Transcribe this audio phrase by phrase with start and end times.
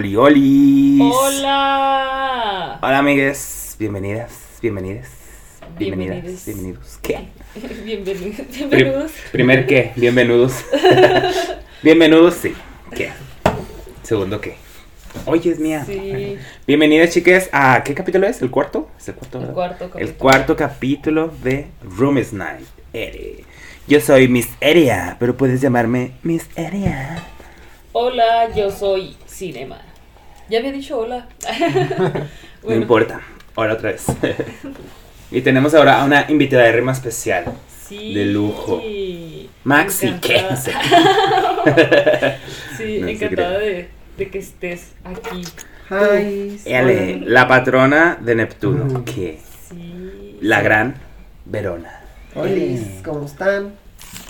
[0.00, 0.98] Oli, oli.
[0.98, 2.78] Hola.
[2.80, 3.76] Hola, amigues.
[3.78, 5.08] Bienvenidas, bienvenidas.
[5.78, 6.98] Bienvenidas, bienvenidos.
[7.02, 7.28] ¿Qué?
[7.84, 8.46] Bienvenidos.
[8.48, 9.12] Bienvenidos.
[9.30, 10.64] primer qué, bienvenidos.
[11.82, 12.54] bienvenidos, sí.
[12.96, 13.10] ¿Qué?
[14.02, 14.54] Segundo qué.
[15.26, 15.84] Oye, es mía.
[15.84, 18.40] Sí, Bienvenidas, chicas, a ¿qué capítulo es?
[18.40, 18.88] ¿El cuarto?
[18.98, 19.36] ¿Es el cuarto?
[19.36, 19.54] el verdad?
[19.54, 20.16] cuarto El capítulo.
[20.18, 22.64] cuarto capítulo de Room is Night.
[23.86, 27.22] Yo soy Miss Eria, pero puedes llamarme Miss Eria.
[27.92, 29.89] Hola, yo soy Cinema.
[30.50, 31.26] Ya había dicho hola.
[32.62, 33.20] No importa.
[33.56, 34.04] Ahora otra vez.
[35.30, 37.44] y tenemos ahora a una invitada de rima especial.
[37.88, 38.14] Sí.
[38.14, 38.80] de lujo.
[39.64, 40.60] Maxi, Encantada.
[41.64, 42.36] ¿qué?
[42.76, 45.42] Sí, No encantada de, de que estés aquí.
[45.90, 46.60] Hi.
[46.64, 49.04] Ele, la patrona de Neptuno.
[49.04, 50.38] Que Sí.
[50.40, 50.94] La gran
[51.46, 52.00] Verona.
[52.34, 52.50] Hola,
[53.04, 53.72] ¿cómo están?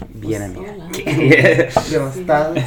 [0.09, 0.73] Bien, Pues, amiga.
[0.84, 0.90] hola.
[0.93, 1.68] ¿Qué?
[1.90, 2.59] Devastados.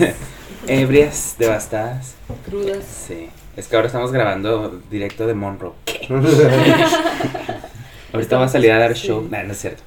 [0.67, 2.15] Ebrias, devastadas.
[2.45, 2.83] Crudas.
[3.07, 3.29] Sí.
[3.55, 5.73] Es que ahora estamos grabando directo de Monroe.
[8.13, 9.07] Ahorita va a salir a dar Sí.
[9.07, 9.27] show.
[9.29, 9.83] Nah, no es cierto.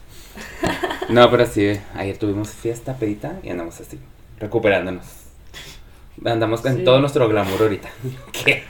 [1.09, 3.99] No, pero sí, ayer tuvimos fiesta, pedita y andamos así,
[4.41, 5.05] recuperándonos.
[6.25, 6.85] Andamos con Sí.
[6.85, 7.89] todo nuestro glamour ahorita.
[8.33, 8.65] ¿Qué?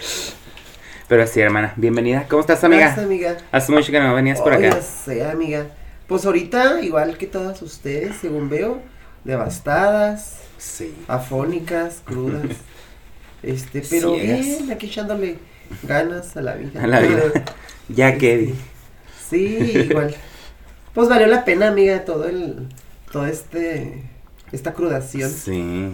[1.08, 2.26] Pero sí, hermana, bienvenida.
[2.28, 2.86] ¿Cómo estás, amiga?
[2.86, 3.36] Gracias, amiga.
[3.52, 4.70] Hace mucho que no venías por acá.
[4.70, 5.66] ya sé, amiga.
[6.08, 8.80] Pues ahorita, igual que todas ustedes, según veo,
[9.24, 10.94] devastadas, Sí.
[11.08, 12.44] afónicas, crudas.
[13.42, 14.40] Este, pero Ciegas.
[14.46, 15.36] bien, aquí echándole
[15.82, 16.82] ganas a la vida.
[16.82, 17.22] A la vida.
[17.88, 18.52] Ya que
[19.30, 19.56] Sí,
[19.88, 20.14] igual.
[20.92, 22.66] Pues valió la pena, amiga, todo el,
[23.12, 24.02] todo este,
[24.50, 25.30] esta crudación.
[25.30, 25.90] Sí,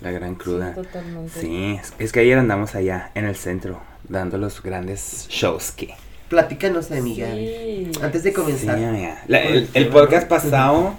[0.00, 0.68] la gran cruda.
[0.74, 1.40] Sí, totalmente.
[1.40, 5.94] Sí, es, es que ayer andamos allá en el centro dando los grandes shows que.
[6.28, 7.28] Platícanos, amiga.
[7.32, 7.90] Sí.
[8.02, 8.78] Antes de comenzar.
[8.78, 9.22] Sí, amiga.
[9.26, 10.94] La- el, el podcast pasado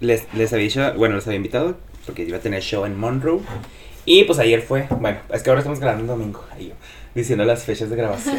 [0.00, 3.40] les, les había dicho, bueno, los había invitado porque iba a tener show en Monroe.
[4.04, 6.74] Y pues ayer fue, bueno, es que ahora estamos grabando un domingo, ahí yo,
[7.14, 8.36] diciendo las fechas de grabación.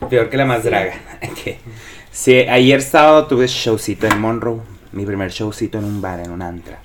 [0.00, 0.94] Mm, Peor que la más draga.
[1.44, 1.58] Que-
[2.12, 4.60] Sí, ayer sábado tuve showcito en Monroe,
[4.92, 6.78] mi primer showcito en un bar, en un antra.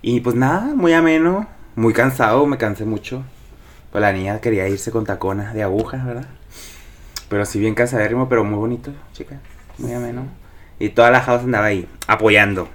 [0.00, 1.46] Y pues nada, muy ameno,
[1.76, 3.22] muy cansado, me cansé mucho.
[3.92, 6.26] Pues la niña quería irse con tacona de aguja, ¿verdad?
[7.28, 9.38] Pero sí bien cansadérrimo, pero muy bonito, chica.
[9.76, 10.26] Muy ameno.
[10.78, 12.68] Y toda la house andaba ahí, apoyando,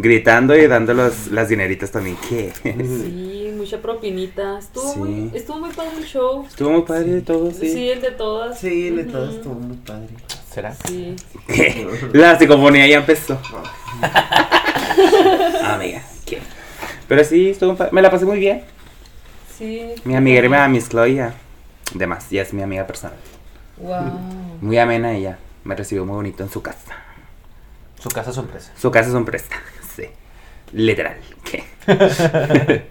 [0.00, 2.16] gritando y dando los, las dineritas también.
[2.28, 2.52] ¿Qué?
[2.62, 4.58] Sí, mucha propinita.
[4.58, 4.98] Estuvo, Sí.
[4.98, 6.44] muy, estuvo muy padre el show.
[6.46, 7.88] Estuvo muy padre todo, Sí, sí.
[7.90, 8.58] el de todas.
[8.58, 10.08] Sí, el de todo estuvo muy padre.
[10.52, 10.74] ¿Será?
[10.86, 11.14] Sí.
[12.12, 13.38] La psicofonía ya empezó.
[15.64, 16.38] Amiga, ¿qué?
[17.06, 18.62] Pero sí, estuvo pa- me la pasé muy bien.
[19.56, 19.94] Sí.
[20.04, 21.34] Mi amiga era Miss Chloe, ya.
[21.94, 23.16] De más, ya es mi amiga personal.
[23.78, 24.02] Wow.
[24.60, 25.38] Muy amena ella.
[25.64, 26.96] Me recibió muy bonito en su casa.
[28.00, 28.72] Su casa sorpresa.
[28.76, 29.14] Su casa es
[29.98, 30.08] Sí.
[30.72, 31.16] Literal.
[31.44, 31.64] ¿Qué?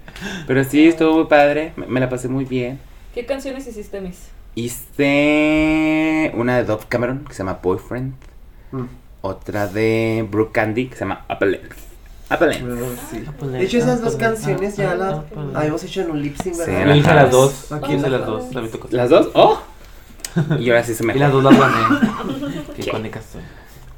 [0.48, 1.74] Pero sí, estuvo muy padre.
[1.76, 2.80] Me, me la pasé muy bien.
[3.14, 4.30] ¿Qué canciones hiciste, Miss?
[4.56, 8.14] Hice una de Dove Cameron que se llama Boyfriend.
[8.72, 8.84] Mm.
[9.22, 11.26] Otra de Brooke Candy que se llama.
[11.40, 11.58] Bueno,
[13.10, 13.24] sí.
[13.26, 15.24] Ah, pues, De hecho, esas dos ah, canciones ya ah, las ah,
[15.56, 16.96] habíamos hecho en un lip sync, Sí, ¿verdad?
[16.96, 17.24] hice Ajá.
[17.24, 17.72] las dos.
[17.72, 18.92] Aquí hice las la- dos.
[18.92, 19.30] ¿Las dos?
[19.34, 19.62] ¡Oh!
[20.60, 22.00] Y ahora sí se me Y las dos las gané.
[22.76, 22.92] Qué ¿Qué?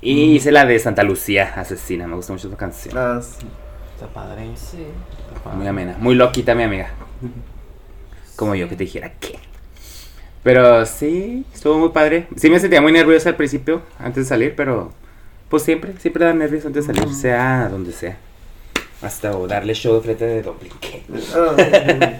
[0.01, 2.07] Y hice la de Santa Lucía, Asesina.
[2.07, 2.97] Me gusta mucho esa canción.
[2.97, 3.45] Ah, sí.
[3.95, 4.49] Está padre.
[4.55, 4.85] Sí.
[5.27, 5.57] está padre.
[5.57, 5.95] Muy amena.
[5.99, 6.89] Muy loquita, mi amiga.
[8.35, 9.37] Como yo que te dijera qué.
[10.43, 12.27] Pero sí, estuvo muy padre.
[12.37, 14.93] Sí me sentía muy nerviosa al principio, antes de salir, pero
[15.49, 18.17] pues siempre, siempre da nervios antes de salir, sea donde sea.
[19.01, 20.71] Hasta o darle show de frente de Dublin.
[20.79, 21.03] ¿qué?
[21.35, 22.13] Ah,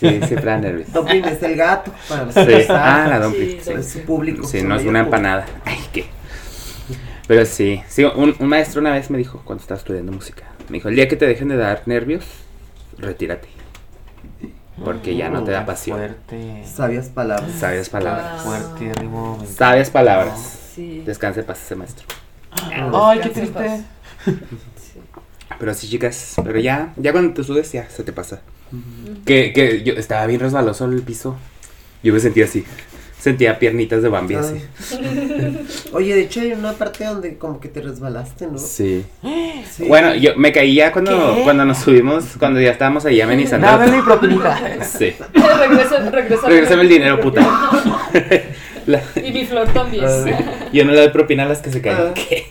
[0.00, 0.92] Sí, siempre da nervios.
[0.92, 2.40] Dublin es el gato para los Sí.
[2.68, 3.20] Ah, la.
[3.20, 3.50] Dublin.
[3.50, 4.44] Sí, Sí, Es su público.
[4.44, 5.16] Sí, no es una público.
[5.16, 5.46] empanada.
[5.64, 6.06] Ay, qué.
[7.26, 10.44] Pero sí, sí un, un maestro una vez me dijo cuando estaba estudiando música.
[10.68, 12.24] Me dijo, el día que te dejen de dar nervios,
[12.98, 13.48] retírate.
[14.84, 15.98] Porque ya no te da Qué pasión.
[15.98, 16.64] Fuerte.
[16.64, 17.52] Sabias palabras.
[17.52, 18.26] Sabias palabras.
[18.28, 18.42] Ah.
[18.42, 19.44] Fuerte, ritmo.
[19.46, 20.58] Sabias palabras.
[20.74, 21.02] Sí.
[21.04, 22.06] Descanse paz ese maestro.
[22.50, 23.84] Ay, qué triste.
[24.24, 25.00] Sí.
[25.58, 28.40] Pero sí, chicas, pero ya, ya cuando te subes ya se te pasa.
[29.24, 31.36] Que, que yo estaba bien resbaloso el piso.
[32.02, 32.64] Yo me sentía así.
[33.22, 34.56] Sentía piernitas de Bambi así.
[34.90, 35.66] Ay.
[35.92, 38.58] Oye, de hecho hay una parte donde como que te resbalaste, ¿no?
[38.58, 39.04] Sí.
[39.70, 39.84] Sí.
[39.86, 41.42] Bueno, yo me caí ya cuando, ¿Qué?
[41.44, 43.64] cuando nos subimos, cuando ya estábamos ahí amenizando.
[43.64, 44.58] Dame mi propinita.
[44.84, 45.14] Sí.
[45.32, 46.48] regresa, regresa.
[46.48, 47.42] Regrésame el dinero, puta.
[48.86, 50.04] La- Y mi flor también.
[50.04, 50.24] Ah.
[50.24, 50.30] sí.
[50.72, 51.98] Yo no le doy propina a las que se caen.
[52.00, 52.14] Ah.
[52.14, 52.48] ¿Qué?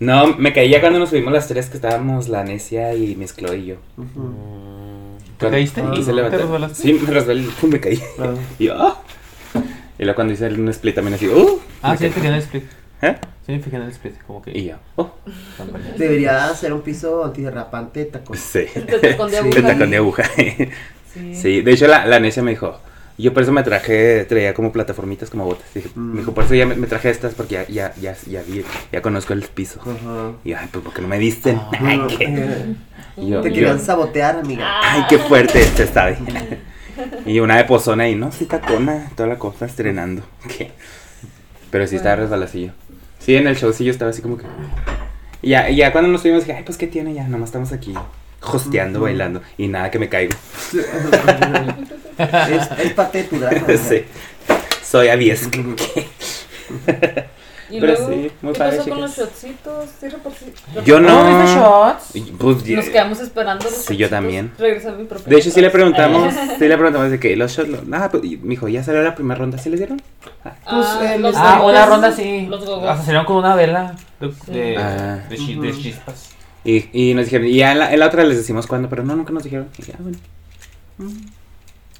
[0.00, 3.34] No, me caí ya cuando nos subimos las tres que estábamos, la necia y Miss
[3.34, 3.76] Chloe y yo.
[3.96, 4.34] Ujú.
[5.38, 5.80] ¿Te caíste?
[5.80, 5.94] Ah.
[5.96, 6.36] Y se ¿Te levantó.
[6.36, 6.82] resbalaste?
[6.82, 7.98] Sí, me resbalé, me caí.
[8.18, 8.34] Ah.
[8.58, 9.00] Y yo, ¡ah!
[9.98, 11.60] Y luego cuando hice un split también así, ¡uh!
[11.82, 12.64] Ah, sí, fijé en el split.
[13.02, 13.16] ¿Eh?
[13.46, 14.14] Sí, me fijé en el split.
[14.26, 14.50] Como que.
[14.56, 15.10] Y yo, ¡oh!
[15.98, 18.38] Debería hacer un piso antiderrapante de tacos.
[18.38, 18.64] Sí.
[18.74, 19.42] El tacón de Sí.
[19.42, 19.58] aguja.
[19.58, 20.22] El tacón de aguja.
[21.14, 21.32] Sí.
[21.36, 22.76] Sí, de hecho la, la necia me dijo,
[23.18, 25.72] Yo por eso me traje, traía como plataformitas, como botas.
[25.72, 26.12] Dije, Mm.
[26.14, 28.64] Me dijo, por eso ya me, me traje estas porque ya, ya, ya, ya, vi-
[28.90, 29.78] ya conozco el piso.
[29.82, 30.32] Ajá.
[30.42, 31.60] Y yo, ay, pues porque no me disten.
[31.78, 32.74] Ay, qué, Eh,
[33.18, 34.66] y yo- Te yo- querían sabotear, amiga.
[34.82, 36.16] ay, qué fuerte este está.
[37.26, 40.22] Y una de pozona ahí, no, sí, tacona, toda la cosa, estrenando.
[40.56, 40.72] ¿Qué?
[41.70, 42.72] Pero sí estaba resbalacillo.
[43.18, 44.44] Sí, en el show sí yo estaba así como que...
[45.42, 47.72] Y ya, y ya cuando nos subimos dije, ay, pues qué tiene ya, nomás estamos
[47.72, 47.94] aquí
[48.52, 49.42] hosteando, bailando.
[49.56, 50.32] Y nada, que me caigo.
[52.18, 53.66] es, es parte de tu drama.
[53.88, 54.04] sí.
[54.82, 55.58] Soy aviesco.
[57.70, 59.28] Y Pero luego, sí, muy ¿qué padre, pasó con los chicas.
[59.30, 59.88] shotcitos?
[60.00, 61.08] ¿Sí reparti- Yo no.
[61.08, 62.34] ¿No viste shots?
[62.38, 63.64] Pues, Nos quedamos esperando.
[63.64, 64.10] los Sí, yo shotcitos.
[64.10, 64.52] también.
[64.58, 67.52] Regresé a mi propia De hecho, sí le preguntamos, sí le preguntamos de que los
[67.56, 69.56] shots, lo- ah, pues, y me dijo, ¿ya salió la primera ronda?
[69.58, 70.00] ¿Sí les dieron?
[70.42, 72.46] Pues, Ah, eh, los Ah, una ronda sí.
[72.48, 72.88] Los gogos.
[72.88, 75.24] Hasta salieron con una vela de, de, Ah.
[75.28, 75.80] de chi- de Ujú.
[75.80, 76.30] chispas.
[76.64, 79.04] Y, y nos dijeron, y ya en la, en la otra les decimos cuándo, pero
[79.04, 79.68] no, nunca nos dijeron.
[79.78, 80.18] Y ya, bueno.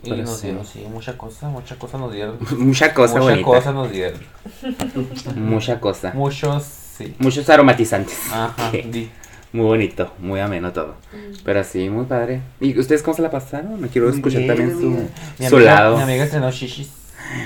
[0.04, 0.46] Y nos sí.
[0.48, 2.36] dieron, sí, mucha cosa, mucha cosa nos dieron.
[2.58, 3.44] Mucha cosa mucha bonita.
[3.46, 4.20] cosa nos dieron.
[5.36, 6.12] Mucha cosa.
[6.14, 7.14] Muchos, sí.
[7.18, 8.18] Muchos aromatizantes.
[8.32, 9.10] Ajá, di.
[9.52, 10.96] Muy bonito, muy ameno todo.
[11.44, 12.40] Pero sí, muy padre.
[12.60, 13.80] ¿Y ustedes cómo se la pasaron?
[13.80, 15.02] Me quiero Muy escuchar bien, también amiga.
[15.38, 15.96] Mi su, su amiga, lado.
[15.96, 16.90] Mi amiga estrenó shishis.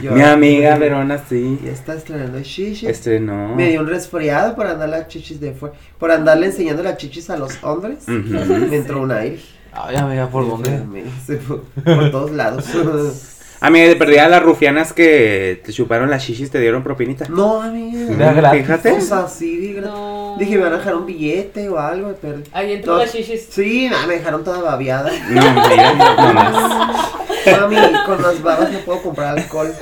[0.02, 1.58] Yo- Mi amiga Verona, sí.
[1.62, 2.84] Ya está estrenando chichis.
[2.88, 3.54] Estrenó.
[3.54, 5.74] Me dio un resfriado por andar las chichis de fuera.
[5.98, 8.04] Por andarle enseñando las chichis a los hombres.
[8.08, 8.54] Ujú.
[8.70, 9.38] Me entró un aire.
[9.86, 11.04] Ay, amiga, ¿por Me dónde?
[11.26, 11.36] fue
[11.84, 12.64] por todos lados.
[13.60, 17.26] Amiga, de perdida las rufianas que te chuparon las shishis te dieron propinita.
[17.28, 18.50] no, amiga.
[18.52, 18.92] Fíjate.
[18.92, 20.36] O sea, sí, dije, No.
[20.38, 22.14] dije, me van a dejar un billete o algo.
[22.22, 22.38] Pero...
[22.52, 22.98] Ahí entró No.
[23.00, 23.48] las shishis.
[23.50, 25.10] Sí, nada, me dejaron toda babeada.
[25.30, 27.12] No, mira, no más.
[27.60, 27.76] Mami,
[28.06, 29.72] con las babas no puedo comprar alcohol.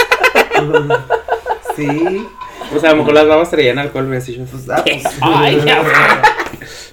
[1.77, 2.27] Sí,
[2.71, 4.45] Pues a lo mejor las babas traían alcohol, así yo.
[4.47, 5.05] pues, ah, pues.
[5.21, 5.83] Ay, ya.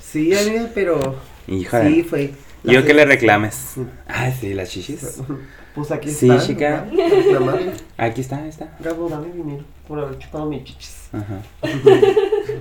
[0.02, 1.16] Sí, amiga, pero
[1.48, 2.34] Hija sí de...
[2.64, 3.76] Yo que le reclames.
[4.08, 5.22] Ah, sí, las shishis.
[5.74, 6.46] Pues aquí Sí, está.
[6.46, 6.86] chica.
[6.92, 7.10] ¿no?
[7.10, 7.74] Reclamarle.
[7.98, 8.78] Aquí está, ahí está.
[8.80, 11.10] Gabo, dame dinero por haber chupado mis chichis.
[11.12, 11.42] Ajá.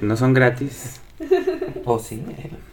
[0.00, 0.98] No son gratis.
[1.84, 2.24] Oh, sí.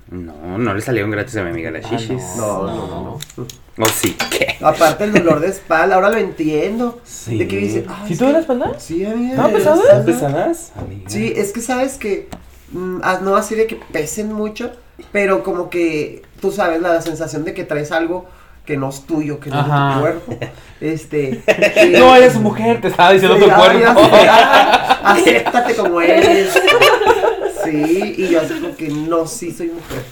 [0.09, 2.23] No, no le salieron gratis a mi amiga las Ah, shishis.
[2.37, 2.87] No, No.
[2.87, 3.83] no, no.
[3.83, 4.15] ¿O sí?
[4.31, 4.55] ¿Qué?
[4.63, 7.01] Aparte el dolor de espalda, ahora lo entiendo.
[7.03, 7.37] Sí.
[7.37, 8.79] De que dice, ¿Sí duele la espalda?
[8.79, 9.31] Sí, amiga.
[9.31, 9.75] ¿Estaba la pesada?
[9.75, 9.99] espalda.
[10.11, 10.71] ¿Están pesadas?
[10.77, 11.09] Amiga.
[11.09, 12.29] Sí, es que sabes que
[12.71, 14.71] mm, ah, no así de que pesen mucho,
[15.11, 18.25] pero como que tú sabes la sensación de que traes algo
[18.65, 20.37] que no es tuyo, que no es de tu cuerpo.
[20.79, 21.41] Este.
[21.73, 24.01] que- No, eres mujer, te estaba diciendo Sí, tu cuerpo.
[24.29, 26.53] ah, acéptate como eres.
[27.63, 30.03] Sí, y yo así como que no, sí soy mujer.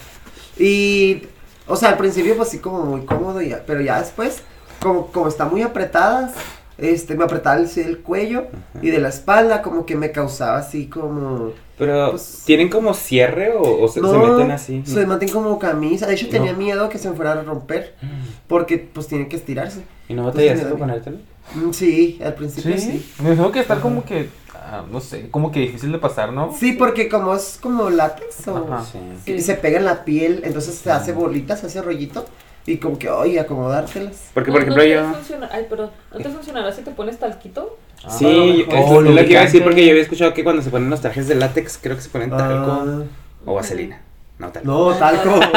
[0.58, 1.22] Y,
[1.66, 4.42] o sea, al principio pues sí como muy cómodo, ya, pero ya después,
[4.80, 6.32] como, como está muy apretadas,
[6.78, 8.46] este, me apretaba el, el cuello
[8.80, 11.52] y de la espalda, como que me causaba así como...
[11.76, 14.82] Pero, Pues- ¿tienen como cierre o, o se, no, se meten así?
[14.84, 16.06] se meten como camisa.
[16.06, 16.58] De hecho, tenía No.
[16.58, 17.94] miedo que se me fuera a romper,
[18.48, 19.82] porque pues tiene que estirarse.
[20.08, 20.76] ¿Y no batallaste miedo.
[20.78, 21.18] ponértelo?
[21.54, 23.04] Mm, Sí, al principio sí.
[23.16, 26.32] Sí, me tengo que estar como que, ah, no sé, como que difícil de pasar,
[26.32, 26.52] ¿no?
[26.58, 28.56] Sí, porque como es como látex o...
[28.72, 28.84] Ajá.
[28.84, 28.98] Sí.
[29.24, 29.40] Sí.
[29.40, 32.24] se pega en la piel, entonces se hace bolitas, se hace rollito
[32.72, 34.30] y como que, oye, acomodártelas.
[34.34, 35.14] Porque, No- por ejemplo, no te yo...
[35.14, 35.90] funciona- Ay, perdón.
[36.12, 37.78] ¿No te funcionará si te pones talquito?
[38.04, 40.70] Ah, Sí, es, lo que iba a decir porque yo había escuchado que cuando se
[40.70, 43.02] ponen los trajes de látex, creo que se ponen talco Ah,
[43.44, 44.00] o vaselina.
[44.38, 44.68] No, talco.
[44.68, 45.40] no, talco.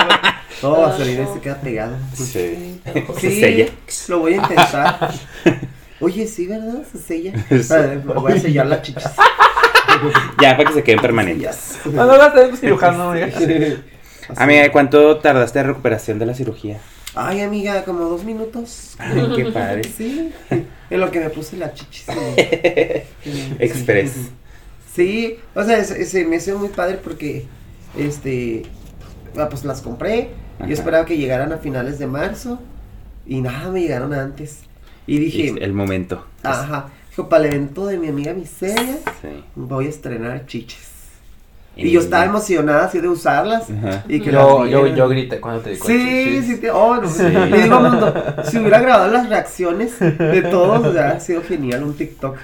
[0.64, 1.96] No, Ah, vaselina se queda pegado.
[2.14, 2.26] Sí.
[2.26, 2.82] Sí,
[3.20, 3.66] Se sella.
[4.10, 5.12] lo voy a intentar.
[6.02, 6.82] Oye, sí, ¿verdad?
[6.92, 7.34] Se sella.
[7.50, 7.74] Sí.
[8.06, 9.14] Me voy a sellar las chichas.
[10.42, 11.78] Ya, para que se queden permanentes.
[11.86, 13.30] No, no, no, estoy cirujano, amiga.
[14.36, 16.80] Amiga, ¿cuánto tardaste de recuperación de la cirugía?
[17.16, 18.96] Ay, amiga, como dos minutos.
[18.98, 19.82] Ay, qué padre.
[19.98, 20.32] Sí,
[20.90, 22.06] en lo que me puse las chichis.
[23.24, 23.54] Sí.
[23.60, 24.14] Express.
[24.96, 27.46] Sí, o sea, se, se me hizo muy padre porque,
[27.98, 28.64] este,
[29.38, 30.30] ah, pues las compré.
[30.58, 30.68] Ajá.
[30.68, 32.60] Yo esperaba que llegaran a finales de marzo
[33.26, 34.60] y nada, me llegaron antes.
[35.08, 36.26] Y dije, el momento.
[36.44, 39.44] ajá, dijo, para el evento de mi amiga Miseria Sí.
[39.56, 40.90] voy a estrenar chiches.
[41.76, 43.70] Y, yo estaba emocionada así de usarlas.
[43.70, 44.04] Ajá.
[44.08, 46.04] Y que Yo, yo, yo grité cuando te di cuenta.
[46.04, 47.24] Sí, sí, te, oh, no, Sí.
[47.24, 48.14] le digo al mundo,
[48.44, 52.38] si hubiera grabado las reacciones de todos, hubiera sido genial un TikTok.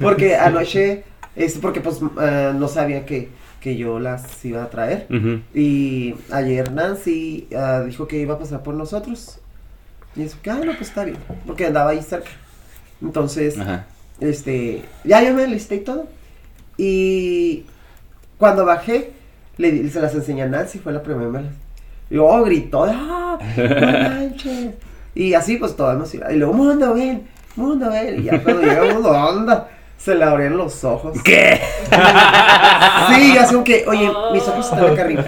[0.00, 1.04] Porque anoche,
[1.36, 3.28] es porque pues eh, no sabía que,
[3.60, 5.06] que yo las iba a traer.
[5.52, 9.38] Y ayer Nancy ah, dijo que iba a pasar por nosotros.
[10.16, 12.30] Y eso, que, ah, no, pues está bien, porque andaba ahí cerca.
[13.02, 13.84] Entonces, Ajá.
[14.20, 16.06] este, ya yo me listé y todo.
[16.78, 17.64] Y
[18.44, 19.10] cuando bajé,
[19.56, 21.46] le, se las enseñé a Nancy, fue la primera vez.
[22.10, 23.38] Y luego gritó, ¡ah!
[23.56, 24.74] ¡No manches!
[25.14, 26.30] Y así, pues, toda emocionada.
[26.30, 28.20] Y luego, mundo, ven, mundo, ven.
[28.20, 31.16] Y ya cuando llega mundo, onda, se le abrían los ojos.
[31.24, 31.58] ¿Qué?
[33.14, 35.22] Sí, así como que, oye, mis ojos están acá arriba.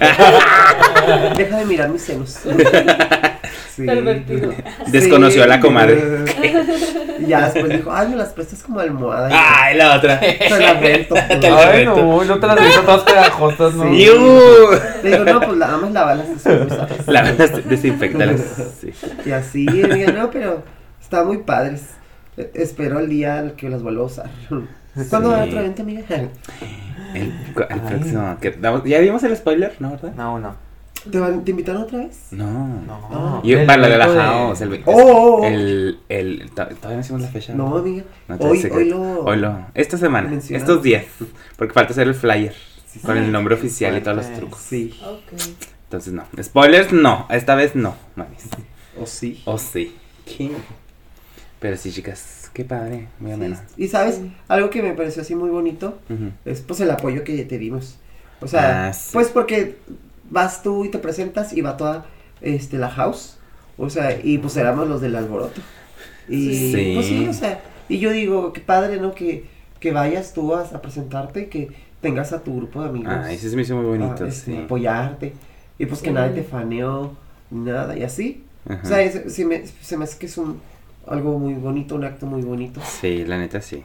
[1.35, 2.39] Deja de mirar mis senos.
[3.75, 3.85] Sí.
[3.85, 4.51] Pervertido.
[4.87, 6.25] Desconoció a la comadre.
[7.19, 9.29] Y ya después dijo, ay, me las prestas como almohada.
[9.29, 10.19] Y Ay, la otra.
[10.19, 11.15] Se las rento.
[11.27, 13.89] Te la Ay, no, no te las visto todas pegajosas, ¿no?
[13.89, 14.03] Sí.
[14.03, 14.13] ¡Iu!
[15.03, 17.07] Le digo, no, pues nada más lavalas después, ¿sabes?
[17.07, 18.41] La desinfectalas.
[18.79, 18.91] Sí.
[19.25, 20.63] Y así, amiga, no, pero
[21.01, 21.83] está muy padres.
[22.53, 24.29] Espero el día en que las vuelva a usar.
[25.09, 26.01] ¿Cuándo va otro evento, amiga?
[27.13, 27.31] El,
[27.69, 28.37] el próximo.
[28.39, 29.75] que ¿Ya vimos el spoiler?
[29.79, 30.13] ¿No, verdad?
[30.15, 30.66] No, no.
[31.11, 32.27] ¿Te, van, ¿Te invitaron otra vez?
[32.31, 32.81] No.
[33.11, 33.41] Ah.
[33.43, 34.61] Yo, para lo de la house.
[34.61, 35.45] El, Oh, oh, oh.
[35.45, 37.53] el, el, to- Todavía no hicimos la fecha.
[37.53, 38.03] No, amiga.
[38.27, 39.23] No, te hoy, hoy lo...
[39.23, 39.65] Hoy lo.
[39.73, 40.33] Esta semana.
[40.49, 41.05] Estos días.
[41.57, 42.53] Porque falta hacer el flyer.
[42.85, 43.23] Sí, Con sí.
[43.23, 44.59] el nombre oficial y todos los trucos.
[44.61, 44.93] Sí.
[45.05, 45.39] Ok.
[45.85, 46.23] Entonces, no.
[46.41, 47.25] Spoilers, no.
[47.29, 48.47] Esta vez no, mamis.
[48.99, 49.41] O sí.
[49.45, 49.95] O sí.
[50.25, 50.51] ¿Qué?
[51.59, 52.49] Pero sí, chicas.
[52.53, 53.07] Qué padre.
[53.19, 53.57] Muy ameno.
[53.77, 54.31] Y sabes, Sí.
[54.47, 55.99] algo que me pareció así muy bonito
[56.45, 57.97] es pues el apoyo que te dimos.
[58.41, 59.09] O sea, Ah, sí.
[59.13, 59.77] pues porque
[60.29, 62.05] vas tú y te presentas y va toda
[62.41, 63.37] este la house.
[63.77, 65.61] O sea, y pues éramos los del alboroto.
[66.27, 66.91] Y Sí.
[66.95, 69.13] pues sí, o sea, y yo digo, qué padre, ¿no?
[69.13, 69.45] Que,
[69.79, 71.69] que vayas tú a, a presentarte y que
[72.01, 73.13] tengas a tu grupo de amigos.
[73.15, 74.25] Ah, ese se me hizo muy a, bonito.
[74.25, 74.57] este, sí.
[74.57, 75.33] apoyarte.
[75.79, 76.13] Y pues que Sí.
[76.13, 77.15] nadie te faneó,
[77.51, 78.43] ni nada, y así.
[78.67, 78.81] Ajá.
[78.83, 80.59] O sea, es- se, me, se me hace que es un
[81.07, 82.81] algo muy bonito, un acto muy bonito.
[82.81, 83.83] Sí, la neta sí.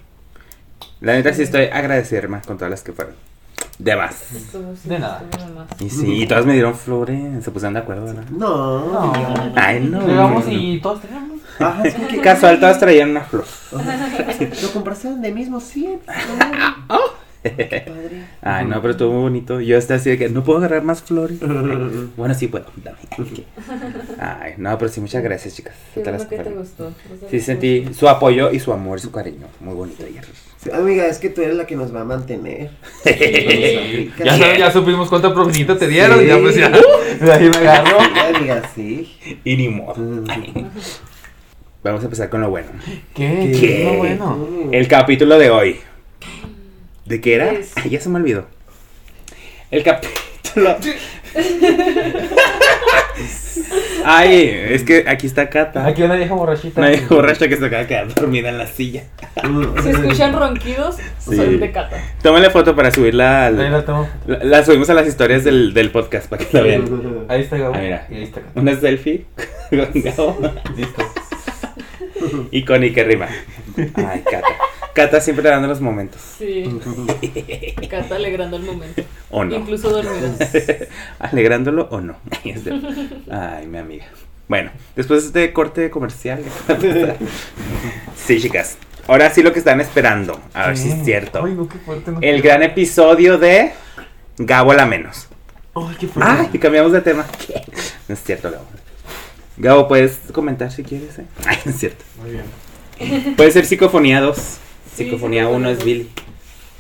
[1.00, 3.14] La neta sí estoy agradecido con todas las que fueron.
[3.78, 4.14] De más.
[4.84, 5.22] De nada.
[5.80, 7.42] Y sí, y todas me dieron flores.
[7.44, 8.24] Se pusieron de acuerdo, ¿verdad?
[8.30, 9.12] No, No.
[9.56, 10.06] Ay, no.
[10.06, 11.40] Llegamos y todos tenemos.
[11.58, 13.44] Ajá, es que Casual, todas traían una flor.
[13.72, 15.98] Lo compraste donde mismo, sí.
[17.42, 18.24] Qué padre.
[18.40, 19.60] Ay, no, pero estuvo muy bonito.
[19.60, 21.38] Yo estaba así de que no puedo agarrar más flores.
[22.16, 22.66] Bueno, sí puedo.
[22.76, 22.98] Dame.
[24.18, 25.74] Ay, no, pero sí, muchas gracias, chicas.
[25.94, 26.92] Qué Todas las que te gustó.
[27.30, 29.46] Sí, sentí su apoyo y su amor y su cariño.
[29.60, 30.24] Muy bonito ayer.
[30.72, 32.70] Amiga, es que tú eres la que nos va a mantener.
[34.24, 36.20] Ya, sabes, ya supimos cuánto propinita te dieron.
[36.20, 36.26] Sí.
[36.26, 36.68] Ya pues ya.
[36.68, 37.98] De ahí me agarro.
[38.36, 39.16] Amiga, sí.
[39.44, 39.94] Y ni modo.
[41.82, 42.68] Vamos a empezar con lo bueno.
[43.14, 43.50] ¿Qué?
[43.52, 43.60] ¿Qué?
[43.60, 43.84] ¿Qué?
[43.84, 44.68] No, bueno.
[44.70, 45.80] El capítulo de hoy.
[47.06, 47.50] ¿De qué era?
[47.52, 48.46] Es- Ay, ya se me olvidó.
[49.72, 50.76] El capítulo.
[54.04, 55.86] Ay, es que aquí está Cata.
[55.86, 56.80] Aquí una vieja borrachita.
[56.80, 59.04] Una vieja borracha que se acaba de quedar dormida en la silla.
[59.82, 61.36] Si escuchan ronquidos, Sí.
[61.36, 61.96] son de cata.
[62.22, 63.46] Tómale foto para subirla.
[63.46, 64.08] al- Ahí la tomo.
[64.26, 66.84] la, la subimos a las historias del, del podcast para que la vean.
[67.28, 67.74] Ahí está Gabo.
[67.74, 68.06] Ah, mira.
[68.10, 68.40] Y ahí está.
[68.54, 69.24] Una selfie
[69.70, 70.38] con Gabo
[70.76, 71.02] Listo.
[72.50, 73.28] y con Ike Rima.
[73.94, 74.48] Ay, Cata.
[74.94, 76.20] Cata siempre dando los momentos.
[76.38, 76.64] Sí.
[77.90, 79.02] Cata alegrando el momento.
[79.30, 79.56] ¿O no?
[79.56, 80.36] Incluso dormidos.
[81.18, 82.16] Alegrándolo o no.
[83.30, 84.06] Ay, mi amiga.
[84.48, 86.42] Bueno, después de este corte comercial.
[88.16, 88.76] sí, chicas.
[89.08, 90.38] Ahora sí lo que están esperando.
[90.52, 91.42] A ver si es cierto.
[91.44, 92.10] Ay, no, qué fuerte.
[92.10, 92.18] No.
[92.20, 93.72] El gran episodio de
[94.36, 95.28] Gabo la menos.
[95.74, 96.32] Ay, qué fuerte.
[96.32, 97.24] Ay, y cambiamos de tema.
[98.08, 98.66] No es cierto, Gabo.
[99.56, 101.24] Gabo, puedes comentar si quieres, ¿eh?
[101.46, 102.04] Ay, no es cierto.
[102.20, 103.34] Muy bien.
[103.36, 104.58] Puede ser psicofonía 2.
[104.94, 106.08] Psicofonía 1 es Billy.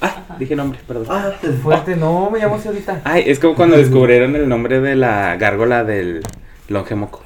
[0.00, 0.36] Ah, Ajá.
[0.38, 1.06] dije nombre, perdón.
[1.10, 1.94] Ah, Qué fuerte.
[1.96, 3.02] No, me llamo ahorita.
[3.04, 6.22] Ay, es como cuando descubrieron el nombre de la gárgola del
[6.68, 7.22] longemoco.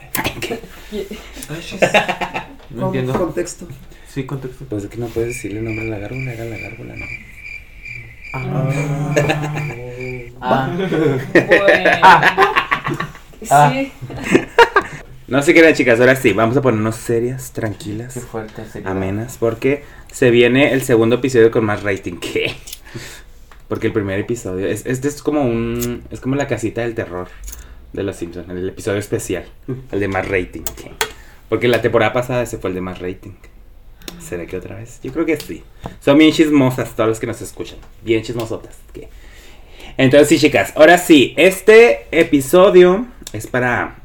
[2.70, 3.12] No con- entiendo.
[3.18, 3.66] Contexto.
[4.08, 4.64] Sí, contexto.
[4.68, 7.06] Pues es que no puedes decirle el nombre de la gárgola, era la gárgola, ¿no?
[10.40, 10.70] Ah.
[11.46, 12.46] Bueno.
[13.48, 13.70] Ah.
[13.70, 13.92] Sí.
[15.28, 18.64] No se crean, chicas, ahora sí, vamos a ponernos serias, tranquilas, Qué fuerte.
[18.64, 18.90] sería.
[18.90, 22.18] amenas, porque se viene el segundo episodio con más rating.
[22.18, 22.54] ¿Qué?
[23.68, 27.26] Porque el primer episodio, es, este es como un, es como la casita del terror
[27.92, 29.44] de los Simpsons, el episodio especial,
[29.90, 30.62] el de más rating.
[30.76, 30.92] ¿qué?
[31.48, 33.32] Porque la temporada pasada ese fue el de más rating.
[34.20, 35.00] ¿Será que otra vez?
[35.02, 35.64] Yo creo que sí.
[36.00, 37.78] Son bien chismosas todos los que nos escuchan.
[38.04, 38.76] Bien chismosotas.
[38.92, 39.08] ¿qué?
[39.96, 40.72] Entonces sí, chicas.
[40.76, 43.96] Ahora sí, este episodio es para...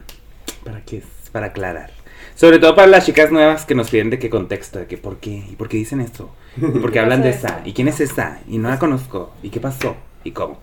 [0.63, 1.05] ¿Para qué es?
[1.31, 1.91] Para aclarar.
[2.35, 5.17] Sobre todo para las chicas nuevas que nos piden de qué contexto, de que por
[5.17, 7.99] qué, y por qué dicen esto, y por qué hablan de esa, y quién es
[7.99, 10.59] esa, y no la conozco, y qué pasó, y cómo.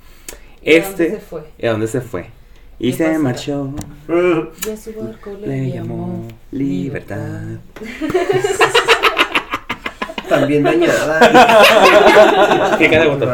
[0.62, 1.42] ¿Y a Este, dónde se fue?
[1.58, 2.30] ¿y a dónde se fue?
[2.78, 3.18] Y ¿Qué se pasará?
[3.18, 3.74] marchó,
[4.66, 7.58] Ya su barco le, le llamó llamó libertad.
[10.28, 12.76] También dañada.
[12.78, 13.30] ¿Qué botón?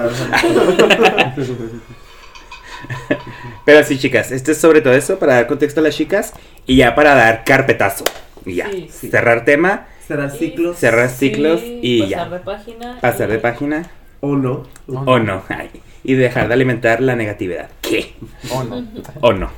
[3.65, 6.33] Pero sí, chicas, este es sobre todo eso, para dar contexto a las chicas,
[6.67, 8.05] y ya para dar carpetazo.
[8.47, 9.11] Y ya, Sí, sí.
[9.11, 10.77] cerrar tema, Cerrar ciclos.
[10.79, 12.29] Cerrar ciclos y pasar ya.
[12.37, 12.99] de página.
[13.01, 14.65] pasar y- de página, O no.
[14.87, 15.71] o no, ay,
[16.03, 17.71] y dejar de alimentar la negatividad.
[17.81, 18.15] ¿Qué?
[18.53, 18.87] Oh, no.
[19.23, 19.51] O no.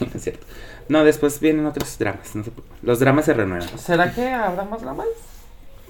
[0.00, 0.44] No es cierto.
[0.88, 2.34] No, después vienen otros dramas.
[2.34, 2.78] no se preocupen.
[2.82, 3.78] Los dramas se renuevan.
[3.78, 5.06] ¿Será que habrá más dramas?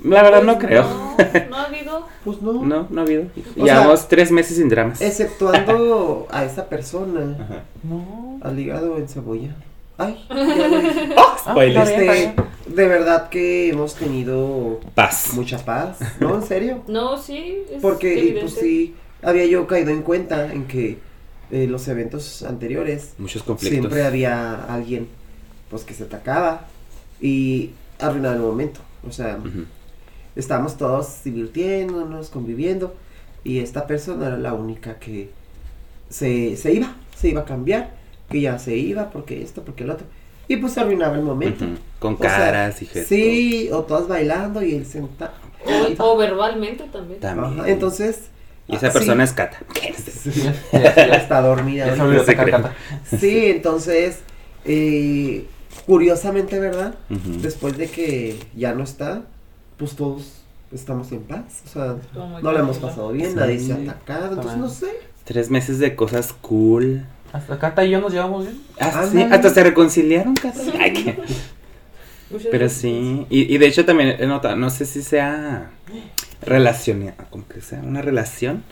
[0.04, 0.82] La verdad no Pues creo.
[0.84, 1.16] No,
[1.50, 2.06] no ha habido.
[2.24, 2.52] Pues no.
[2.64, 3.24] No, no ha habido.
[3.58, 5.00] O Llevamos tres meses sin dramas.
[5.00, 7.62] Exceptuando a esa persona Ajá.
[7.82, 8.38] No.
[8.42, 9.54] al hígado en cebolla.
[9.98, 10.34] Ay, ya
[10.68, 11.08] lo dije.
[11.16, 11.36] ¡Oh!
[11.46, 11.76] Ah, bien.
[11.76, 12.34] Este,
[12.66, 15.30] de verdad que hemos tenido Paz.
[15.34, 16.36] mucha paz, ¿no?
[16.36, 16.82] ¿En serio?
[16.88, 17.58] No, sí.
[17.70, 18.40] Es Porque, evidente.
[18.42, 20.98] pues sí, había yo caído en cuenta en que
[21.50, 23.80] eh, los eventos anteriores Muchos conflictos.
[23.80, 25.08] siempre había alguien,
[25.70, 26.66] pues, que se atacaba
[27.20, 28.80] y arruinaba el momento.
[29.06, 29.64] O sea, Ujú.
[30.36, 32.94] Estábamos todos divirtiéndonos, conviviendo,
[33.44, 35.30] y esta persona era la única que
[36.08, 37.94] se, se iba, se iba a cambiar,
[38.30, 40.06] que ya se iba porque esto, porque el otro,
[40.48, 41.64] y pues se arruinaba el momento.
[41.98, 43.08] Con O sea, caras y gestos.
[43.08, 45.32] Sí, o todas bailando y él sentado.
[45.98, 47.20] O, o verbalmente también.
[47.20, 47.60] También.
[47.60, 48.24] Ajá, entonces.
[48.68, 49.58] Y esa ah, persona sí, es Cata.
[49.72, 50.52] ¿Qué es eso?
[50.72, 51.14] Ya, ya, ya.
[51.16, 51.94] está dormida.
[52.36, 52.74] Cata.
[53.18, 54.20] Sí, entonces,
[54.64, 55.46] eh,
[55.86, 56.94] curiosamente, ¿verdad?
[57.08, 59.22] Después de que ya no está,
[59.84, 60.22] pues todos
[60.72, 61.62] estamos en paz.
[61.66, 61.96] O sea,
[62.42, 63.36] no la hemos pasado bien, Sí.
[63.36, 64.34] nadie se ha atacado.
[64.34, 64.86] Entonces, no sé.
[65.24, 67.04] Tres meses de cosas cool.
[67.32, 68.60] Hasta Cata y yo nos llevamos bien.
[68.78, 70.70] Ah, sí, hasta se reconciliaron casi.
[70.78, 71.18] Ay, qué-
[72.30, 75.70] Muchas Pero sí, y, y de hecho también he notado, no sé si sea
[76.40, 78.62] relación, como que sea una relación,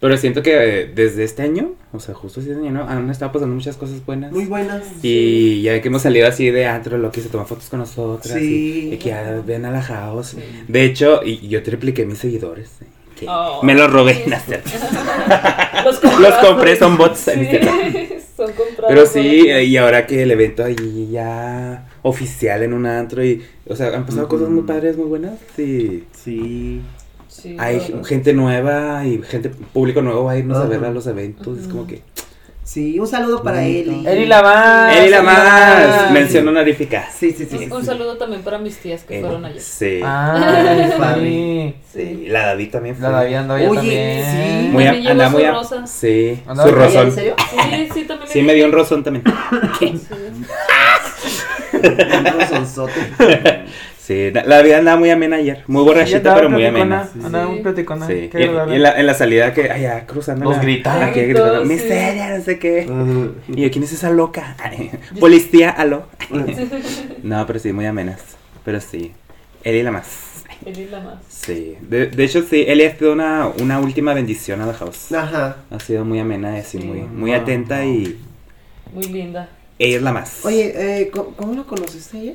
[0.00, 0.52] pero siento que
[0.82, 2.84] eh, desde este año, o sea, justo este año, ¿no?
[2.88, 4.32] Han estado pasando muchas cosas buenas.
[4.32, 4.82] Muy buenas.
[5.02, 8.38] Y ya que hemos salido así de antro, lo que se toma fotos con nosotras.
[8.38, 8.88] Sí.
[8.90, 10.36] Y, y que ya ven a la house.
[10.68, 12.68] De hecho, y, y yo tripliqué mis seguidores.
[12.80, 12.86] eh,
[13.18, 13.60] que Oh.
[13.62, 14.12] Me los robé.
[14.26, 14.70] es cierto.
[15.84, 17.18] Los, Los compré, son bots.
[17.20, 17.30] Sí,
[18.36, 18.86] son comprados.
[18.88, 23.76] Pero sí, y ahora que el evento ahí ya oficial en un antro y, o
[23.76, 26.80] sea, han pasado cosas muy padres, muy buenas y Sí.
[27.40, 28.04] Sí, hay claro.
[28.04, 31.68] gente nueva y gente, público nuevo va a irnos a ver a los eventos, es
[31.68, 32.02] como que...
[32.62, 33.64] Sí, un saludo para.
[33.66, 34.06] Eli.
[34.06, 34.96] Eli la más.
[34.96, 36.12] ¡Eli la Eli más!
[36.12, 37.08] Mención honorífica.
[37.12, 37.58] Sí, sí, sí.
[37.58, 37.86] sí, Un sí.
[37.86, 39.60] saludo también para mis tías que Eh, fueron allá.
[39.60, 40.00] Sí.
[40.04, 41.74] Ay, Padre.
[41.92, 42.00] sí.
[42.00, 43.02] Sí, la David también fue.
[43.02, 44.24] La David andaba Oye, también.
[44.24, 44.68] sí.
[44.68, 45.86] Muy También a- andaba llevó muy a- rosa.
[45.88, 47.06] Sí, Andaba su rozón.
[47.08, 47.34] ¿En serio?
[47.50, 48.30] Sí, sí, también.
[48.30, 49.24] Sí, me dio un rozón también.
[51.72, 53.64] Un rozonzote.
[54.10, 55.62] Sí, la la vida andaba muy amena ayer.
[55.68, 57.08] Muy borrachita, pero muy amena.
[57.22, 58.08] Andaba muy platicona.
[58.08, 58.28] Sí.
[58.32, 60.46] Qué Y, y en, la, en la salida que, allá cruzando.
[60.46, 61.12] Los la- gritaban.
[61.14, 61.68] Ay, todos, sí.
[61.68, 62.88] miseria, no sé qué.
[63.46, 64.56] Y yo, ¿quién es esa loca?
[64.64, 66.08] Ay, Policía, aló.
[67.22, 68.20] No, pero sí, muy amenas.
[68.64, 69.12] Pero sí.
[69.62, 70.42] Eli la más.
[70.66, 71.18] Eli la más.
[71.28, 71.76] Sí.
[71.80, 75.12] De, de hecho, sí, Eli ha sido una, una última bendición a la house.
[75.12, 75.58] Ajá.
[75.70, 76.84] Ha sido muy amena y así, Sí.
[76.84, 78.18] muy, muy atenta y
[78.92, 79.48] Muy linda.
[79.78, 80.44] ella es la más.
[80.44, 82.32] Oye, eh, ¿cómo, cómo lo conociste ella?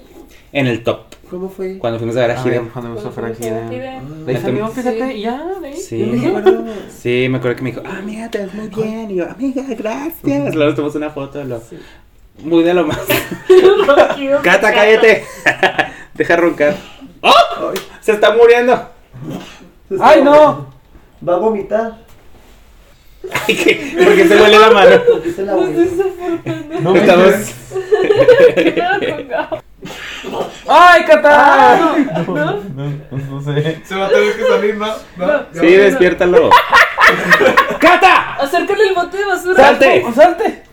[0.54, 1.15] En el top.
[1.30, 1.78] ¿Cómo fue?
[1.80, 2.70] Cuando fuimos a ver a Ay, Hidden.
[2.70, 3.30] cuando fuimos a.
[3.30, 4.28] Hidden.
[4.28, 4.74] Ahí salió, Sí.
[4.76, 5.76] fíjate, ya, ahí.
[5.76, 6.00] Sí.
[6.00, 6.64] Yo no me acuerdo.
[6.90, 9.12] Sí, me acuerdo que me dijo, ah, amiga, te ves muy bien.
[9.12, 10.56] Y yo, amiga, gracias.
[10.56, 11.44] Luego tomamos una foto.
[11.44, 11.78] Lo, Sí.
[12.44, 13.00] Muy de lo más.
[14.44, 15.24] Cata, cállate.
[16.16, 16.76] Deja roncar.
[17.22, 17.32] ¡Oh!
[17.72, 18.76] Ay, Se está muriendo.
[19.88, 20.68] se ¡Ay, está- no!
[21.28, 21.98] Va a vomitar.
[23.48, 23.96] Ay, ¿qué?
[24.04, 25.02] ¿Por qué se huele la mano?
[25.38, 26.04] La vomitó.
[26.82, 27.34] No, Estamos.
[30.68, 31.96] ¡Ay, Cata!
[32.28, 33.82] No, no, no, no sé.
[33.86, 34.88] Se va a tener que salir, ¿no?
[35.18, 35.46] ¿No?
[35.54, 36.50] Sí, despiértalo.
[37.80, 38.36] ¡Cata!
[38.36, 39.56] Acércale el bote de basura.
[39.56, 40.06] ¡Salte!
[40.14, 40.64] ¡Salte!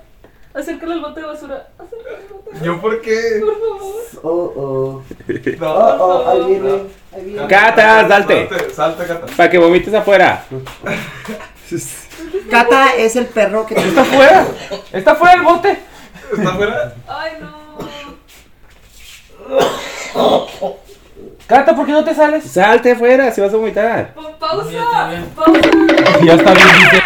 [0.54, 1.68] Acércale el bote de basura.
[1.78, 3.40] Acércale el bote, ¿Yo por qué?
[3.40, 3.92] por favor.
[4.22, 5.02] Oh, oh.
[5.58, 5.74] No.
[5.74, 6.82] Oh, oh, ahí viene.
[7.14, 7.46] Ahí viene.
[7.48, 8.48] Cata, salte.
[8.74, 9.26] Salte, Cata.
[9.36, 10.44] Para que vomites afuera.
[12.50, 14.46] Cata es el perro que te ¡Está fuera!
[14.92, 15.78] ¡Está fuera el bote!
[16.36, 16.94] ¿Está afuera?
[17.08, 17.62] Ay, no.
[21.46, 22.44] Cata, ¿por qué no te sales?
[22.44, 24.14] Salte afuera si vas a vomitar.
[24.14, 25.10] Pa- Pausa.
[25.36, 25.60] Pausa.
[26.24, 27.02] Ya está bien, dice.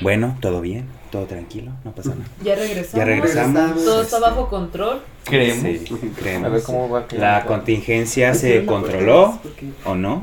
[0.00, 2.24] Bueno, todo bien, todo tranquilo, no pasa nada.
[2.44, 2.92] Ya regresamos.
[2.94, 3.84] Ya regresamos.
[3.84, 5.00] Todo está bajo control.
[5.24, 5.62] Creemos.
[5.62, 6.46] Sí, creemos.
[6.48, 7.08] A ver cómo va.
[7.08, 9.38] que- La contingencia se controló
[9.84, 10.22] o no,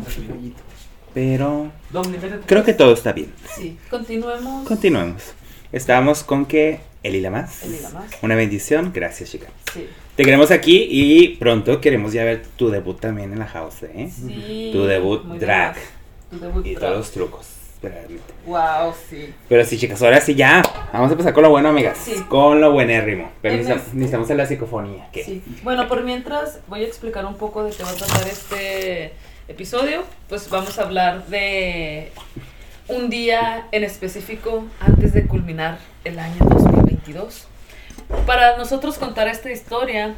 [1.14, 1.72] pero
[2.46, 3.32] creo que todo está bien.
[3.56, 3.78] Sí.
[3.90, 4.68] Continuemos.
[4.68, 5.24] Continuemos.
[5.72, 7.64] Estábamos con que Eli la más.
[7.64, 8.12] Eli la más.
[8.22, 9.48] Una bendición, gracias chica.
[9.74, 9.88] Sí.
[10.16, 14.10] Te queremos aquí y pronto queremos ya ver tu debut también en la house, ¿eh?
[14.16, 14.70] Sí.
[14.72, 15.76] Tu debut Muy drag.
[16.30, 16.82] Tu debut Y drag.
[16.92, 17.48] todos los trucos.
[17.82, 18.24] realmente.
[18.46, 19.34] Wow, sí.
[19.50, 20.62] Pero sí, chicas, ahora sí ya.
[20.94, 21.98] Vamos a empezar con lo bueno, amigas.
[21.98, 22.14] Sí.
[22.30, 23.30] Con lo buenérrimo.
[23.42, 25.10] Pero En necesitamos, este- necesitamos la psicofonía.
[25.12, 25.24] ¿qué?
[25.26, 25.44] Sí.
[25.64, 29.12] Bueno, por mientras voy a explicar un poco de qué va a tratar este
[29.54, 30.04] episodio.
[30.30, 32.12] Pues vamos a hablar de
[32.88, 37.46] un día en específico antes de culminar el año 2022.
[38.26, 40.16] Para nosotros contar esta historia,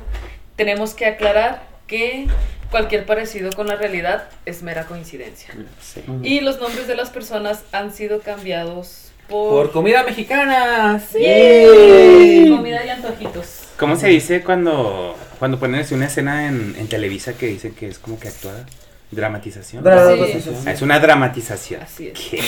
[0.55, 2.27] tenemos que aclarar que
[2.71, 5.53] cualquier parecido con la realidad es mera coincidencia.
[5.81, 6.01] Sí.
[6.23, 9.71] Y los nombres de las personas han sido cambiados Por por...
[9.73, 10.97] comida mexicana.
[11.11, 12.49] Sí, ¡Yay!
[12.55, 13.63] comida y antojitos.
[13.77, 17.99] ¿Cómo se dice cuando, cuando ponen una escena en, en Televisa que dicen que es
[17.99, 18.65] como que actuada?
[19.11, 19.83] Dramatización.
[19.83, 20.55] Dramatización.
[20.65, 21.81] Ah, es una dramatización.
[21.81, 22.19] Así es.
[22.19, 22.41] ¿Qué?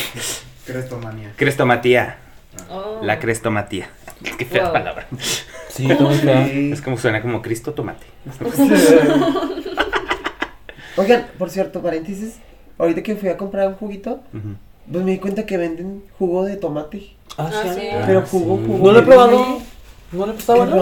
[0.66, 1.32] Crestomanía.
[1.36, 2.18] Crestomatía.
[2.70, 3.00] Oh.
[3.04, 3.90] La crestomatía.
[4.38, 4.74] Qué fea Wow.
[4.74, 5.08] palabra.
[5.70, 5.88] Sí.
[5.88, 6.72] Sí.
[6.74, 8.06] Es como suena como Cristo tomate.
[10.98, 12.38] Oigan, por cierto, paréntesis.
[12.80, 14.22] Ahorita que fui a comprar un juguito,
[14.92, 17.12] pues me di cuenta que venden jugo de tomate.
[17.38, 17.70] Ah, Ah, sí.
[17.80, 17.88] sí.
[18.06, 18.64] Pero Ah, jugo, sí.
[18.66, 18.88] jugo.
[18.88, 19.62] No lo he probado.
[20.12, 20.76] ¿No le Se bueno?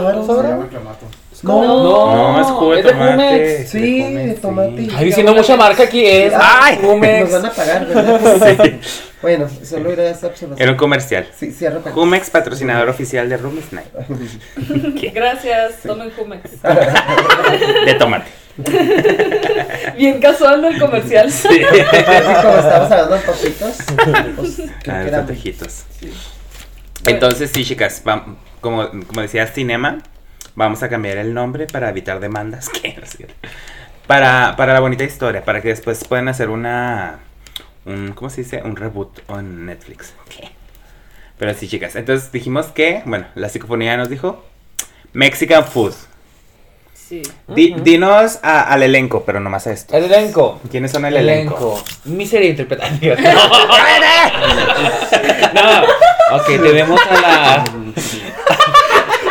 [0.44, 1.06] llama clamato.
[1.42, 3.12] No, No, es jugo de es de tomate.
[3.12, 3.70] Jumex.
[3.70, 4.88] Sí, Jumex, de tomate.
[4.96, 6.34] Ay, diciendo mucha marca aquí es.
[6.40, 7.32] Ay, Jumex.
[7.32, 8.60] Nos van a pagar, ¿verdad?
[8.64, 8.80] Sí.
[9.22, 10.62] Bueno, solo era esa observación.
[10.62, 11.28] Era un comercial.
[11.36, 13.88] Sí, cierra para- Jumex, patrocinador oficial de Room Night.
[15.14, 16.44] Gracias, tomen Jumex.
[17.86, 18.30] De tomate.
[19.98, 20.68] Bien casual ¿no?
[20.70, 21.32] el comercial.
[21.32, 21.48] Sí.
[21.48, 23.78] Así como estábamos hablando de papitos,
[24.38, 25.84] pues creo Ah, que era tapejitos.
[27.06, 30.00] Entonces, sí, chicas, vam- como, como decía Cinema,
[30.56, 32.68] vamos a cambiar el nombre para evitar demandas.
[32.82, 33.00] ¿Qué?
[34.08, 37.20] Para, para la bonita historia, para que después puedan hacer una.
[37.86, 38.62] Un, ¿Cómo se dice?
[38.64, 40.14] Un reboot en Netflix.
[40.30, 40.50] ¿Qué?
[41.38, 41.96] Pero sí, chicas.
[41.96, 44.44] Entonces dijimos que, bueno, la psicofonía nos dijo
[45.14, 45.94] Mexican food.
[46.94, 47.22] Sí.
[47.48, 47.76] Di-.
[47.84, 49.96] Dinos a- al elenco, pero nomás a esto.
[49.96, 50.60] El elenco.
[50.72, 51.84] ¿Quiénes son el elenco?
[52.06, 53.16] Miseria interpretativa.
[55.54, 56.38] No.
[56.38, 57.64] Ok, tenemos a la.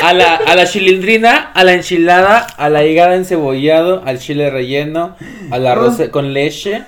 [0.07, 5.17] A la, a la chilindrina, a la enchilada, a la hígada encebollado, al chile relleno,
[5.51, 6.85] al arroz con leche,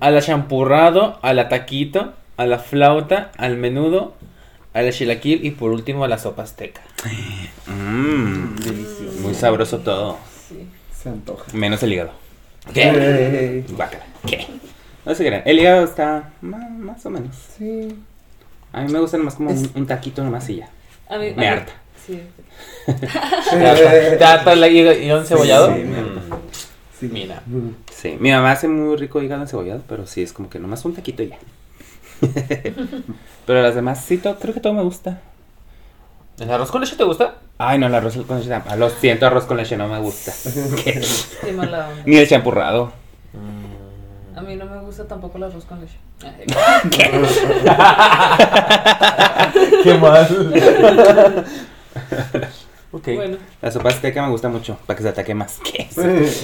[0.00, 4.14] al champurrado, a la taquito, a la flauta, al menudo,
[4.74, 6.82] al chilaquil y por último a la sopa azteca.
[7.66, 9.18] Mmm, Delicioso.
[9.20, 10.18] muy sabroso todo.
[10.48, 10.66] Sí.
[11.00, 11.44] Se antoja.
[11.52, 12.10] Menos el hígado.
[12.74, 14.04] Eh, Guácala.
[14.26, 14.46] ¿Qué?
[15.04, 15.42] No se crean.
[15.46, 17.36] El hígado está más, o menos.
[17.56, 17.96] Sí.
[18.72, 20.68] A mí me gusta nomás como un, Es- un taquito nomás y ya.
[21.08, 21.72] A mí, a Me mí- harta.
[22.06, 22.22] Sí.
[24.18, 25.74] ¿Te harta- el hígado encebollado?
[25.74, 25.80] Sí.
[25.82, 26.18] Mm,
[27.00, 27.08] Sí.
[27.12, 27.42] Mira.
[27.94, 30.94] Sí, mi mamá hace muy rico hígado encebollado, pero sí, es como que nomás un
[30.94, 31.38] taquito y ya.
[33.46, 35.20] pero las demás, sí, to- creo que todo me gusta.
[36.38, 37.34] ¿El arroz con leche te gusta?
[37.58, 38.52] Ay, no, el arroz con leche.
[38.54, 40.32] ah, Lo siento, arroz con leche no me gusta.
[40.84, 41.02] ¿Qué?
[41.42, 42.02] Qué mala onda.
[42.06, 42.92] Ni el champurrado.
[44.34, 45.96] A mí no me gusta tampoco el arroz con leche.
[46.22, 46.46] Ay,
[49.82, 51.44] Qué mal.
[52.92, 53.08] Ok.
[53.14, 55.58] Bueno, La sopa azteca me gusta mucho, para que se ataque más.
[55.64, 55.88] ¿Qué?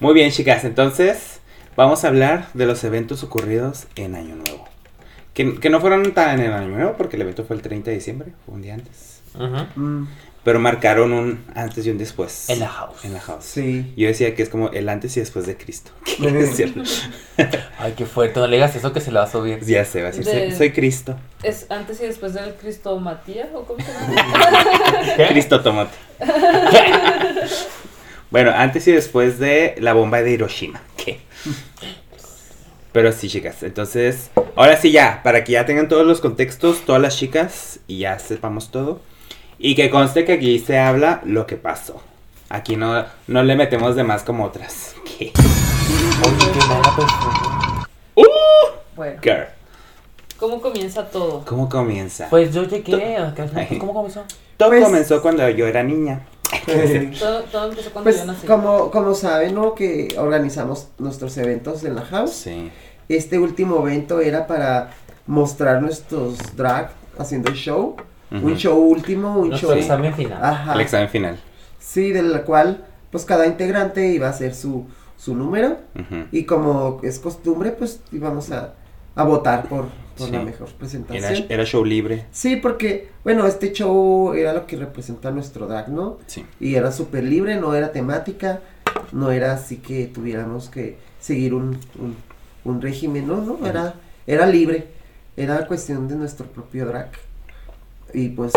[0.00, 1.40] Muy bien, chicas, entonces
[1.76, 4.68] vamos a hablar de los eventos ocurridos en Año Nuevo.
[5.32, 7.96] Que, que no fueron tan en Año Nuevo, porque el evento fue el 30 de
[7.96, 9.20] diciembre, fue un día antes.
[9.76, 10.04] Mm,
[10.44, 12.48] Pero marcaron un antes y un después.
[12.48, 13.04] En la house.
[13.04, 13.44] En la house.
[13.44, 13.92] Sí.
[13.96, 15.90] Yo decía que es como el antes y después de Cristo.
[16.20, 16.82] Que es cierto.
[17.78, 18.40] Ay, qué fuerte.
[18.40, 19.60] No le digas eso que se la va a subir.
[19.64, 21.16] ya sé, va a decir, soy, De- soy Cristo.
[21.42, 25.26] ¿es antes y después del Cristo Matías o cómo se llama?
[25.28, 25.94] Cristo tomate.
[28.30, 30.80] bueno, antes y después de la bomba de Hiroshima.
[30.96, 31.20] ¿Qué?
[32.92, 33.62] Pero sí, chicas.
[33.62, 37.98] Entonces, ahora sí ya, para que ya tengan todos los contextos, todas las chicas, y
[37.98, 39.00] ya sepamos todo.
[39.58, 42.02] Y que conste que aquí se habla lo que pasó.
[42.48, 44.94] Aquí no, no le metemos de más como otras.
[45.18, 45.32] ¿Qué?
[48.96, 49.44] Bueno, Girl,
[50.38, 51.44] ¿cómo comienza todo?
[51.44, 52.28] ¿Cómo comienza?
[52.30, 53.16] Pues yo llegué.
[53.78, 54.24] ¿Cómo comenzó?
[54.56, 56.26] todo pues- comenzó cuando yo era niña.
[57.18, 58.46] Todo, todo empezó cuando Pues yo nací.
[58.46, 59.74] como, como saben, ¿no?
[59.74, 62.30] Que organizamos nuestros eventos en la house.
[62.32, 62.70] Sí.
[63.08, 64.90] Este último evento era para
[65.26, 67.96] mostrar nuestros drag haciendo el show.
[68.30, 69.78] Un show último, un Nuestro show.
[69.78, 70.38] examen final.
[70.42, 70.72] Ajá.
[70.74, 71.38] El examen final.
[71.80, 75.78] Sí, del cual pues cada integrante iba a hacer su, su número.
[76.32, 78.74] Y como es costumbre, pues íbamos a,
[79.14, 80.32] a votar por, por Sí.
[80.32, 81.46] la mejor presentación.
[81.48, 82.26] era show libre.
[82.32, 86.18] Sí, porque, bueno, este show era lo que representa nuestro drag, ¿no?
[86.26, 86.44] Sí.
[86.60, 88.60] Y era súper libre, no era temática,
[89.12, 92.16] no era así que tuviéramos que seguir un, un,
[92.64, 93.94] un régimen, no, no, era,
[94.26, 94.86] era libre,
[95.36, 97.10] era cuestión de nuestro propio drag.
[98.14, 98.52] Y pues,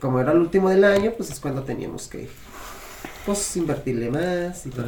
[0.00, 2.28] como era el último del año, pues es cuando teníamos que,
[3.24, 4.86] pues, invertirle más y todo.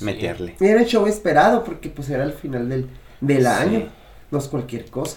[0.00, 0.54] Meterle.
[0.60, 2.86] Era el show esperado, porque pues era el final del,
[3.20, 3.46] del Sí.
[3.46, 3.88] año,
[4.30, 5.16] no es cualquier cosa.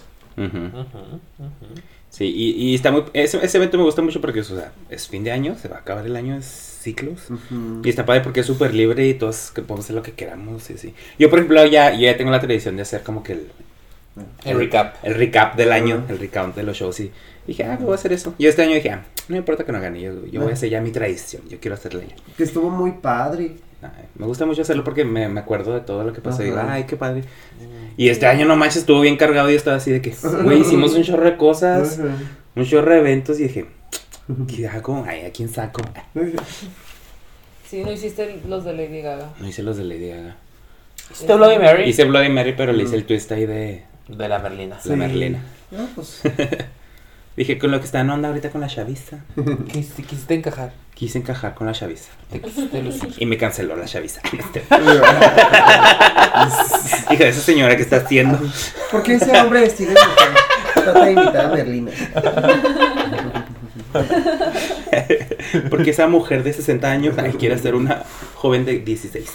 [2.10, 3.04] Sí, y, y está muy.
[3.14, 5.78] Ese, ese evento me gusta mucho porque o sea, es fin de año, se va
[5.78, 7.28] a acabar el año, es ciclos.
[7.84, 10.70] Y está padre porque es súper libre y todos que podemos hacer lo que queramos.
[10.70, 10.94] Y sí.
[11.18, 13.48] Yo, por ejemplo, ya, yo ya tengo la tradición de hacer como que el,
[14.46, 14.96] El recap.
[15.04, 17.00] el recap del año, el recount de los shows.
[17.00, 17.12] Y
[17.48, 18.36] dije, ah, voy a hacer eso.
[18.38, 20.70] Y este año dije, ah, no importa que no gane, yo, yo voy a hacer
[20.70, 21.42] ya mi tradición.
[21.50, 22.16] Yo quiero hacerla ya.
[22.38, 23.56] Que estuvo muy padre.
[24.16, 26.42] Me gusta mucho hacerlo porque me, me acuerdo de todo lo que pasó.
[26.42, 27.24] Y digo, ay, qué padre.
[27.98, 30.94] Y este año no manches, estuvo bien cargado y estaba así de que, güey, hicimos
[30.94, 32.00] un chorro de cosas,
[32.56, 33.66] un chorro de eventos y dije,
[34.48, 35.04] ¿qué hago?
[35.08, 35.82] Ay, ¿a quién saco?
[37.68, 39.30] Sí, no hiciste los de Lady Gaga.
[39.40, 40.36] No hice los de Lady Gaga.
[41.12, 41.84] ¿Hiciste Bloody Mary?
[41.90, 44.80] Hice Bloody Mary, pero le hice el twist ahí de De la Merlina.
[44.86, 45.44] la Merlina.
[45.72, 46.22] No, pues.
[47.36, 49.24] Dije, con lo que está en onda ahorita con la chaviza.
[49.72, 50.72] Quisiste, quisiste encajar.
[51.04, 52.12] Quise encajar con la chaviza.
[53.18, 54.22] Y me canceló la chaviza.
[54.32, 54.46] Hija
[57.26, 58.40] de esa señora que está haciendo.
[58.90, 60.30] ¿Por qué ese hombre vestido de mujer
[60.74, 61.92] trata de imitar a Merlina?
[65.70, 68.04] Porque esa mujer de 60 años quiere ser una
[68.36, 69.30] joven de 16.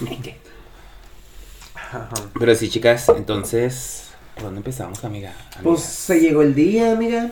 [2.41, 4.05] Pero sí, chicas, entonces,
[4.37, 5.35] ¿por dónde empezamos, amiga?
[5.63, 7.31] Pues se llegó el día, amiga.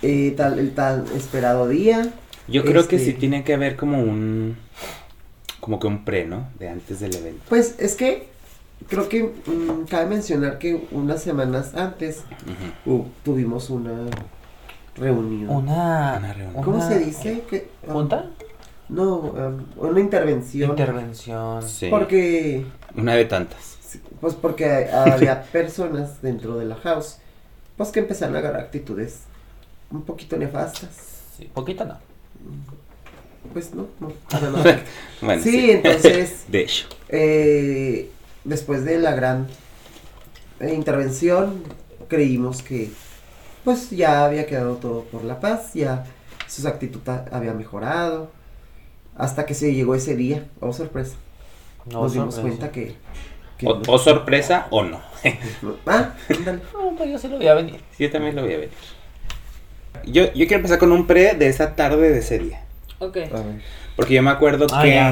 [0.00, 2.14] Eh, tal, el tan esperado día.
[2.48, 4.56] Yo creo que este- sí tiene que haber como un.
[5.60, 6.48] Como que un pre, ¿no?
[6.58, 7.42] De antes del evento.
[7.48, 8.28] Pues es que
[8.88, 12.22] creo que mm, cabe mencionar que unas semanas antes
[12.84, 14.06] uh, tuvimos una
[14.96, 15.50] reunión.
[15.50, 16.62] Una, Una reunión.
[16.62, 17.42] ¿Cómo una se dice?
[17.50, 18.26] que um, ¿Junta?
[18.88, 20.70] No, um, una intervención.
[20.70, 21.62] Intervención.
[21.68, 21.88] Sí.
[21.90, 22.64] Porque,
[22.96, 23.78] Una de tantas.
[24.20, 27.16] pues porque había personas dentro de la house,
[27.76, 29.22] pues que empezaron a agarrar actitudes
[29.90, 30.90] un poquito nefastas.
[31.36, 31.98] Sí, poquito no.
[33.52, 34.08] Pues no, no.
[34.30, 34.82] para nada.
[35.20, 36.86] Bueno, Sí, entonces- De hecho.
[37.08, 38.10] Eh,
[38.44, 39.46] después de la gran
[40.60, 41.62] eh, intervención,
[42.08, 42.90] creímos que
[43.64, 46.04] pues ya había quedado todo por la paz, ya
[46.46, 47.00] su actitud
[47.32, 48.30] había mejorado,
[49.16, 51.16] hasta que se llegó ese día, oh sorpresa,
[51.90, 52.56] No, nos dimos sorpresa.
[52.58, 52.94] cuenta que...
[53.58, 53.82] que O, no.
[53.92, 55.00] o sorpresa o no.
[55.86, 56.14] Ah.
[56.74, 57.80] No, pues yo sí lo voy a venir.
[57.98, 58.70] Yo también lo voy a ver.
[60.04, 62.60] Yo, yo quiero empezar con un pre de esa tarde de ese día.
[62.98, 63.18] Ok.
[63.96, 65.10] Porque yo me acuerdo Ah, que ya.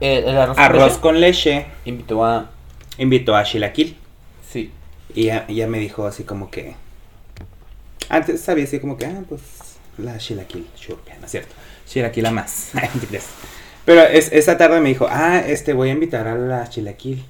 [0.00, 2.50] El, el arroz, arroz leche con leche invitó a.
[2.98, 3.96] invitó a Shilakil.
[4.50, 4.70] Sí.
[5.14, 6.74] Y ya, ya me dijo así como que.
[8.08, 9.42] Antes sabía así como que, ah, pues
[9.96, 11.54] la Shilakil, Shurpia, ¿no es cierto?
[11.88, 12.72] Shilakil a más.
[13.84, 17.24] Pero es, esa tarde me dijo, ah, este, voy a invitar a la Chilaquil.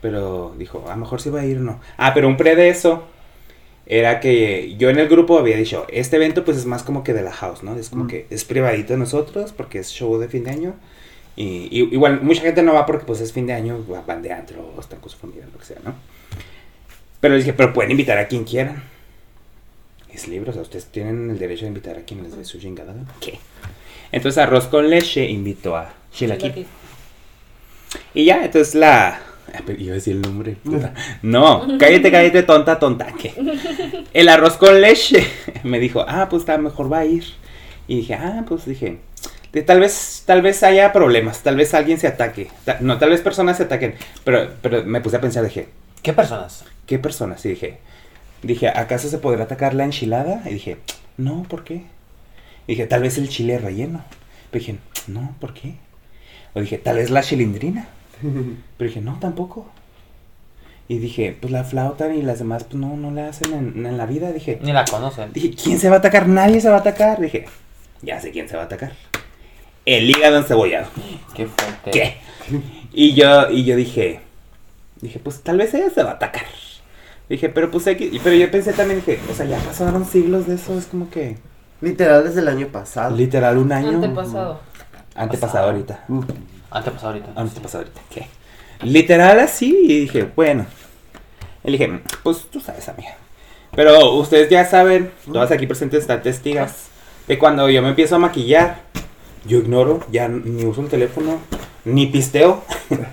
[0.00, 1.80] Pero dijo, a lo mejor sí va a ir o no.
[1.96, 3.06] Ah, pero un pre de eso
[3.86, 7.12] era que yo en el grupo había dicho, este evento pues es más como que
[7.12, 7.76] de la house, ¿no?
[7.76, 8.08] Es como Mm.
[8.08, 10.74] que es privadito de nosotros porque es show de fin de año.
[11.36, 14.22] Y, y- igual mucha gente no va porque pues es fin de año, va- van
[14.22, 15.94] de antro están con su familia, lo que sea, ¿no?
[17.20, 18.82] Pero dije, pero pueden invitar a quien quieran.
[20.12, 22.58] Es libre, o sea, ustedes tienen el derecho de invitar a quien les dé su
[22.60, 22.94] chingada.
[23.20, 23.38] ¿Qué?
[24.12, 25.92] Entonces Arroz con Leche invitó a.
[26.12, 26.66] Chilaquil.
[28.14, 29.20] Y ya, entonces la.
[29.78, 30.56] Iba a decir el nombre.
[30.62, 30.94] puta.
[31.22, 33.06] No, cállate, cállate, tonta, tonta.
[33.18, 33.34] ¿qué?
[34.12, 35.26] El arroz con leche.
[35.64, 37.24] Me dijo, ah, pues está mejor va a ir.
[37.88, 38.98] Y dije, ah, pues dije.
[39.52, 42.48] de- tal vez, tal vez haya problemas, tal vez alguien se ataque.
[42.64, 43.94] Ta- no, tal vez personas se ataquen.
[44.24, 45.68] Pero, pero me puse a pensar, dije,
[46.02, 46.64] ¿Qué personas?
[46.86, 47.44] ¿qué personas?
[47.46, 47.78] Y dije,
[48.42, 50.42] dije, ¿acaso se podrá atacar la enchilada?
[50.44, 50.76] Y dije,
[51.16, 51.76] no, ¿por qué?
[52.66, 54.04] Y dije, tal vez el chile relleno.
[54.50, 55.76] Pero dije, no, ¿por qué?
[56.52, 57.88] O dije, tal vez la chilindrina.
[58.78, 59.66] Pero dije, no, tampoco.
[60.86, 63.96] Y dije, pues la flauta y las demás, pues no, no le hacen en, en
[63.96, 64.32] la vida.
[64.32, 65.32] Dije, Ni la conocen.
[65.32, 66.28] dije, ¿quién se va a atacar?
[66.28, 67.20] Nadie se va a atacar.
[67.20, 67.46] Dije,
[68.02, 68.92] ya sé quién se va a atacar.
[69.86, 70.86] El hígado encebollado.
[71.34, 71.90] Qué fuerte.
[71.90, 72.16] ¿Qué?
[72.92, 74.20] Y yo, y yo dije,
[75.00, 76.44] dije, pues tal vez ella se va a atacar.
[77.28, 80.46] Dije, pero pues hay que, pero yo pensé también, dije, o sea, ya pasaron siglos
[80.46, 81.38] de eso, es como que,
[81.80, 83.16] Literal desde el año pasado.
[83.16, 83.88] literal, un año.
[83.96, 84.60] Antepasado.
[85.14, 86.04] Antepasado ahorita.
[86.74, 86.76] Mm.
[86.76, 87.32] Antepasado ahorita.
[87.36, 88.26] Antepasado ahorita, ¿qué?
[88.82, 90.66] Literal así, y dije, bueno.
[91.64, 93.16] Y dije, pues tú sabes, amiga.
[93.74, 96.88] Pero ustedes ya saben, todas aquí presentes están testigas,
[97.26, 98.82] de cuando yo me empiezo a maquillar,
[99.46, 101.38] yo ignoro, ya ni uso el teléfono,
[101.84, 102.62] ni pisteo.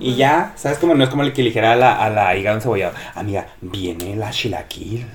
[0.00, 0.96] Y ya, ¿sabes cómo?
[0.96, 4.16] No es como el que le dijera a la, a la hígado encebollado, amiga, viene
[4.16, 5.06] la chilaquil,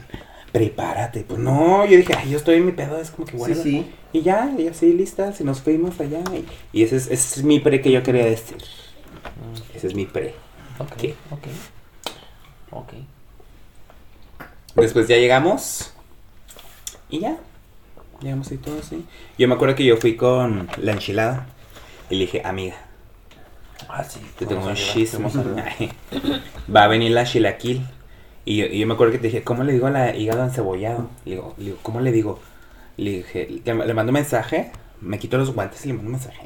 [0.51, 1.21] prepárate.
[1.21, 3.55] Pues no, yo dije, ay, yo estoy en mi pedo, es como que Sí, bueno.
[3.63, 3.91] sí.
[4.13, 6.19] Y ya, y así listas, y nos fuimos allá.
[6.33, 6.45] Y,
[6.79, 8.57] y ese, es, ese es mi pre que yo quería decir.
[9.73, 10.33] Ese es mi pre.
[10.79, 11.15] Ok, ¿Qué?
[11.31, 11.47] ok.
[12.71, 12.93] Ok.
[14.75, 15.93] Después ya llegamos.
[17.09, 17.37] Y ya.
[18.21, 19.05] Llegamos y todo así.
[19.37, 21.47] Yo me acuerdo que yo fui con la enchilada.
[22.09, 22.75] Y le dije, amiga,
[23.89, 24.19] Ah, sí.
[24.37, 25.27] te tengo un chisme.
[26.73, 27.85] Va a venir la chilaquil.
[28.51, 30.43] Y yo, y yo me acuerdo que te dije, ¿cómo le digo a la hígado
[30.43, 31.09] encebollado?
[31.23, 32.37] Le digo, le digo, ¿cómo le digo?
[32.97, 36.11] Le dije, le, le mando un mensaje, me quito los guantes y le mando un
[36.15, 36.41] mensaje.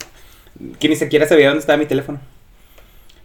[0.78, 2.20] Que ni siquiera sabía dónde estaba mi teléfono.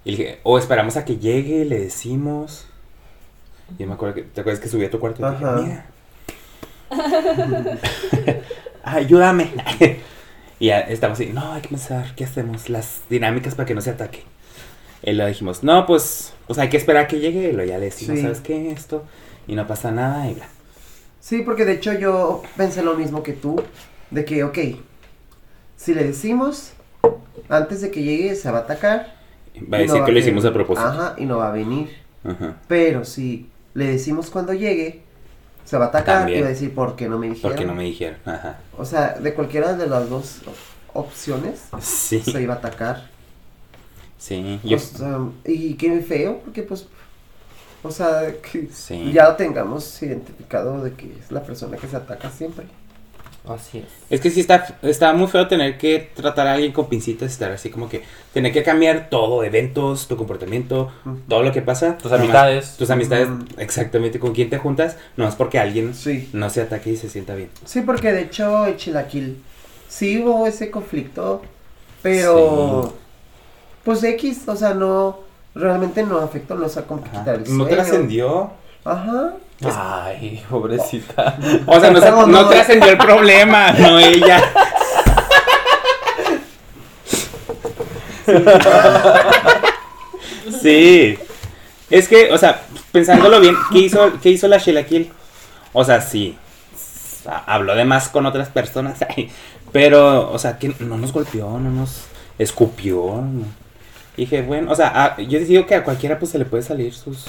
[0.03, 2.69] Y le dije, o esperamos a que llegue, le decimos.
[3.77, 5.29] Y yo me acuerdo que, ¿te acuerdas que subí a tu cuarto?
[5.29, 5.87] Y dije, mira.
[8.83, 9.51] Ayúdame.
[10.59, 12.71] y ya estamos así, no, hay que pensar, ¿qué hacemos?
[12.71, 14.25] Las dinámicas para que no se ataque.
[15.03, 17.49] Y lo dijimos, no, pues, pues hay que esperar a que llegue.
[17.51, 18.23] Y lo ya le decimos, Sí.
[18.23, 18.71] ¿sabes qué?
[18.71, 19.05] Esto.
[19.47, 20.47] Y no pasa nada y bla.
[21.21, 23.63] Sí, porque de hecho yo pensé lo mismo que tú,
[24.11, 24.59] de que, ok,
[25.77, 26.73] si le decimos
[27.49, 29.15] antes de que llegue se va a atacar.
[29.73, 30.87] Va a y no decir que lo hicimos a propósito.
[30.89, 31.91] Ajá, y no va a venir.
[32.25, 32.57] Ajá.
[32.69, 35.03] Pero si le decimos cuando llegue,
[35.65, 36.39] se va a atacar También.
[36.39, 37.51] y va a decir, ¿por qué no me dijeron?
[37.53, 38.19] Porque no me dijeron.
[38.25, 38.59] Ajá.
[38.79, 40.41] O sea, de cualquiera de las dos
[40.93, 42.21] opciones, Sí.
[42.21, 43.10] se iba a atacar.
[44.21, 44.61] Sí.
[44.63, 46.87] Yo, O sea, y qué feo, porque pues,
[47.83, 49.11] o sea, que Sí.
[49.13, 52.67] ya lo tengamos identificado de que es la persona que se ataca siempre.
[53.49, 53.87] Así es.
[54.11, 57.51] Es que sí está, está muy feo tener que tratar a alguien con pincitas, estar
[57.51, 58.03] así como que
[58.35, 60.93] tener que cambiar todo, eventos, tu comportamiento,
[61.27, 61.97] todo lo que pasa.
[61.97, 62.77] Tus nomás- amistades.
[62.77, 66.29] Tus amistades, exactamente, con quién te juntas, no es porque alguien Sí.
[66.35, 67.49] no se ataque y se sienta bien.
[67.65, 69.43] Sí, porque de hecho en Chilaquil
[69.89, 71.41] sí hubo ese conflicto,
[72.03, 72.95] pero
[73.85, 75.19] pues X, o sea, no,
[75.55, 77.19] realmente no afectó, no sea como que Ajá.
[77.21, 78.51] quitar el No trascendió.
[78.85, 79.35] Ajá.
[79.63, 81.37] Ay, pobrecita.
[81.67, 84.43] O sea, no, trascendió el problema, no ella.
[90.63, 91.19] Sí.
[91.91, 92.63] Es que, o sea,
[92.93, 95.11] pensándolo bien, ¿qué hizo, qué hizo la Sheila Kill?
[95.73, 96.37] O sea, sí.
[97.47, 98.99] Habló de más con otras personas.
[99.73, 102.05] Pero, o sea, que no nos golpeó, no nos
[102.39, 103.23] escupió.
[103.23, 103.60] no.
[104.17, 106.93] Dije, bueno, o sea, a- yo digo que a cualquiera pues se le puede salir
[106.95, 107.25] sus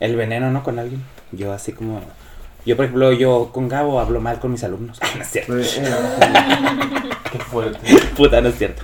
[0.00, 0.62] el veneno, ¿no?
[0.62, 1.02] Con alguien.
[1.32, 2.00] Yo así como...
[2.66, 4.98] Yo, por ejemplo, yo con Gabo hablo mal con mis alumnos.
[5.16, 5.52] no es cierto.
[5.54, 5.84] Pues, eh,
[7.32, 7.78] Qué fuerte.
[8.16, 8.82] Puta, no es cierto.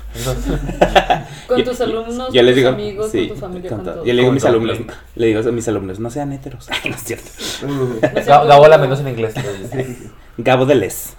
[1.47, 3.87] Con Yo- tus alumnos, Yo con les tus amigos, sí, con tu familia, con con,
[3.87, 4.05] todo.
[4.05, 4.79] Yo le digo a mis alumnos,
[5.17, 6.69] le digo a mis alumnos, no sean heteros.
[6.71, 7.31] Ay, no es cierto.
[7.67, 9.35] mm, No sé Ga- cómo- Gabo la menos en inglés.
[10.39, 11.15] Gabo de Les.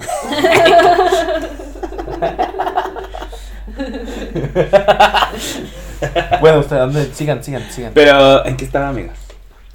[6.42, 7.10] bueno, ustedes.
[7.16, 7.92] Sigan, sigan, sigan.
[7.94, 9.14] Pero, ¿en qué estaba, amigos?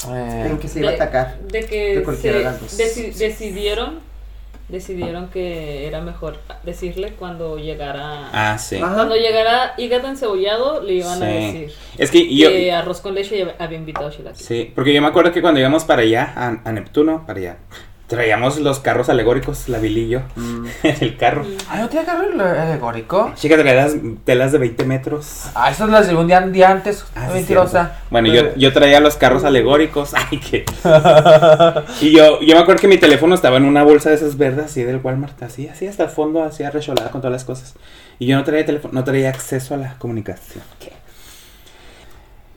[0.08, 1.38] Eh, en que se iba a atacar.
[1.40, 4.00] De que De cualquiera se deci- decidieron,
[4.68, 8.30] decidieron que era mejor decirle cuando llegara.
[8.32, 8.76] Ah, sí.
[8.76, 8.94] Ajá.
[8.94, 12.48] Cuando llegara hígado encebollado, le iban a decir Es que yo...
[12.48, 14.42] que arroz con leche había invitado a Shilaki.
[14.42, 17.56] Sí, porque yo me acuerdo que cuando íbamos para allá, a, a Neptuno, para allá,
[18.10, 20.66] traíamos los carros alegóricos, la Billy y yo, Mm.
[20.82, 21.46] en el carro.
[21.70, 23.32] ¿Ay, no tiene carro alegórico?
[23.36, 23.94] Chica, traía las
[24.24, 25.44] telas de 20 metros.
[25.54, 27.06] Ah, esas las de un día, un día antes.
[27.14, 27.84] Ah, sí, mentirosa.
[27.86, 28.06] cierto.
[28.10, 30.12] Bueno, yo, yo traía los carros alegóricos.
[30.30, 30.64] Ay, que.
[32.00, 34.64] Y yo, yo me acuerdo que mi teléfono estaba en una bolsa de esas verdes,
[34.66, 37.74] así del Walmart, así, así hasta el fondo, así arrecholada con todas las cosas.
[38.18, 40.64] Y yo no traía teléfono, no traía acceso a la comunicación.
[40.80, 40.92] ¿Qué?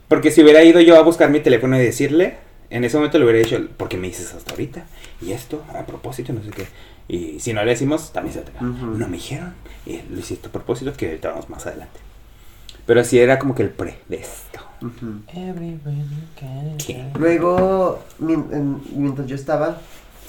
[0.08, 2.36] Porque si hubiera ido yo a buscar mi teléfono y decirle,
[2.76, 4.84] en ese momento le hubiera dicho, ¿por qué me dices hasta ahorita?
[5.22, 6.66] Y esto, a propósito, no sé qué.
[7.08, 8.64] Y si no le decimos, también se ataca.
[8.64, 8.86] Ujú.
[8.98, 9.54] No me dijeron.
[9.86, 12.00] Y lo hiciste a propósito, que ahorita vamos más adelante.
[12.86, 14.60] Pero sí era como que el pre de esto.
[17.18, 19.78] Luego, mien- en- mientras yo estaba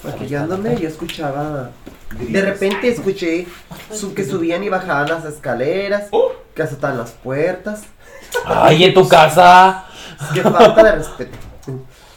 [0.04, 1.70] maquillándome, yo escuchaba.
[2.18, 3.46] De repente escuché
[3.92, 6.08] su- que subían y bajaban las escaleras,
[6.54, 7.82] que azotaban las puertas.
[8.46, 9.84] Ay, en tu casa.
[10.32, 11.36] Qué falta de respeto.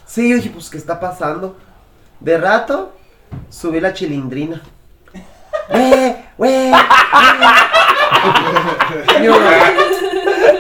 [0.10, 1.56] Sí, yo dije, pues, ¿qué está pasando?
[2.20, 2.92] De rato,
[3.52, 4.60] subí la chilindrina.
[5.70, 6.26] ¡Eh!
[6.36, 6.72] ¡Güey!
[6.72, 6.82] güey!
[9.24, 9.34] Yo,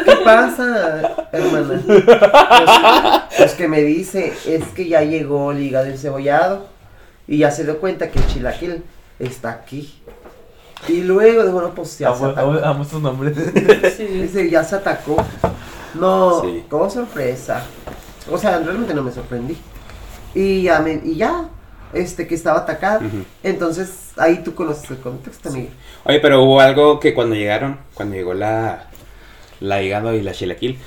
[0.05, 1.81] ¿Qué pasa, hermana?
[1.85, 2.01] Pues,
[3.37, 6.67] pues que me dice, es que ya llegó el hígado encebollado.
[7.27, 8.83] Y ya se dio cuenta que el chilaquil
[9.19, 9.99] está aquí.
[10.87, 12.49] Y luego, bueno, pues ya se Amo, atacó.
[12.51, 13.35] amo- amo sus nombres.
[13.97, 14.05] Sí.
[14.05, 15.17] Dice, ya se atacó.
[15.95, 16.63] No, Sí.
[16.69, 17.63] como sorpresa.
[18.31, 19.57] O sea, realmente no me sorprendí.
[20.35, 21.49] Y ya, me, y ya,
[21.93, 23.05] este, que estaba atacado.
[23.05, 23.23] Ujú.
[23.43, 25.69] Entonces, ahí tú conoces el contexto, amigo.
[26.05, 28.87] Oye, pero hubo algo que cuando llegaron, cuando llegó la,
[29.59, 30.77] la hígado y la chilaquil,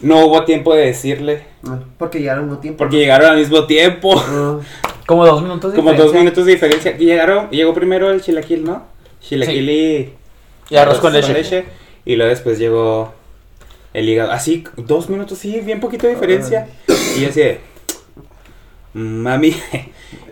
[0.00, 2.78] no hubo tiempo de decirle, No, Porque llegaron al mismo tiempo.
[2.78, 4.14] porque llegaron al mismo tiempo,
[5.06, 6.20] Como dos minutos de como dos diferencia.
[6.20, 6.96] minutos de diferencia.
[6.98, 8.84] Y llegaron, llegó primero el chilaquil, ¿no?
[9.20, 10.14] Chilaquil y,
[10.68, 11.64] Y arroz con leche.
[12.04, 13.14] Y luego después llegó
[13.94, 14.32] el hígado.
[14.32, 16.68] Así, dos minutos, sí, bien poquito de diferencia.
[17.16, 17.60] Y yo así de,
[18.94, 19.54] mami.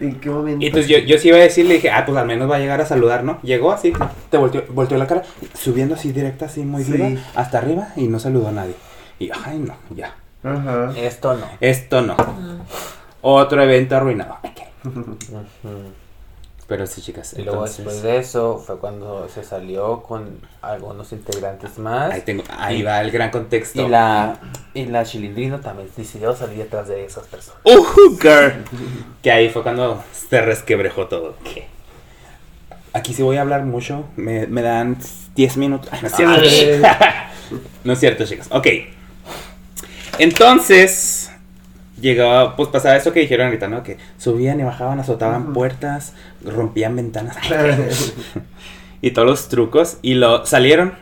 [0.01, 0.63] ¿En qué momento?
[0.65, 2.59] Y entonces yo, yo sí iba a decirle, dije, ah, pues al menos va a
[2.59, 3.41] llegar a saludar, ¿no?
[3.43, 3.93] Llegó así,
[4.31, 5.23] te volteó, volteó la cara,
[5.55, 6.93] subiendo así directa, así muy Sí.
[6.93, 8.75] viva, hasta arriba y no saludó a nadie.
[9.19, 10.15] Y, ay, no, ya.
[10.43, 10.93] Ajá.
[10.97, 11.47] Esto no.
[11.61, 12.17] Esto no.
[13.23, 14.39] Otro evento arruinado.
[14.43, 14.61] Ok.
[16.69, 17.85] Pero sí, chicas, Y luego entonces...
[17.85, 22.13] después de eso fue cuando se salió con algunos integrantes más.
[22.13, 23.87] Ahí, tengo, ahí va el gran contexto.
[23.87, 24.41] Y la,
[24.75, 27.61] y la chilindrina también decidió salir detrás de esas personas.
[27.65, 28.65] ¡Uh, girl!
[29.23, 31.37] Que ahí fue cuando se resquebrejó todo.
[31.45, 31.69] ¿Qué?
[32.93, 34.05] Aquí sí voy a hablar mucho.
[34.17, 34.99] Me, me dan
[35.37, 35.89] 10 minutos.
[35.93, 36.89] Ay, no es cierto.
[37.85, 38.49] no es cierto, chicos.
[38.51, 38.67] Ok.
[40.19, 41.26] Entonces,
[42.01, 43.83] llegó, pues pasaba eso que dijeron ahorita, ¿no?
[43.83, 46.13] Que subían y bajaban, azotaban puertas,
[46.45, 47.37] rompían ventanas.
[49.03, 50.95] y todos los trucos y lo salieron,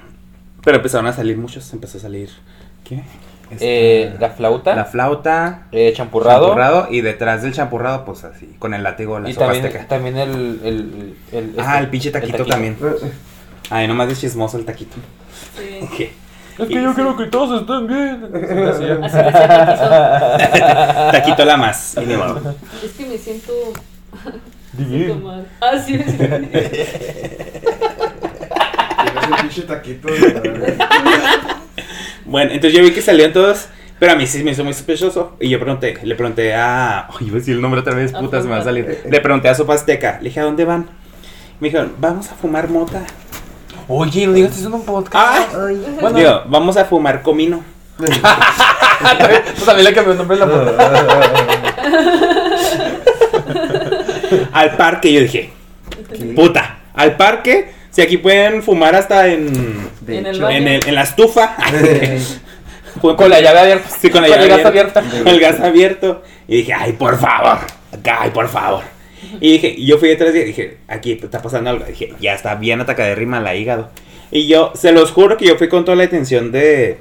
[0.62, 2.30] pero empezaron a salir muchos, empezó a salir
[2.84, 3.02] ¿qué?
[3.60, 4.74] Eh, Este, la flauta.
[4.74, 6.46] la flauta, eh, champurrado.
[6.46, 9.86] champurrado, y detrás del champurrado pues así, con el látigo la Y sopa también, azteca.
[9.88, 12.76] también el, el, el- Ah, este, el pinche taquito, también.
[13.70, 14.96] Ay, nomás de chismoso el taquito.
[16.58, 18.24] Es que yo quiero que todos estén bien.
[19.02, 21.96] Así decía Taquito la más.
[22.00, 22.34] y ni modo.
[22.34, 22.56] Taquizo.
[22.84, 23.52] Es que me siento.
[24.22, 24.40] siento
[24.72, 25.14] Divino.
[25.16, 25.46] mal.
[25.60, 26.16] Ah, sí, sí.
[29.40, 30.08] Pinche taquito.
[32.24, 33.66] Bueno, entonces yo vi que salían todos,
[33.98, 35.36] pero a mí sí me hizo muy sospechoso.
[35.40, 37.06] Y yo pregunté, le pregunté a.
[37.08, 39.02] Ay, iba a decir el nombre otra vez, A puta, se me va a salir.
[39.08, 40.86] Le pregunté a Sopa Azteca, le dije, ¿a dónde van?
[41.60, 43.02] Me dijeron, vamos a fumar mota.
[43.88, 45.14] Oye, no digas eso en un podcast.
[45.14, 45.46] ¡Ah!
[46.00, 46.18] Bueno.
[46.18, 47.62] Digo, vamos a fumar comino.
[47.96, 48.10] Pues
[49.64, 51.32] también le cambió el nombre a la puta.
[54.52, 55.50] Al parque, yo dije,
[56.34, 59.88] puta, al parque, si aquí pueden fumar hasta en.
[60.00, 60.42] De En el.
[60.44, 61.56] En, el- en la estufa.
[63.00, 63.88] Con la llave abierta.
[64.00, 65.02] Sí, con la Con llave el gas abierta.
[65.26, 66.22] el gas abierto.
[66.46, 67.58] Y dije, ay, por favor.
[67.92, 68.82] Acá, ay, por favor.
[69.40, 71.84] Y dije, y yo fui detrás y dije, aquí está pasando algo.
[71.84, 73.90] Dije, ya está bien atacadérrima la hígado.
[74.30, 76.98] Y yo, se los juro que yo fui con toda la intención de.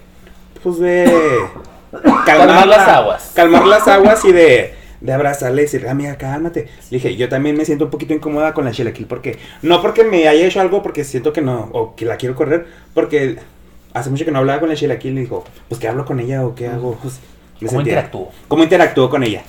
[0.61, 1.11] Pues de.
[2.25, 3.31] Calmar las la- aguas.
[3.35, 4.73] Calmar las aguas y de.
[5.01, 6.67] De abrazarle y decirle, amiga, cálmate.
[6.89, 9.37] Le dije, yo también me siento un poquito incómoda con la chilaquil porque.
[9.61, 11.69] No porque me haya hecho algo porque siento que no.
[11.73, 12.67] O que la quiero correr.
[12.93, 13.37] Porque
[13.93, 15.17] hace mucho que no hablaba con la chilaquil.
[15.17, 16.97] Y dijo, pues que hablo con ella o qué hago.
[17.01, 17.19] Pues,
[17.59, 18.31] me ¿Cómo interactúo?
[18.47, 19.43] ¿Cómo interactúo con ella?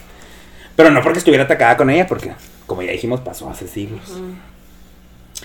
[0.76, 2.32] Pero no porque estuviera atacada con ella, porque,
[2.66, 4.02] como ya dijimos, pasó hace siglos.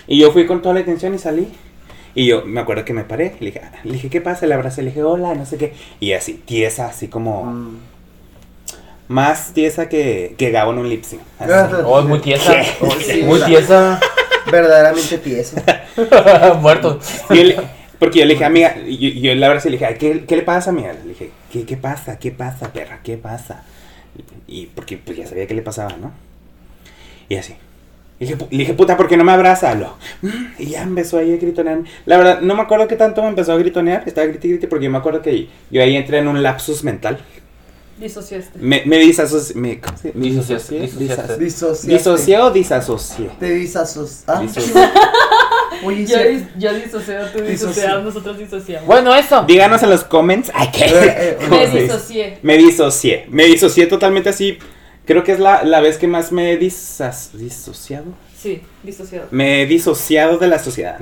[0.06, 1.48] Y yo fui con toda la atención y salí.
[2.14, 3.36] Y yo me acuerdo que me paré.
[3.40, 4.46] Le dije, le dije, ¿qué pasa?
[4.46, 5.74] Le abracé, le dije, hola, no sé qué.
[6.00, 7.44] Y así, tiesa, así como.
[7.44, 7.78] mm.
[9.08, 11.20] Más tiesa que, que Gabo en un lip sync.
[11.38, 11.52] así.
[11.84, 12.54] Oh, es muy tiesa.
[12.80, 14.00] Oh, sí, Muy tiesa.
[14.50, 15.56] Verdaderamente tieso.
[16.60, 16.98] Muerto.
[17.30, 17.54] Y
[17.98, 20.24] porque yo le dije, amiga, y yo, yo le abracé y le dije, "Ay, ¿qué,
[20.26, 20.92] ¿qué le pasa, amiga?
[20.94, 22.18] Le dije, ¿qué, ¿qué pasa?
[22.18, 23.00] ¿Qué pasa, perra?
[23.04, 23.64] ¿Qué pasa?
[24.46, 26.12] Y porque pues ya sabía qué le pasaba, ¿no?
[27.30, 27.54] Y así.
[28.18, 29.74] Le dije, le dije, puta, ¿por qué no me abraza?
[29.74, 30.28] Lo, "Mm",
[30.58, 31.78] y ya empezó ahí a gritonear.
[32.04, 34.02] La verdad, no me acuerdo qué tanto me empezó a gritonear.
[34.06, 36.84] Estaba grite y grite porque yo me acuerdo que yo ahí entré en un lapsus
[36.84, 37.18] mental.
[37.98, 38.58] Disociaste.
[38.58, 39.54] Me, me disasocié.
[39.56, 40.80] Me, ¿cómo se- me Disociaste, disocié?
[40.80, 41.22] disociaste.
[41.32, 41.92] Disas- Disociaste.
[41.92, 43.30] ¿Disocié o disasocié?
[43.38, 44.24] Te disasos.
[44.26, 44.42] Ah,
[45.84, 47.50] oye, Yo, dis- yo disocié, tú Disocié.
[47.52, 48.86] disocias, nosotros disociamos.
[48.86, 49.44] Bueno, eso.
[49.44, 50.50] Díganos en los comments.
[50.54, 50.84] Ay, ¿qué?
[50.84, 52.38] Eh, eh, ¿Cómo Me disocié.
[52.42, 53.26] Me disocié.
[53.30, 54.58] Me disocié totalmente así.
[55.10, 58.04] Creo que es la, la vez que más me he disas- disociado.
[58.38, 59.26] Sí, disociado.
[59.32, 61.00] Me he disociado de la sociedad.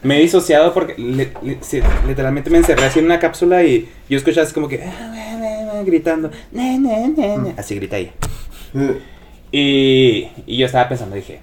[0.00, 3.88] Me he disociado porque le- le- sí, literalmente me encerré así en una cápsula y
[4.08, 6.30] yo escuchaba así como que "Ah, ah, ah, ah", gritando.
[6.52, 7.54] "Na, na, na, na".
[7.56, 8.12] Así grita ella.
[9.50, 11.40] Y, y yo estaba pensando, dije,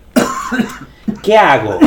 [1.21, 1.77] ¿qué hago?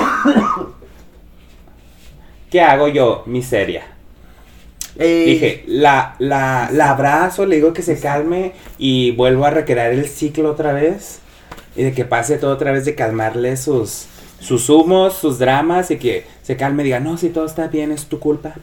[2.50, 3.84] ¿Qué hago yo, miseria?
[4.98, 9.92] Eh, Dije, la, la, la abrazo, le digo que se calme y vuelvo a recrear
[9.92, 11.20] el ciclo otra vez.
[11.76, 14.06] Y de que pase todo otra vez, de calmarle sus,
[14.40, 17.92] sus humos, sus dramas y que se calme y diga, no, si todo está bien,
[17.92, 18.54] es tu culpa.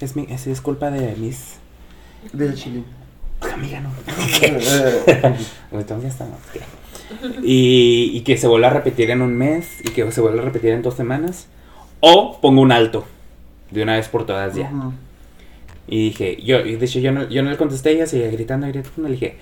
[0.00, 1.56] Es, mi, es, es culpa de mis...
[2.32, 2.84] Del chile.
[3.52, 3.90] Amiga, no.
[5.72, 6.38] Entonces ya estamos.
[6.52, 6.60] ¿qué?
[7.42, 10.44] Y, y que se vuelva a repetir en un mes y que se vuelva a
[10.44, 11.48] repetir en dos semanas.
[12.00, 13.04] O pongo un alto
[13.70, 14.70] de una vez por todas ya.
[14.72, 14.92] ujú.
[15.90, 18.66] Y dije, yo, y de hecho yo no, yo no le contesté, ella seguía gritando,
[18.68, 19.36] gritando, le dije,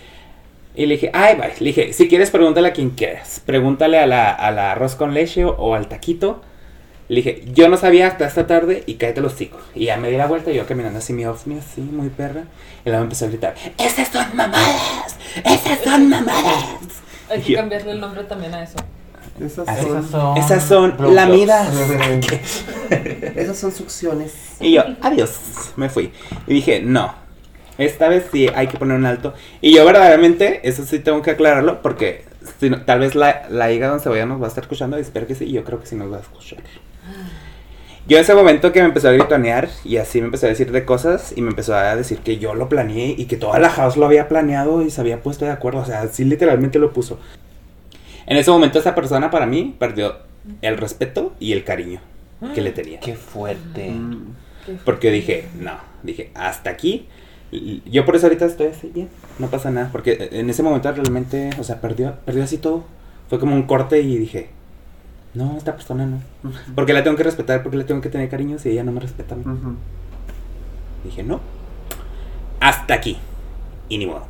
[0.75, 4.07] y le dije, ay, bye, le dije, si quieres pregúntale a quien quieras, pregúntale a
[4.07, 6.43] la, a la arroz con leche o, o al taquito.
[7.09, 9.59] Le dije, yo no sabía hasta esta tarde y cállate los hocico.
[9.75, 12.45] Y ya me di la vuelta, yo caminando así, mi ovni, así, muy perra.
[12.85, 16.77] Y luego empezó a gritar, esas son mamadas, esas son mamadas.
[17.31, 18.77] Hay que Yo- cambiarle el nombre también a eso.
[19.41, 19.82] Esas Así.
[19.86, 20.36] son, Esas son.
[20.39, 21.14] Esas son blowjobs.
[21.14, 21.68] lamidas.
[23.36, 24.32] esas son succiones.
[24.61, 25.39] Y yo, adiós,
[25.76, 26.12] me fui.
[26.47, 27.14] Y dije, no,
[27.78, 29.34] esta vez sí hay que poner un alto.
[29.61, 32.24] Y yo verdaderamente, eso sí tengo que aclararlo, porque
[32.61, 35.03] si no- tal vez la, la hígado en cebolla nos va a estar escuchando, y
[35.03, 36.59] espero que sí, y yo creo que sí nos va a escuchar.
[38.07, 40.86] Yo ese momento que me empezó a gritonear y así me empezó a decir de
[40.86, 43.99] cosas y me empezó a decir que yo lo planeé y que toda la house
[43.99, 47.18] lo había planeado y se había puesto de acuerdo, o sea, sí literalmente lo puso.
[48.29, 50.16] En ese momento esa persona para mí perdió
[50.61, 52.01] el respeto y el cariño
[52.55, 53.01] que le tenía.
[53.01, 53.91] Qué fuerte.
[53.91, 54.35] Mm.
[54.85, 55.72] Porque dije, no,
[56.03, 57.09] dije, hasta aquí.
[57.91, 59.09] Yo por eso ahorita estoy así bien,
[59.39, 59.89] no pasa nada.
[59.91, 62.85] Porque en ese momento realmente, o sea, perdió, perdió así todo.
[63.31, 64.51] Fue como un corte y dije,
[65.33, 66.20] no, esta persona no.
[66.74, 69.01] Porque la tengo que respetar, porque la tengo que tener cariño si ella no me
[69.01, 69.45] respeta a mí.
[71.03, 71.41] Dije, no,
[72.61, 73.16] hasta aquí.
[73.89, 74.26] Y ni modo.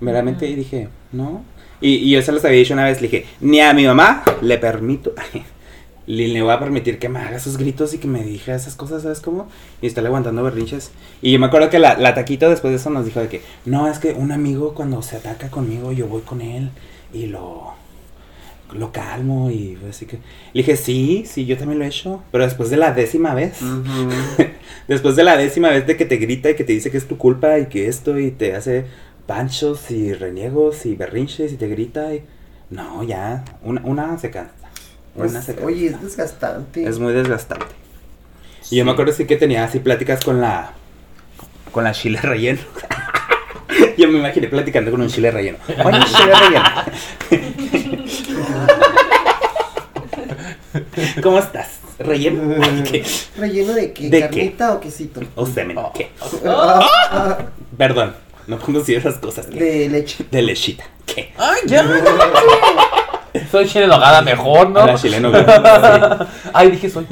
[0.00, 0.56] Meramente Ujú.
[0.56, 1.42] dije, no.
[1.84, 4.24] Y, y yo se los había dicho una vez, le dije, ni a mi mamá
[4.40, 5.12] le permito
[6.06, 8.74] le, le voy a permitir que me haga esos gritos y que me diga esas
[8.74, 9.48] cosas, ¿sabes cómo?
[9.82, 10.92] Y está aguantando berrinches.
[11.20, 13.42] Y yo me acuerdo que la, la taquito después de eso nos dijo de que,
[13.66, 16.70] no, es que un amigo cuando se ataca conmigo, yo voy con él
[17.12, 17.74] y lo,
[18.72, 20.16] lo calmo y así que...
[20.54, 23.58] Le dije, sí, sí, yo también lo he hecho, pero después de la décima vez,
[24.88, 27.06] después de la décima vez de que te grita y que te dice que es
[27.06, 28.86] tu culpa y que esto y te hace
[29.26, 32.24] panchos y reniegos y berrinches y te grita y...
[32.70, 34.52] No, ya, una, una se cansa.
[35.14, 35.66] Pues, Una se cansa.
[35.66, 36.84] oye, es desgastante.
[36.88, 37.66] Es muy desgastante.
[38.70, 40.72] Y yo me acuerdo sí que tenía así pláticas con la
[41.70, 42.60] con la chile relleno.
[43.98, 45.58] yo me imaginé platicando con un chile relleno.
[45.84, 46.64] Oye, chile relleno.
[51.22, 51.80] ¿Cómo estás?
[51.98, 52.56] Relleno.
[52.90, 53.04] ¿Qué?
[53.36, 54.08] ¿Relleno de qué?
[54.10, 54.28] ¿De qué?
[54.28, 55.20] ¿Carnita o quesito?
[55.36, 55.76] O semen.
[55.94, 56.10] ¿Qué?
[56.44, 57.38] Ah, ah,
[57.78, 58.14] Perdón,
[58.46, 59.46] no puedo decir esas cosas.
[59.46, 59.58] ¿Qué?
[59.62, 60.24] de leche.
[60.30, 60.84] De lechita.
[61.06, 61.32] ¿Qué?
[61.38, 61.84] ¡Ay, ya!
[63.50, 64.80] Soy chile en hogada mejor, ¿no?
[64.80, 65.32] A la chileno.
[65.32, 65.44] sí.
[66.52, 67.04] Ay, dije, soy.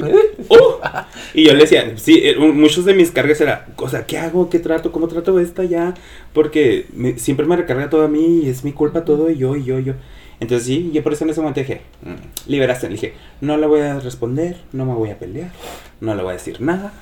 [0.49, 0.55] Uh.
[1.33, 4.49] Y yo le decía, sí, eh, muchos de mis cargas era, o sea, ¿qué hago?
[4.51, 4.91] ¿Qué trato?
[4.91, 5.95] ¿Cómo trato esta ya?
[6.31, 9.55] Porque me- siempre me recarga todo a mí y es mi culpa todo y yo
[9.55, 9.93] y yo y yo.
[10.39, 12.91] Entonces sí, yo por eso en ese momento dije, mm, liberación.
[12.91, 15.49] Le dije, no le voy a responder, no me voy a pelear,
[16.01, 16.93] no le voy a decir nada,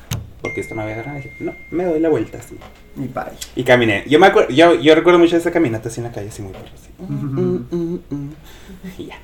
[0.42, 1.16] porque esto me va a agarrar.
[1.16, 2.58] Dije, no, me doy la vuelta así.
[2.96, 3.32] Mi pai.
[3.56, 4.04] Y caminé.
[4.08, 6.52] Yo me acuerdo, yo, yo recuerdo mucho esa caminata así en la calle, así muy
[6.52, 6.90] perro, así.
[7.00, 8.34] Mm, mm, mm, mm.
[8.98, 9.20] Y ya.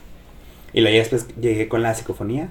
[0.73, 2.49] Y luego ya después llegué con la psicofonía.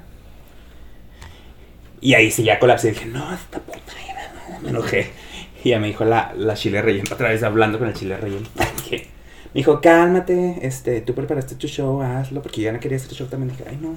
[2.00, 2.90] Y ahí sí ya colapsé.
[2.90, 3.78] Dije, no, esta puta.
[4.06, 5.10] ya, Me enojé.
[5.64, 8.46] Y ya me dijo la, la chile relleno, otra vez hablando con el chile relleno.
[8.90, 9.02] me
[9.52, 13.26] dijo, cálmate, este, tú preparaste tu show, hazlo, porque yo ya no quería hacer show
[13.26, 13.50] también.
[13.56, 13.94] Dije, ay, no.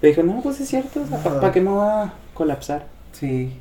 [0.00, 2.86] Le dijo, no, pues es cierto, o sea, ¿para qué me voy a colapsar?
[3.12, 3.52] Sí.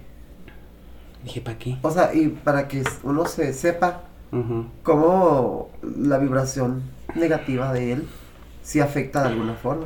[1.24, 1.78] Dije, ¿para qué?
[1.82, 4.02] O sea, y para que uno se sepa
[4.32, 4.66] Ujú.
[4.84, 6.84] cómo la vibración
[7.16, 8.08] negativa de él
[8.64, 9.86] sí afecta de alguna forma.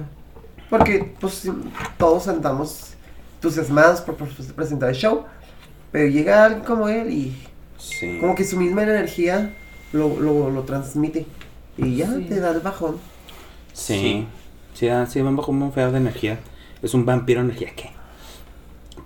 [0.70, 1.50] Porque, pues,
[1.98, 2.94] todos andamos
[3.36, 5.24] entusiasmados por, por presentar el show,
[5.92, 7.38] pero llega alguien como él y
[7.78, 8.18] Sí.
[8.20, 9.54] como que su misma energía
[9.94, 11.28] lo, lo, lo transmite
[11.78, 12.26] y ya Sí.
[12.28, 12.98] te da el bajón.
[13.74, 14.26] Sí,
[14.74, 16.40] sí, da- sí, va bajo un feo de energía.
[16.82, 17.92] Es un vampiro energía, ¿qué?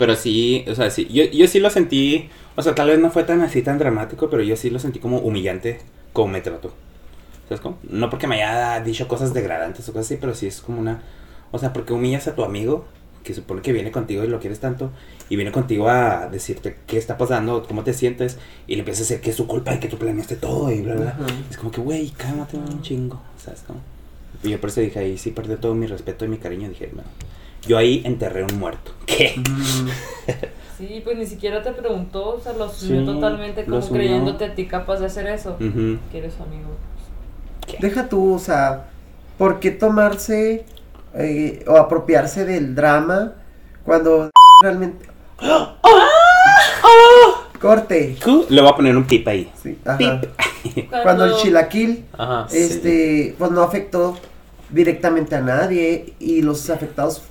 [0.01, 3.11] Pero sí, o sea, sí, yo, yo sí lo sentí, o sea, tal vez no
[3.11, 5.79] fue tan así, tan dramático, pero yo sí lo sentí como humillante
[6.11, 6.73] como me trató.
[7.47, 7.77] ¿Sabes cómo?
[7.83, 11.03] No porque me haya dicho cosas degradantes o cosas así, pero sí es como una,
[11.51, 12.85] o sea, porque humillas a tu amigo,
[13.23, 14.89] que supone que viene contigo y lo quieres tanto,
[15.29, 19.03] y viene contigo a decirte qué está pasando, cómo te sientes, y le empiezas a
[19.03, 21.25] decir que es su culpa y que tú planeaste todo y bla, bla, bla.
[21.27, 21.33] Ujú.
[21.51, 23.81] Es como que, güey, cálmate un chingo, ¿sabes cómo?
[24.41, 26.69] Y yo por eso dije, ahí sí perdí todo mi respeto y mi cariño.
[26.69, 27.03] Dije, no.
[27.67, 28.91] Yo ahí enterré un muerto.
[29.05, 29.35] ¿Qué?
[29.37, 29.87] Mm,
[30.77, 33.99] Sí, pues ni siquiera te preguntó, o sea, lo asumió Sí, totalmente como asumió.
[34.01, 35.51] creyéndote a ti capaz de hacer eso.
[35.59, 35.99] Ujú.
[36.11, 36.69] Que eres su amigo.
[37.79, 38.87] Deja tú, o sea,
[39.37, 40.65] ¿por qué tomarse
[41.13, 43.33] eh, o apropiarse del drama
[43.85, 44.31] cuando
[44.63, 45.05] realmente...
[47.59, 48.15] Corte.
[48.23, 49.51] Cu- Le voy a poner un pip ahí.
[49.61, 49.97] Sí, ajá.
[49.97, 50.89] Pip.
[50.89, 52.47] Cuando el chilaquil Ajá.
[52.51, 54.17] este, pues no afectó
[54.71, 57.21] directamente a nadie y los afectados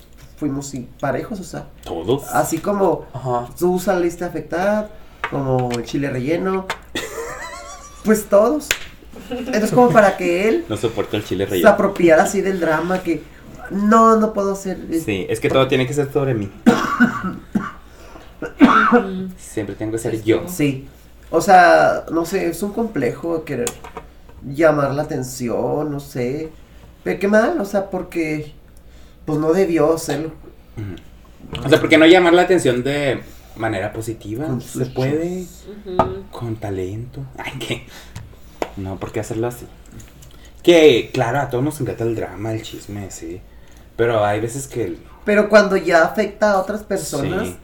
[0.41, 2.25] fuimos y parejos, o sea, Todos.
[2.33, 3.47] así como Ajá.
[3.59, 4.91] tú saliste a afectar,
[5.31, 6.67] como el chile relleno,
[8.05, 8.69] pues todos.
[9.29, 11.69] Entonces como para que él No soporto el chile se relleno.
[11.69, 13.23] apropiara así del drama que
[13.71, 14.79] no, no puedo hacer.
[15.05, 16.51] Sí, es que todo tiene que ser sobre mí.
[19.39, 20.45] Siempre tengo que ser yo.
[20.49, 20.89] Sí.
[21.31, 23.71] O sea, no sé, es un complejo querer
[24.45, 26.49] llamar la atención, no sé.
[27.05, 28.53] Pero qué mal, o sea, porque
[29.31, 30.33] pues no debió hacerlo.
[31.65, 33.23] O sea, ¿por qué no llamar la atención de
[33.57, 34.47] manera positiva?
[34.47, 35.45] Con Se puede.
[36.31, 37.21] Con talento.
[37.39, 37.87] Ay, ¿qué?
[38.77, 39.67] No, ¿por qué hacerlo así?
[40.63, 43.41] Que, claro, a todos nos encanta el drama, el chisme, sí.
[43.97, 44.85] Pero hay veces que...
[44.85, 47.57] el- Pero cuando ya afecta a otras personas Sí.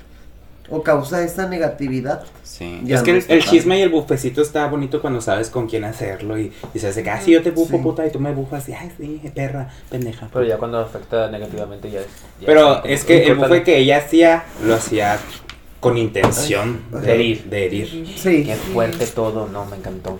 [0.70, 4.66] O causa esa negatividad, Sí, Ya es que no el, chisme y el bufecito está
[4.66, 7.50] bonito cuando sabes con quién hacerlo y, y se hace que, ah, sí, yo te
[7.50, 7.82] bufo, Sí.
[7.82, 10.28] puta, y tú me bufas, y, ay, sí, perra, pendeja.
[10.32, 12.06] Pero ya cuando afecta negativamente ya es.
[12.40, 15.18] ya Pero es que el bufe que ella hacía, lo hacía
[15.80, 17.44] con intención Ay, de herir.
[17.44, 17.88] De herir.
[18.16, 18.44] sí.
[18.44, 20.18] Qué fuerte todo, no, me encantó.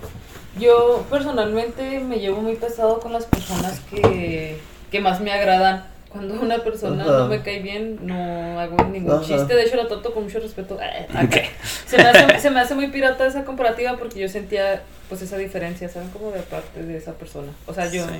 [0.59, 4.59] Yo personalmente me llevo muy pesado con las personas que,
[4.91, 5.85] que más me agradan.
[6.17, 7.11] Cuando una persona Ajá.
[7.19, 9.23] no me cae bien, no hago ningún Ajá.
[9.25, 9.55] chiste.
[9.55, 10.77] De hecho, la trato con mucho respeto.
[10.81, 11.41] Eh, acá.
[11.85, 15.37] Se, me hace, se me hace muy pirata esa comparativa porque yo sentía pues esa
[15.37, 16.09] diferencia, ¿saben?
[16.09, 17.47] Como de parte de esa persona.
[17.65, 18.19] O sea, yo, Sí.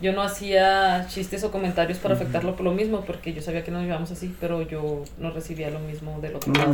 [0.00, 3.70] yo no hacía chistes o comentarios para afectarlo por lo mismo porque yo sabía que
[3.70, 6.72] nos llevamos así, pero yo no recibía lo mismo del otro lado.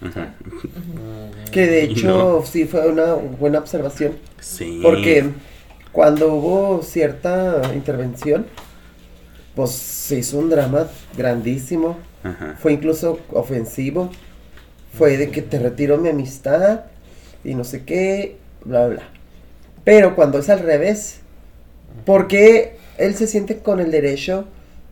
[0.00, 1.50] Mm.
[1.52, 2.08] Que de hecho
[2.40, 2.46] No.
[2.46, 4.16] sí fue una buena observación.
[4.40, 4.80] Sí.
[4.82, 5.26] Porque
[5.92, 8.46] cuando hubo cierta intervención,
[9.54, 11.98] pues se hizo un drama grandísimo.
[12.22, 12.56] Ajá.
[12.60, 14.10] Fue incluso ofensivo.
[14.96, 16.80] Fue de que te retiro mi amistad
[17.44, 19.02] y no sé qué, bla, bla, bla.
[19.84, 21.20] Pero cuando es al revés,
[22.04, 24.46] ¿por qué él se siente con el derecho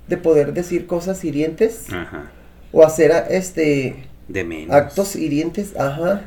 [0.07, 2.31] de poder decir cosas hirientes Ajá.
[2.73, 3.97] o hacer a- este
[4.29, 4.75] De menos.
[4.75, 5.77] actos hirientes?
[5.77, 6.23] Ajá.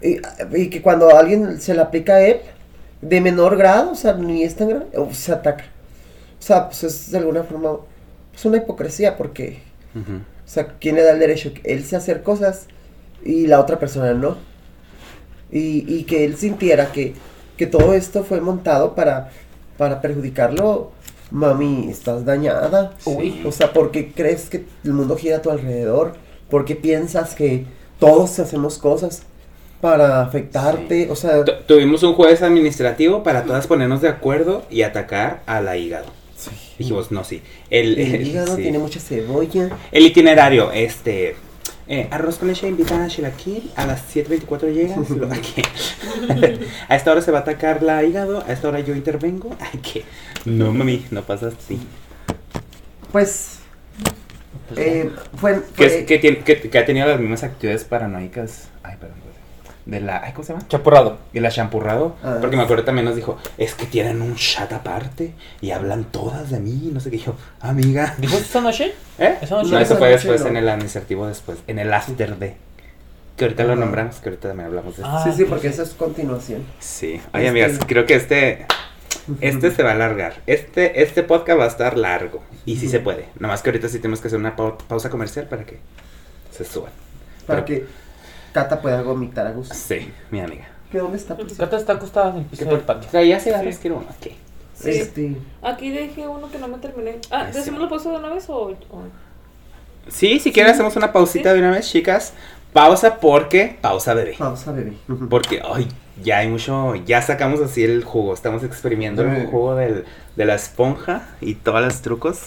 [0.00, 0.18] Y,
[0.56, 2.38] y que cuando a alguien se le aplica a él,
[3.02, 5.64] de menor grado, o sea, ni es tan grave, o se ataca.
[6.40, 7.76] O sea, pues es de alguna forma,
[8.32, 9.60] pues una hipocresía, porque,
[9.94, 10.14] Ujú.
[10.16, 11.52] o sea, ¿quién le da el derecho?
[11.52, 12.66] Que él se hacer cosas
[13.24, 14.36] y la otra persona no.
[15.52, 17.14] Y, y que él sintiera que,
[17.56, 19.30] que todo esto fue montado para,
[19.76, 20.92] para perjudicarlo.
[21.30, 22.94] Mami, estás dañada.
[23.04, 23.42] Uy.
[23.44, 26.14] O sea, ¿por qué crees que el mundo gira a tu alrededor?
[26.48, 27.66] ¿Por qué piensas que
[28.00, 29.22] todos hacemos cosas
[29.80, 31.08] para afectarte?
[31.10, 35.60] O sea, Tu- Tuvimos un jueves administrativo para todas ponernos de acuerdo y atacar a
[35.60, 36.06] la hígado.
[36.78, 37.42] Dijimos, no, sí.
[37.70, 38.62] El, el hígado sí.
[38.62, 39.70] tiene mucha cebolla.
[39.92, 41.36] El itinerario, este.
[41.88, 45.10] eh, arroz con leche invitada a Chilaquil, a las 7.24 llegas.
[45.10, 45.62] lo- aquí.
[46.88, 49.54] a esta hora se va a atacar la hígado, a esta hora yo intervengo.
[49.60, 50.04] Ay, que.
[50.44, 51.78] No, mami, no pasa así.
[53.12, 53.58] Pues,
[54.76, 58.68] eh, fue, Que, fue- es- que, tiene- que- que ha tenido las mismas actitudes paranoicas.
[58.82, 59.16] Ay, perdón.
[59.86, 60.22] De la.
[60.24, 60.66] Ay, ¿Cómo se llama?
[60.68, 61.18] Chapurrado.
[61.32, 62.16] De la champurrado.
[62.22, 62.38] Ah.
[62.40, 66.50] Porque me acuerdo también nos dijo, es que tienen un chat aparte y hablan todas
[66.50, 66.90] de mí.
[66.92, 67.16] No sé qué.
[67.16, 68.14] Y yo, amiga.
[68.18, 68.92] ¿Dijo esta noche?
[69.18, 69.38] ¿Eh?
[69.42, 70.48] Esa noche No, no, eso esa fue después no.
[70.48, 72.56] en el administrativo después, en el after de.
[73.36, 75.10] Que ahorita lo nombramos, que ahorita también hablamos de eso.
[75.10, 75.48] Ah, sí, sí, ok.
[75.48, 76.62] porque eso es continuación.
[76.78, 77.14] Sí.
[77.14, 78.66] este- Oye, amigas, creo que este.
[79.40, 80.34] Este se va a alargar.
[80.46, 82.42] Este, este podcast va a estar largo.
[82.66, 83.26] Y sí se puede.
[83.38, 85.78] Nomás que ahorita sí tenemos que hacer una pau- pausa comercial para que
[86.50, 86.90] se suban.
[87.46, 87.86] Para Pero- que
[88.52, 89.74] Cata pueda vomitar a gusto.
[89.74, 90.68] Sí, mi amiga.
[90.90, 91.36] ¿Qué dónde está?
[91.36, 91.64] por cierto?
[91.64, 93.08] Cata está acostada en el piso del patio.
[93.10, 94.06] Traía cigarros, quiero uno.
[94.20, 94.36] ¿Qué?
[94.74, 94.90] Sí.
[94.90, 97.18] Este, Aquí dejé uno que no me terminé.
[97.30, 97.44] Ah.
[97.52, 98.70] ¿decimos la pausa de una vez o...?
[98.90, 99.02] o-
[100.08, 101.54] Sí, si quieres hacemos una pausita Sí.
[101.54, 102.32] de una vez, chicas.
[102.72, 103.78] Pausa porque.
[103.80, 104.34] Pausa bebé.
[104.38, 104.94] pausa, bebé.
[105.28, 105.86] Porque, ay,
[106.22, 110.04] ya hay mucho, ya sacamos así el jugo, estamos experimentando el jugo del,
[110.36, 112.42] de la esponja y todos los trucos.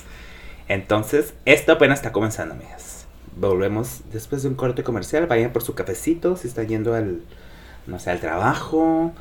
[0.67, 2.92] Entonces, esto apenas está comenzando, amigas.
[3.35, 7.21] Volvemos después de un corte comercial, vayan por su cafecito, si están yendo al,
[7.87, 9.11] no sé, al trabajo,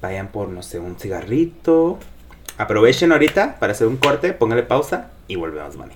[0.00, 1.98] vayan por, no sé, un cigarrito.
[2.58, 5.94] Aprovechen ahorita para hacer un corte, póngale pausa y volvemos, mami.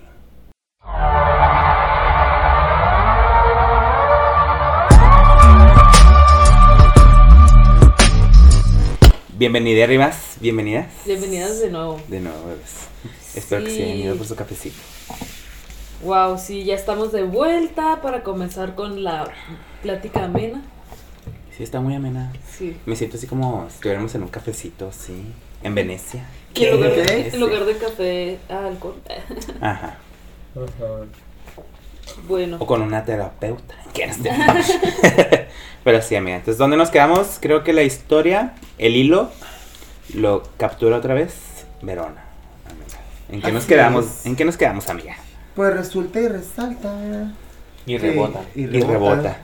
[9.37, 10.87] Bienvenida, Rimas, bienvenidas.
[11.05, 12.01] Bienvenidas de nuevo.
[12.09, 12.87] De nuevo, bebés.
[13.35, 14.03] Espero que se hayan Sí.
[14.05, 14.77] ido por su cafecito.
[16.05, 19.27] Wow, sí, ya estamos de vuelta para comenzar con la
[19.83, 20.61] plática amena.
[21.57, 22.31] Sí, está muy amena.
[22.47, 22.77] Sí.
[22.85, 25.25] Me siento así como si estuviéramos en un cafecito, sí.
[25.63, 26.27] En Venecia.
[26.55, 27.03] En lugar, ¿Qué?
[27.03, 28.97] de, en lugar de café, ah, alcohol.
[29.61, 29.97] Ajá.
[32.29, 33.75] Bueno, O con una terapeuta.
[33.95, 34.11] ¿Qué.
[35.85, 36.37] Pero sí, amiga.
[36.37, 37.39] Entonces, ¿dónde nos quedamos?
[37.41, 39.31] Creo que la historia, el hilo,
[40.13, 41.35] lo captura otra vez
[41.81, 42.25] Verona.
[42.71, 42.99] amiga.
[43.31, 44.27] ¿En qué nos quedamos?
[44.27, 45.17] ¿En qué nos quedamos, amiga?
[45.55, 46.93] Pues resulta y resalta.
[47.87, 48.41] Y que- rebota.
[48.55, 49.39] Y Y rebota.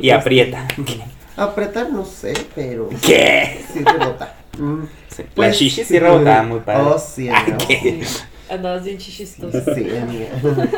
[0.00, 0.66] Y aprieta.
[1.36, 2.88] Apretar no sé, pero.
[3.02, 3.64] ¿Qué?
[3.72, 4.34] Sí rebota.
[4.58, 4.82] Mm.
[5.08, 5.22] Sí.
[5.22, 6.82] La Pues, chichi sí rebotaba muy padre.
[6.82, 8.04] Oh, sí, amiga, Ay, ¿qué?
[8.04, 8.18] sí,
[8.50, 9.58] andabas bien chichistoso.
[9.74, 10.26] Sí, amiga.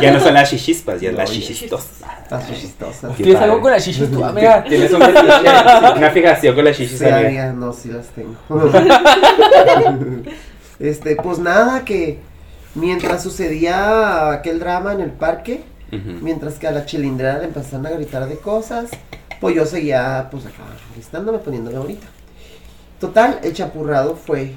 [0.00, 1.90] Ya no son las chichispas, ya es No, las chichistosas.
[2.22, 3.08] Estás chistosa.
[3.08, 3.50] Qué ¿Tienes padre.
[3.50, 4.64] algo con la chichis tú, amiga?
[4.64, 5.38] Tienes un fetiche,
[5.96, 8.34] una fijación con las chichis, Sí, amiga, no, sí las tengo.
[10.80, 12.18] Este, pues nada, que
[12.74, 15.62] mientras sucedía aquel drama en el parque,
[16.22, 18.90] mientras que a la chilindrera le empezaron a gritar de cosas,
[19.40, 20.62] pues yo seguía, pues acá,
[20.96, 22.06] listándome, poniéndome bonita.
[23.00, 24.52] Total, el chapurrado fue.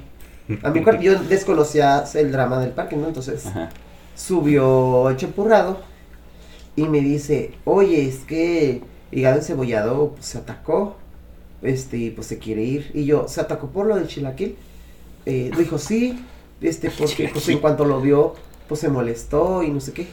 [0.61, 3.07] A mí, cuando- yo desconocía el drama del parque, ¿no?
[3.07, 3.69] Entonces, Ajá.
[4.15, 5.79] subió el champurrado
[6.75, 10.97] y me dice, oye, es que hígado encebollado pues, se atacó,
[11.61, 12.91] este, y pues se quiere ir.
[12.93, 14.55] Y yo, ¿se atacó por lo del chilaquil?
[15.25, 16.23] Eh, dijo, sí,
[16.61, 18.35] este, porque pues en cuanto lo vio,
[18.67, 20.07] pues se molestó y no sé qué.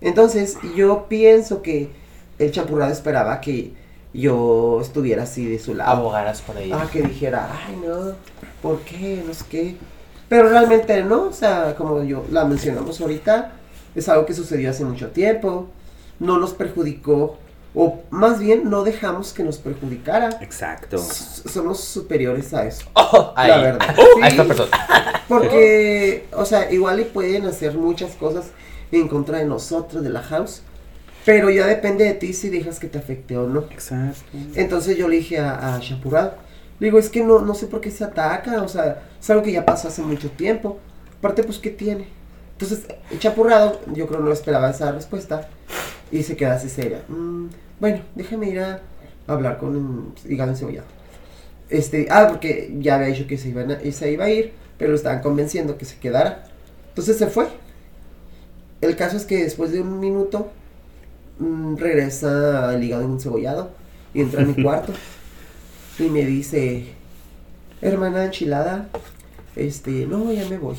[0.00, 1.90] Entonces, yo pienso que
[2.38, 3.72] el champurrado esperaba que
[4.12, 5.90] yo estuviera así de su lado.
[5.90, 6.70] Abogarás por ahí.
[6.72, 8.14] Ah, que dijera, ay, no,
[8.62, 9.22] ¿por qué?
[9.26, 9.76] No sé qué.
[10.28, 13.52] Pero realmente no, o sea, como yo la mencionamos ahorita,
[13.94, 15.68] es algo que sucedió hace mucho tiempo,
[16.18, 17.38] no nos perjudicó,
[17.78, 20.38] o más bien no dejamos que nos perjudicara.
[20.40, 20.96] Exacto.
[20.96, 23.50] S- Somos superiores a eso, Oh, ahí.
[23.50, 23.94] la verdad.
[24.22, 24.70] A esta persona.
[25.28, 28.46] porque, o sea, igual y pueden hacer muchas cosas
[28.92, 30.62] en contra de nosotros, de la house,
[31.24, 33.64] pero ya depende de ti si dejas que te afecte o no.
[33.70, 34.22] Exacto.
[34.54, 36.34] Entonces yo le dije a, a Champurrado,
[36.78, 39.42] Le digo, es que no, no sé por qué se ataca, o sea, es algo
[39.42, 40.78] que ya pasó hace mucho tiempo.
[41.18, 42.06] Aparte, pues, ¿qué tiene?
[42.52, 42.86] Entonces,
[43.18, 45.48] chapurrado, yo creo no esperaba esa respuesta
[46.12, 47.02] y se queda así seria.
[47.08, 47.46] "Mm,
[47.80, 48.80] bueno, déjame ir a
[49.26, 50.86] hablar con un hígado encebollado.
[51.70, 54.90] Este, ah, porque ya había dicho que se, iban a- se iba a ir, pero
[54.92, 56.44] lo estaban convenciendo que se quedara.
[56.90, 57.48] Entonces se fue.
[58.80, 60.50] El caso es que después de un minuto
[61.38, 63.70] mm, regresa el hígado encebollado
[64.14, 64.92] y entra a mi cuarto
[65.98, 66.86] y me dice,
[67.82, 68.88] hermana enchilada,
[69.56, 70.76] este, no, ya me voy.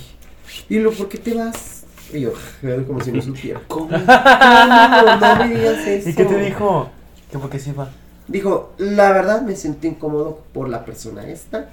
[0.69, 1.76] Y lo, ¿por qué te vas?
[2.13, 2.31] Y yo,
[2.87, 3.61] como si no supiera.
[3.67, 3.89] ¿Cómo?
[3.97, 6.09] No, no me digas eso.
[6.09, 6.89] ¿Y qué te dijo?
[7.31, 7.89] ¿Que por qué se iba?
[8.27, 11.69] Dijo, la verdad me siento incómodo por la persona esta,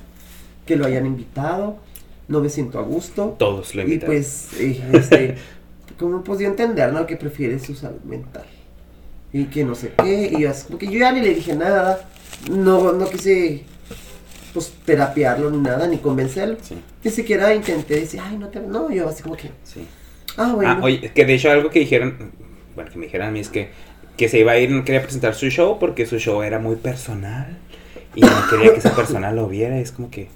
[0.67, 1.77] que lo hayan invitado,
[2.29, 3.35] no me siento a gusto.
[3.39, 4.07] Todos lo Y invitan.
[4.07, 5.37] pues, eh, este,
[5.99, 7.07] como podía entender, ¿no?
[7.07, 8.45] Que prefiere su salud mental.
[9.33, 12.09] Y que no sé qué, y yo así, porque yo ya ni le dije nada,
[12.51, 13.65] no, no quise,
[14.53, 16.57] pues, terapiarlo ni nada, ni convencerlo.
[16.63, 19.87] Sí, Ni siquiera intenté decir, ay, no te, no, yo así como que, sí.
[20.37, 20.71] Ah, bueno.
[20.71, 22.33] Ah, oye, que de hecho algo que dijeron,
[22.75, 23.71] bueno, que me dijeron a mí es que,
[24.17, 26.77] que se iba a ir, no quería presentar su show porque su show era muy
[26.77, 27.57] personal
[28.15, 29.79] y no quería que esa persona lo viera.
[29.79, 30.29] es como que,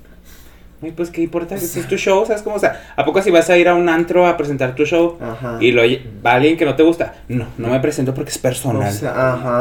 [0.80, 2.57] Ay, pues qué importa, si es tu show, ¿sabes cómo?
[2.57, 5.18] O sea, ¿a poco si vas a ir a un antro a presentar tu show
[5.20, 5.59] Ajá.
[5.61, 5.82] y lo
[6.24, 7.14] va alguien que no te gusta?
[7.28, 8.88] No, no me presento porque es personal.
[8.88, 9.59] O sea, ajá.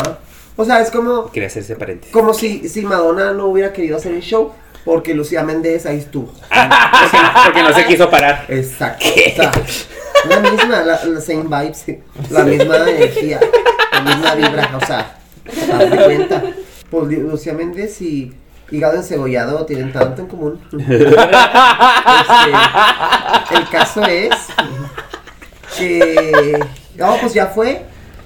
[0.56, 2.12] O sea, es como, Quería hacer ese paréntesis.
[2.12, 4.54] como si, si Madonna no hubiera querido hacer el show,
[4.86, 6.32] porque Lucía Méndez ahí estuvo.
[6.50, 8.46] Ah, porque, porque no se quiso parar.
[8.48, 9.06] Exacto.
[9.06, 9.52] O sea,
[10.30, 11.86] la misma, la, la same vibes,
[12.30, 13.40] la misma energía,
[13.94, 16.44] la misma vibra, o sea, de cuenta.
[16.90, 18.34] Pues Lu- Lucía Méndez y
[18.72, 20.60] Hígado Encebollado tienen tanto en común.
[22.18, 24.30] Este, el caso es
[25.78, 26.60] que,
[26.98, 27.84] no, pues ya fue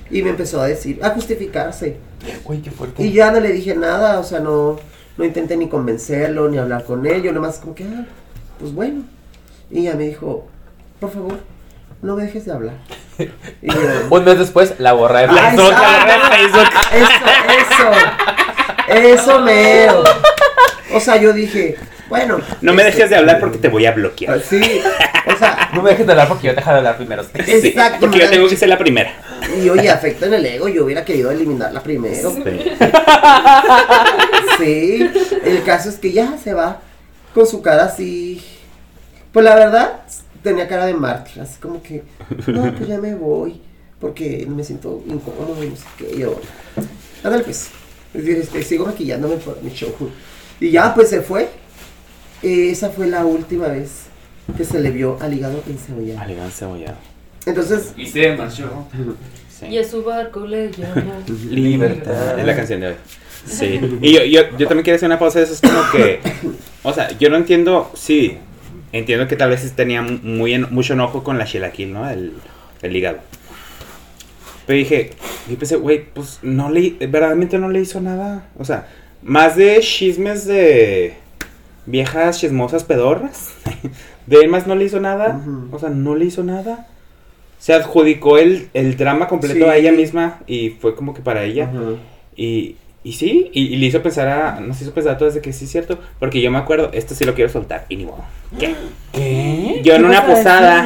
[0.09, 1.97] y me empezó a decir, a justificarse.
[2.43, 3.03] Güey, qué fuerte.
[3.03, 4.77] Y ya no le dije nada, o sea, no,
[5.17, 8.05] no intenté ni convencerlo, ni hablar con él, yo nomás como que, ah,
[8.59, 9.03] pues bueno.
[9.69, 10.47] Y ella me dijo,
[10.99, 11.39] por favor,
[12.01, 12.75] no me dejes de hablar.
[13.61, 13.77] Y yo,
[14.09, 15.71] Un mes después, la borra de Facebook.
[15.71, 16.71] exacto.
[18.87, 20.03] Eso, eso, eso mero.
[20.93, 21.77] O sea, yo dije,
[22.11, 22.41] bueno.
[22.61, 24.41] No me este, dejes de hablar porque te voy a bloquear.
[24.41, 24.81] Sí,
[25.33, 27.23] o sea, No me dejes de hablar porque yo te dejo de hablar primero.
[27.23, 27.99] Sí, exacto.
[28.01, 29.13] porque yo me tengo que ser la primera.
[29.63, 32.33] Y oye, afecta en el ego, yo hubiera querido eliminarla primero.
[34.57, 35.09] Sí,
[35.45, 36.81] el caso es que ya se va
[37.33, 38.43] con su cara así.
[39.31, 40.01] Pues la verdad,
[40.43, 42.03] tenía cara de mártir, así como que,
[42.47, 43.61] no, pues ya me voy,
[43.99, 46.17] porque me siento incómodo y no sé qué.
[46.17, 46.39] Yo,
[47.23, 47.69] ándale pues,
[48.13, 49.93] este, sigo maquillándome por mi show.
[50.59, 51.49] Y ya, pues se fue.
[52.43, 54.03] Eh, esa fue la última vez
[54.57, 56.19] que se le vio al hígado encebollado.
[56.19, 56.97] Alegán cebollado.
[57.45, 58.87] Entonces, Y se marchó.
[59.61, 59.67] Sí.
[59.67, 61.21] Y a su barco le llamó.
[61.51, 62.39] Libertad.
[62.39, 62.95] Es la canción de hoy.
[63.45, 63.79] Sí.
[64.01, 65.53] Y yo, yo, yo también quiero hacer una pausa de eso.
[65.53, 66.19] Es como que.
[66.81, 67.91] O sea, yo no entiendo.
[67.93, 68.39] Sí.
[68.93, 72.09] Entiendo que tal vez tenía muy en- mucho enojo con la chilaquil, ¿no?
[72.09, 72.33] El,
[72.81, 73.19] el hígado.
[74.65, 75.11] Pero dije.
[75.49, 76.91] Yo pensé, güey, pues no le.
[76.99, 78.47] Verdaderamente no le hizo nada.
[78.57, 78.87] O sea,
[79.23, 81.15] más de chismes de.
[81.85, 83.53] Viejas chismosas pedorras.
[84.27, 85.41] De él más no le hizo nada.
[85.71, 86.87] O sea, no le hizo nada.
[87.57, 89.63] Se adjudicó el, el drama completo Sí.
[89.63, 91.71] a ella misma y fue como que para ella.
[92.35, 94.59] Y, y sí, y, y le hizo pensar a.
[94.59, 95.97] Nos hizo pensar a todos de que sí es cierto.
[96.19, 97.85] Porque yo me acuerdo, esto sí lo quiero soltar.
[97.89, 98.23] Y ni modo.
[98.59, 98.75] ¿Qué?
[99.11, 99.81] ¿Qué?
[99.83, 100.85] Yo en ¿Qué una posada.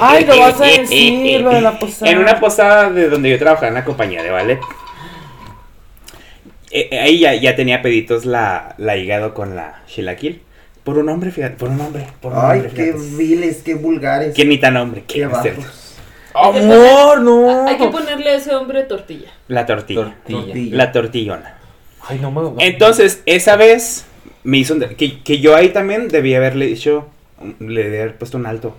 [0.00, 2.10] Ay, lo vas a decir, lo de la posada.
[2.12, 4.60] En una posada de donde yo trabajaba en la compañía de ballet.
[6.70, 10.42] Eh, eh, ahí ya, ya tenía peditos la, la hígado con la chilaquil.
[10.84, 12.06] Por un hombre, fíjate, por un hombre.
[12.22, 14.34] Por un Ay, hombre, qué viles, qué vulgares.
[14.34, 15.04] ¿Quién ni tan hombre?
[15.06, 15.52] Qué ¿Qué.
[16.34, 17.66] Amor, no.
[17.66, 19.30] Hay que ponerle a ese hombre tortilla.
[19.48, 20.02] La tortilla.
[20.26, 20.40] Tortilla.
[20.44, 20.76] Tortilla.
[20.76, 21.54] La tortillona.
[22.08, 22.64] Ay, no me.
[22.66, 24.04] Entonces, esa vez
[24.44, 27.08] me hizo un de- que, que yo ahí también debía haberle dicho,
[27.58, 28.76] le debía haber puesto un alto.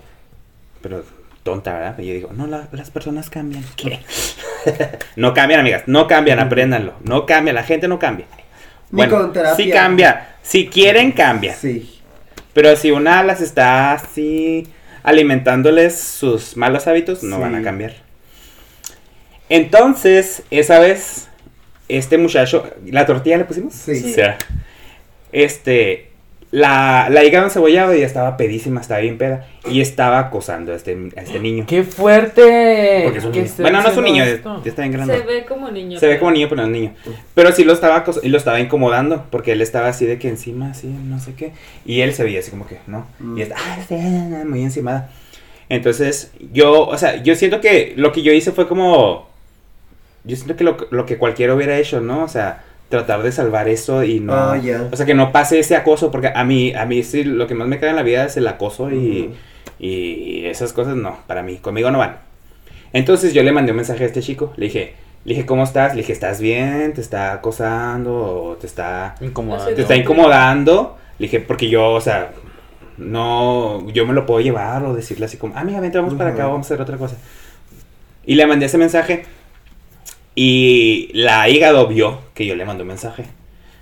[0.82, 1.04] Pero
[1.42, 1.98] tonta, ¿verdad?
[1.98, 3.64] Y yo digo, no, la- las personas cambian.
[3.76, 4.00] ¿Qué?
[5.16, 6.94] no cambian, amigas, no cambian, apréndanlo.
[7.04, 8.26] No cambia, la gente no cambia.
[8.90, 9.56] Ni con terapia.
[9.64, 10.34] sí cambia.
[10.42, 11.54] Si quieren, cambia.
[11.54, 12.00] Sí.
[12.52, 14.66] Pero si una las está así
[15.02, 17.42] alimentándoles sus malos hábitos, no Sí.
[17.42, 17.94] van a cambiar.
[19.48, 21.28] Entonces, esa vez,
[21.88, 23.74] este muchacho, ¿la tortilla le pusimos?
[23.74, 24.10] Sí.
[24.10, 24.38] O sea,
[25.32, 26.09] este,
[26.52, 30.98] la, la hígado encebollado ya estaba pedísima, estaba bien peda, y estaba acosando a este,
[31.16, 31.64] a este niño.
[31.66, 33.02] ¡Qué fuerte!
[33.04, 33.46] Porque es un niño.
[33.58, 34.30] Bueno, no es un niño, ya
[34.64, 35.18] está bien Se grande.
[35.20, 36.00] ve como niño.
[36.00, 36.94] Se ve pero- como niño, pero no es niño.
[37.34, 40.70] Pero sí lo estaba, y lo estaba incomodando, porque él estaba así de que encima,
[40.70, 41.52] así, no sé qué.
[41.86, 43.06] Y él se veía así como que, ¿no?
[43.20, 43.38] Mm.
[43.38, 45.08] Y está, ah, sí, muy encimada.
[45.68, 49.28] Entonces, yo, o sea, yo siento que lo que yo hice fue como.
[50.24, 52.24] Yo siento que lo, lo que cualquiera hubiera hecho, ¿no?
[52.24, 54.34] O sea, tratar de salvar eso y no...
[54.34, 54.60] Ah.
[54.90, 57.54] O sea, que no pase ese acoso, porque a mí, a mí sí, lo que
[57.54, 59.32] más me cae en la vida es el acoso y,
[59.78, 62.18] esas cosas no, para mí, conmigo no van.
[62.92, 65.94] Entonces yo le mandé un mensaje a este chico, le dije, le dije, ¿cómo estás?
[65.94, 66.92] Le dije, ¿estás bien?
[66.92, 68.12] ¿Te está acosando?
[68.12, 69.74] ¿O te está, Incomodante.
[69.74, 70.98] te está incomodando?
[71.18, 72.32] Le dije, porque yo, o sea,
[72.98, 76.30] no, yo me lo puedo llevar o decirle así como, ah, mira, vente, vamos para
[76.30, 77.16] acá, vamos a hacer otra cosa.
[78.26, 79.24] Y le mandé ese mensaje
[80.34, 83.24] y la hígado vio que yo le mandé un mensaje.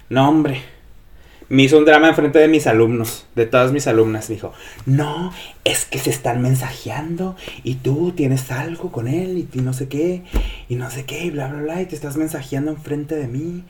[0.08, 0.62] No, hombre.
[1.50, 4.28] Me hizo un drama enfrente de mis alumnos, de todas mis alumnas.
[4.28, 4.52] Dijo,
[4.84, 5.32] no,
[5.64, 10.24] es que se están mensajeando y tú tienes algo con él y no sé qué,
[10.68, 13.64] y no sé qué, y bla, bla, bla, y te estás mensajeando enfrente de mí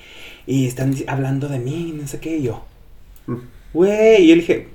[0.45, 2.65] y están hablando de mí, y no sé qué, y yo.
[3.29, 3.37] Mm.
[3.75, 4.69] Güey, y yo le dije,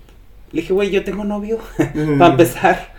[0.54, 1.60] le dije, güey, yo tengo novio,
[2.18, 2.94] para empezar.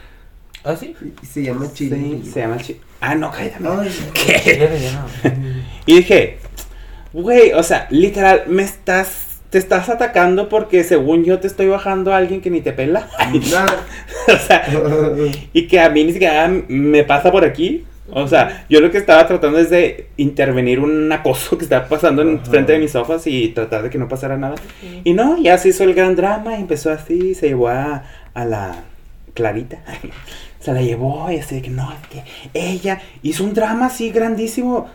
[0.64, 0.94] ¿Ah, sí?
[1.22, 1.96] Y Se llama Chile.
[2.22, 2.76] Sí, se llama el chi-
[3.06, 3.56] Ah, no, cállate.
[3.66, 4.68] Ay, ¿Qué?
[5.86, 6.38] Y dije,
[7.12, 12.14] güey, o sea, literal, me estás, te estás atacando porque según yo te estoy bajando
[12.14, 13.06] a alguien que ni te pela.
[14.28, 14.66] o sea,
[15.52, 17.84] y que a mí ni siquiera me pasa por aquí.
[18.10, 22.22] O sea, yo lo que estaba tratando es de intervenir un acoso que estaba pasando
[22.22, 22.50] en Ajá.
[22.50, 24.54] frente de mis ojos y tratar de que no pasara nada.
[25.04, 28.44] Y no, ya se hizo el gran drama y empezó así, se llevó a, a
[28.46, 28.84] la
[29.34, 29.78] Clarita.
[30.64, 34.08] Se la llevó y así de que no, es que ella hizo un drama así
[34.10, 34.88] grandísimo.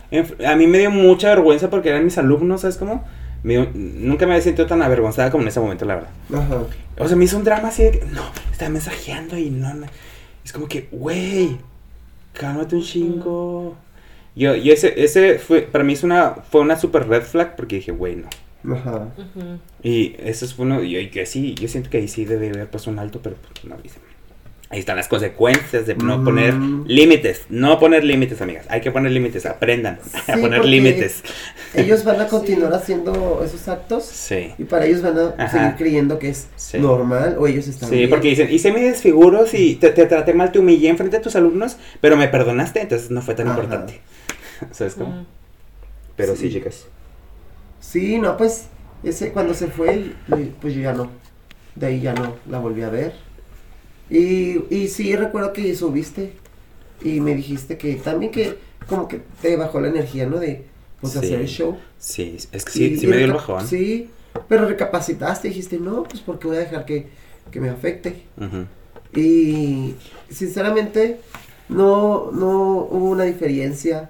[0.48, 3.04] A mí me dio mucha vergüenza porque eran mis alumnos, ¿sabes cómo?
[3.44, 6.10] Me dio- nunca me había sentido tan avergonzada como en ese momento, la verdad.
[6.34, 6.64] Ajá.
[6.98, 9.86] O sea, me hizo un drama así de que, no, estaba mensajeando y no, no.
[10.44, 11.56] Es como que, güey,
[12.34, 13.76] cálmate un chingo.
[14.36, 17.76] Yo, yo ese, ese fue, para mí es una, fue una super red flag porque
[17.76, 18.74] dije, güey, no.
[18.76, 19.08] Ajá.
[19.84, 22.68] Y eso es uno, y, y que sí, yo siento que ahí sí debe haber
[22.72, 24.00] puesto un alto, pero pues, no lo hice.
[24.72, 26.24] Ahí están las consecuencias de no Mm.
[26.26, 27.42] poner límites.
[27.50, 28.68] No poner límites, amigas.
[28.70, 29.98] Hay que poner límites, aprendan
[30.28, 31.24] a poner límites.
[31.74, 34.54] Ellos van a continuar haciendo esos actos Sí.
[34.60, 35.50] y para ellos van a Ajá.
[35.50, 36.78] seguir creyendo que es Sí.
[36.78, 38.10] normal o ellos están Sí, bien.
[38.12, 41.36] porque dicen, hice mis desfiguros y te, te traté mal, te humillé enfrente de tus
[41.36, 43.56] alumnos, pero me perdonaste, entonces no fue tan Ajá.
[43.60, 44.00] importante.
[44.72, 45.10] ¿Sabes cómo?
[45.22, 45.26] Mm.
[46.16, 46.54] Pero sí, Sí.
[46.54, 46.86] chicas.
[47.80, 48.68] Sí, no, pues
[49.04, 50.12] ese cuando se fue,
[50.62, 51.10] pues yo ya no.
[51.74, 53.14] De ahí ya no la volví a ver.
[54.10, 56.34] Y, y sí, recuerdo que subiste
[57.04, 58.58] y me dijiste que también que
[58.88, 60.40] como que te bajó la energía, ¿no?
[60.40, 60.66] De
[61.00, 61.20] pues Sí.
[61.20, 61.78] hacer el show.
[61.98, 63.66] Sí, es que sí, Y- sí me dio el bajón.
[63.68, 64.10] Sí,
[64.48, 67.08] pero recapacitaste y dijiste, no, pues porque voy a dejar que,
[67.52, 68.24] que me afecte.
[68.38, 68.66] Ujú.
[69.20, 69.96] Y
[70.30, 71.20] sinceramente
[71.70, 72.50] no, no
[72.90, 74.10] hubo una diferencia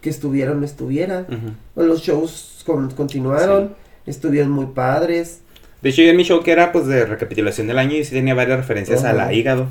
[0.00, 1.26] que estuviera o no estuviera.
[1.28, 1.82] Ujú.
[1.86, 3.74] Los shows con- continuaron,
[4.06, 5.40] estuvieron muy padres.
[5.84, 8.10] De hecho, yo en mi show que era pues de recapitulación del año y sí
[8.12, 9.68] tenía varias referencias a la hígado.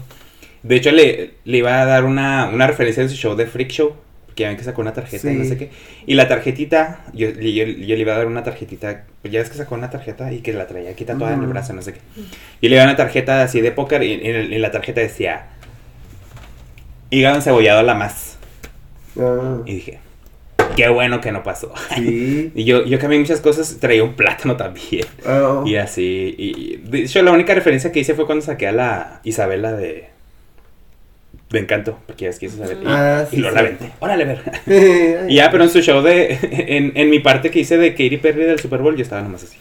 [0.63, 3.69] De hecho, le, le iba a dar una, una referencia de su show de Freak
[3.71, 3.95] Show.
[4.35, 5.69] Que ya ven que sacó una tarjeta y no sé qué.
[6.07, 9.03] Y la tarjetita, yo, yo, yo le iba a dar una tarjetita.
[9.21, 11.47] Pues ya ves que sacó una tarjeta y que la traía aquí tatuada en el
[11.47, 11.99] brazo, no sé qué.
[12.61, 15.47] Y le iba a dar una tarjeta así de póker y en la tarjeta decía:
[17.11, 18.37] Hígado encebollado a la más.
[19.19, 19.99] Ah, Y dije:
[20.75, 21.71] Qué bueno que no pasó.
[21.95, 22.51] sí.
[22.55, 25.05] Y yo, yo cambié muchas cosas, traía un plátano también.
[25.25, 28.71] Ah, Y así, y de hecho la única referencia que hice fue cuando saqué a
[28.71, 30.09] la Isabela de,
[31.49, 33.67] de Encanto, porque ya es que es Isabel, y, Ah, y sí, luego la sí.
[33.67, 34.41] aventé, órale, ver.
[35.29, 38.17] Y ya, pero en su show de, en, en mi parte que hice de Katy
[38.17, 39.57] Perry del Super Bowl, yo estaba nomás así,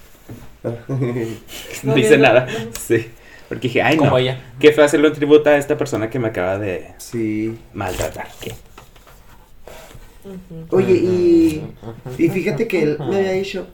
[1.82, 2.46] no hice nada,
[2.78, 3.08] sí,
[3.48, 4.38] porque dije, ay Como no, ella.
[4.58, 7.54] qué fue hacerle un tributo a esta persona que me acaba de sí.
[7.74, 8.52] maltratar, ¿qué?
[10.70, 11.62] Oye, y,
[12.18, 13.66] y fíjate que él me había dicho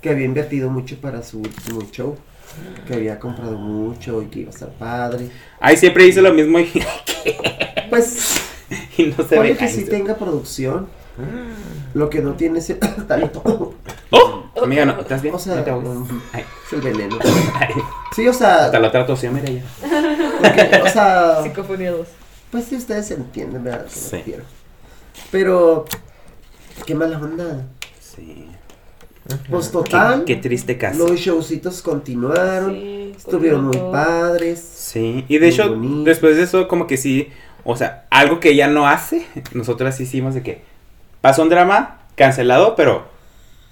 [0.00, 2.16] que había invertido mucho para su último show.
[2.86, 5.28] Que había comprado mucho y que iba a estar padre.
[5.58, 6.70] Ay, siempre hice lo mismo y,
[7.90, 8.40] Pues,
[8.98, 9.56] y no se ve.
[9.56, 10.86] que sí tenga producción.
[11.94, 12.78] Lo que no tiene es el
[13.08, 13.74] talento.
[14.10, 14.44] ¡Oh!
[14.62, 15.00] Amiga, ¿no?
[15.00, 15.34] ¿estás bien?
[15.34, 16.08] O sea, No te ahogues.
[16.32, 17.18] Ay, Es el veneno.
[17.54, 17.74] ay,
[18.14, 19.62] Sí, o sea, hasta la otra tosió, mira ya.
[20.38, 22.06] porque, o sea, Psicofonía 2.
[22.52, 23.80] pues si ustedes entienden, ¿verdad?
[23.80, 24.16] a lo que me Sí.
[24.16, 24.44] refiero.
[25.30, 25.84] Pero,
[26.86, 27.66] qué mala onda.
[28.00, 28.46] Sí.
[29.48, 30.98] Pues total, Qué, qué triste caso.
[31.08, 34.60] los showcitos continuaron, Sí, estuvieron muy padres.
[34.60, 36.04] Sí, y de hecho, bonito.
[36.04, 37.28] después de eso, como que sí,
[37.64, 40.62] o sea, algo que ella no hace, nosotras hicimos de que
[41.22, 43.06] pasó un drama cancelado, pero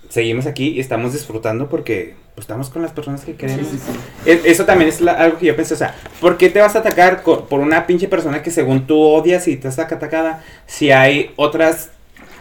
[0.09, 3.67] seguimos aquí y estamos disfrutando porque pues, estamos con las personas que queremos.
[3.69, 4.31] sí, sí.
[4.31, 6.75] E- Eso también es la- algo que yo pensé, o sea, ¿por qué te vas
[6.77, 10.91] a atacar por una pinche persona que según tú odias y te está atacada si
[10.93, 11.91] hay otras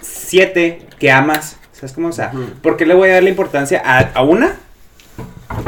[0.02, 1.58] siete que amas?
[1.74, 2.10] ¿Sabes cómo?
[2.10, 2.32] O sea.
[2.62, 4.56] ¿por qué le voy a dar la importancia a, a una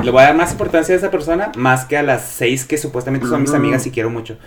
[0.01, 2.77] le voy a dar más importancia a esa persona más que a las seis que
[2.77, 4.37] supuestamente son mis amigas y quiero mucho.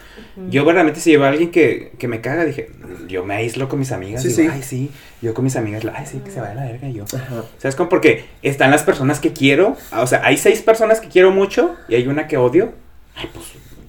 [0.51, 2.71] Yo realmente si llevo a alguien que, que me caga, dije,
[3.09, 4.23] yo me aíslo con mis amigas.
[4.23, 4.49] Sí, digo, sí.
[4.53, 4.91] Ay, sí.
[5.23, 7.05] Yo con mis amigas, ay, sí, que se vaya a la verga y yo.
[7.05, 7.45] Ajá.
[7.59, 7.89] ¿Sabes cómo?
[7.89, 9.77] Porque están las personas que quiero.
[9.97, 12.73] O sea, hay seis personas que quiero mucho y hay una que odio.
[13.15, 13.47] Ay, pues.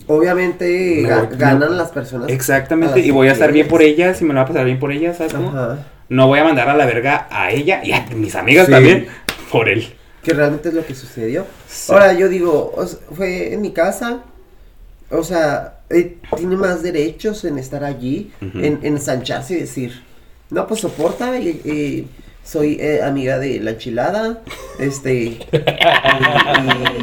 [0.09, 1.37] Obviamente No, ga- no.
[1.37, 2.29] ganan las personas.
[2.29, 2.97] Exactamente.
[2.99, 4.79] las Y voy a estar bien por ellas y me lo va a pasar bien
[4.79, 5.49] por ellas, ¿sabes cómo?
[5.49, 5.79] Ajá.
[6.09, 8.71] No voy a mandar a la verga a ella y a mis amigas Sí.
[8.71, 9.07] también
[9.51, 9.85] por él.
[10.27, 11.45] Que realmente es lo que sucedió.
[11.69, 11.91] Sí.
[11.91, 14.23] Ahora yo digo, o sea, fue en mi casa.
[15.09, 20.03] O sea, eh, tiene más derechos en estar allí, en, en ensancharse y decir,
[20.49, 22.07] no, pues soporta, y, y
[22.43, 24.41] soy eh, amiga de la enchilada,
[24.79, 25.39] este, y-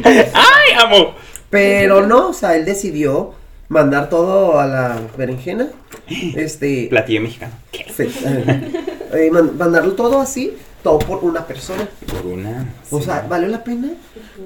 [0.03, 1.15] ¡Ay, amo!
[1.49, 3.33] pero no, o sea, él decidió
[3.69, 5.69] mandar todo a la berenjena,
[6.35, 7.53] este, Platillo mexicano.
[7.95, 8.03] sí,
[9.13, 10.53] eh, man- mandarlo todo así,
[10.85, 12.69] todo por una persona, Por una.
[12.91, 13.05] o sí.
[13.05, 13.87] sea, ¿valió la pena?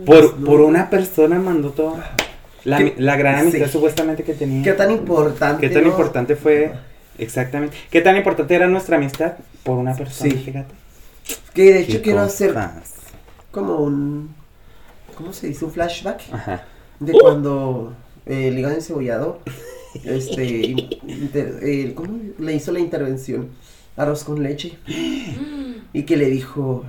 [0.06, 0.46] por, no.
[0.46, 1.98] por una persona mandó todo.
[2.64, 3.72] La, la gran amistad Sí.
[3.74, 4.64] supuestamente que tenía.
[4.64, 5.68] ¿Qué tan importante?
[5.68, 5.90] ¿Qué tan no?
[5.90, 6.72] importante fue?
[7.18, 7.76] Exactamente.
[7.92, 9.34] ¿Qué tan importante era nuestra amistad
[9.64, 10.32] por una persona?
[10.32, 10.38] Sí.
[10.38, 10.74] Fíjate.
[11.54, 12.56] Que de hecho quiero hacer
[13.52, 14.34] como un,
[15.18, 15.66] ¿cómo se dice?
[15.66, 16.64] Un flashback Ajá.
[17.02, 17.94] de cuando
[18.26, 19.40] eh, el hígado encebollado,
[20.06, 23.50] este, in- inter- eh, ¿cómo le hizo la intervención?
[24.00, 24.78] Arroz con leche.
[25.93, 26.84] Y que le dijo,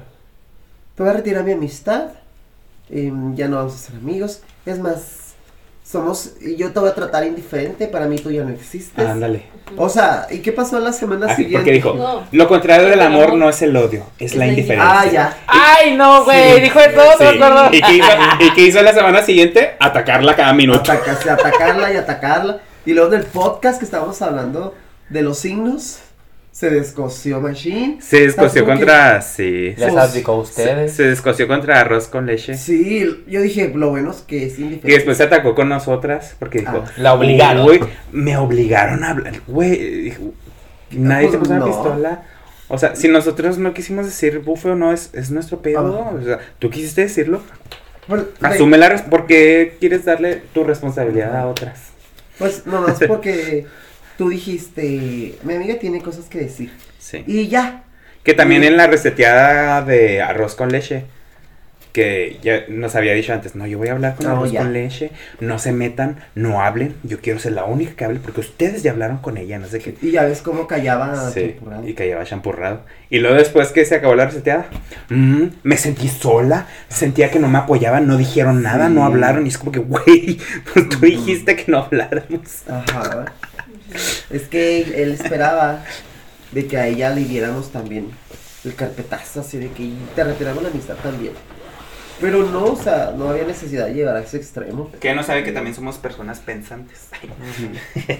[0.95, 2.09] te voy a retirar mi amistad,
[2.91, 5.17] em, ya no vamos a ser amigos, es más,
[5.85, 9.05] somos, yo te voy a tratar indiferente, para mí tú ya no existes.
[9.07, 9.45] Ándale.
[9.77, 11.59] O sea, ¿y qué pasó la semana Ah, siguiente?
[11.59, 12.25] porque dijo, No.
[12.31, 15.01] lo contrario del El amor amor no es el odio, es, es la la indiferencia.
[15.01, 15.37] Ah, ya.
[15.47, 16.61] Ay, no, güey, Sí.
[16.61, 17.25] dijo eso, Sí.
[17.25, 17.77] no me acuerdo.
[17.77, 18.09] ¿Y qué, hizo,
[18.41, 19.71] ¿Y qué hizo la semana siguiente?
[19.81, 20.79] Atacarla cada minuto.
[20.93, 22.61] Atacarse, atacarla y atacarla.
[22.87, 24.75] Y luego en el podcast que estábamos hablando
[25.09, 25.99] de los signos,
[26.61, 27.99] se descoció Machine.
[28.03, 29.23] Se descoció ¿Sabes cómo contra.
[29.23, 29.75] Sí.
[29.79, 30.93] Les adjudicó a Se, ustedes.
[30.93, 32.55] se descoció contra arroz con leche.
[32.57, 34.89] Sí, yo dije, lo bueno es que es indiferente.
[34.91, 36.93] Y después se atacó con nosotras porque dijo, Ah.
[36.99, 37.67] La obligaron.
[38.13, 39.41] Me obligaron a hablar.
[39.47, 40.35] Güey, dijo,
[40.91, 41.67] nadie pues, te puso una no.
[41.67, 42.23] pistola.
[42.69, 46.05] O sea, si nosotros no quisimos decir bufe o no, es, es nuestro pedo.
[46.11, 46.15] Ah.
[46.21, 47.41] O sea, tú quisiste decirlo.
[48.07, 51.81] Pues, de- Asume la res- ¿Por qué quieres darle tu responsabilidad a otras?
[52.39, 53.67] Pues nomás porque
[54.21, 56.71] tú dijiste, mi amiga tiene cosas que decir.
[56.99, 57.25] Sí.
[57.27, 57.85] Y ya.
[58.23, 61.05] Que también Y- en la reseteada de arroz con leche,
[61.93, 64.61] que ya nos había dicho antes, no, yo voy a hablar con No, arroz ya.
[64.61, 65.11] con leche,
[65.41, 68.91] no se metan, no hablen, yo quiero ser la única que hable porque ustedes ya
[68.91, 69.95] hablaron con ella, no sé qué.
[70.03, 71.31] Y ya ves cómo callaba.
[71.31, 71.89] Sí, Champurrado.
[71.89, 72.83] y callaba champurrado.
[73.09, 74.67] Y luego después que se acabó la reseteada,
[75.09, 78.93] mm, me sentí sola, sentía que no me apoyaban, no dijeron nada, Sí.
[78.95, 80.39] no hablaron, y es como que, güey,
[80.75, 82.65] pues tú dijiste que no habláramos.
[82.69, 83.25] Ajá.
[84.31, 85.85] Es que él esperaba
[86.53, 88.11] de que a ella le diéramos también
[88.65, 91.33] el carpetazo, así de que te retiramos la amistad también.
[92.21, 94.91] Pero no, o sea, no había necesidad de llegar a ese extremo.
[95.01, 97.09] Que no sabe que también somos personas pensantes.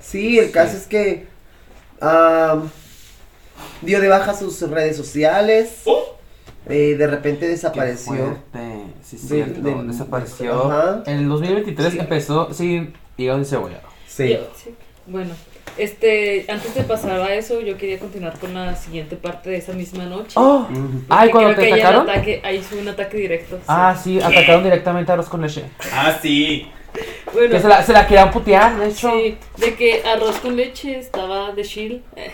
[0.00, 1.26] Sí, el caso es que
[3.82, 5.82] dio de baja sus redes sociales.
[6.66, 8.36] eh, de repente desapareció.
[9.02, 10.70] Sí, Sí, cierto, del- desapareció.
[10.70, 11.02] Ajá.
[11.06, 11.98] En el 2023 Sí.
[11.98, 13.88] empezó sin hígado encebollado.
[14.18, 14.30] Sí.
[14.34, 14.74] Yo- sí.
[15.06, 15.30] Bueno,
[15.78, 19.72] este, antes de pasar a eso, yo quería continuar con la siguiente parte de esa
[19.72, 20.32] misma noche.
[20.34, 20.68] Oh,
[21.08, 22.08] ay, cuando te atacaron.
[22.10, 23.56] ataque, ahí fue un ataque directo.
[23.56, 23.62] sí.
[23.68, 25.64] Ah, sí, atacaron directamente a Arroz con leche.
[25.92, 26.66] Ah, sí.
[27.32, 29.10] bueno, Que se la, se la querían putear, de hecho.
[29.12, 32.32] sí, de que arroz con leche estaba de chill, eh,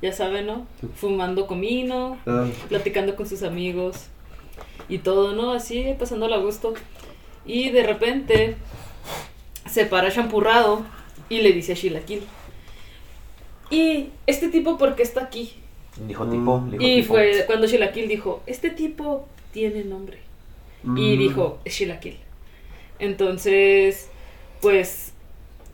[0.00, 0.66] ya saben, ¿no?
[0.94, 4.06] Fumando comino, Ah, platicando con sus amigos
[4.88, 5.52] y todo, ¿no?
[5.52, 6.72] Así, pasándola a gusto.
[7.44, 8.56] Y de repente
[9.68, 10.82] se para champurrado
[11.28, 12.22] y le dice a Shilaquil.
[13.70, 15.54] Y este tipo, ¿por qué está aquí?
[16.06, 16.30] Dijo Mm.
[16.30, 16.64] tipo.
[16.70, 17.14] dijo Y tipo.
[17.14, 20.18] fue cuando Shilaquil dijo, este tipo tiene nombre.
[20.84, 21.18] Y mm.
[21.18, 22.18] dijo, es Shilaquil.
[22.98, 24.08] Entonces,
[24.60, 25.12] pues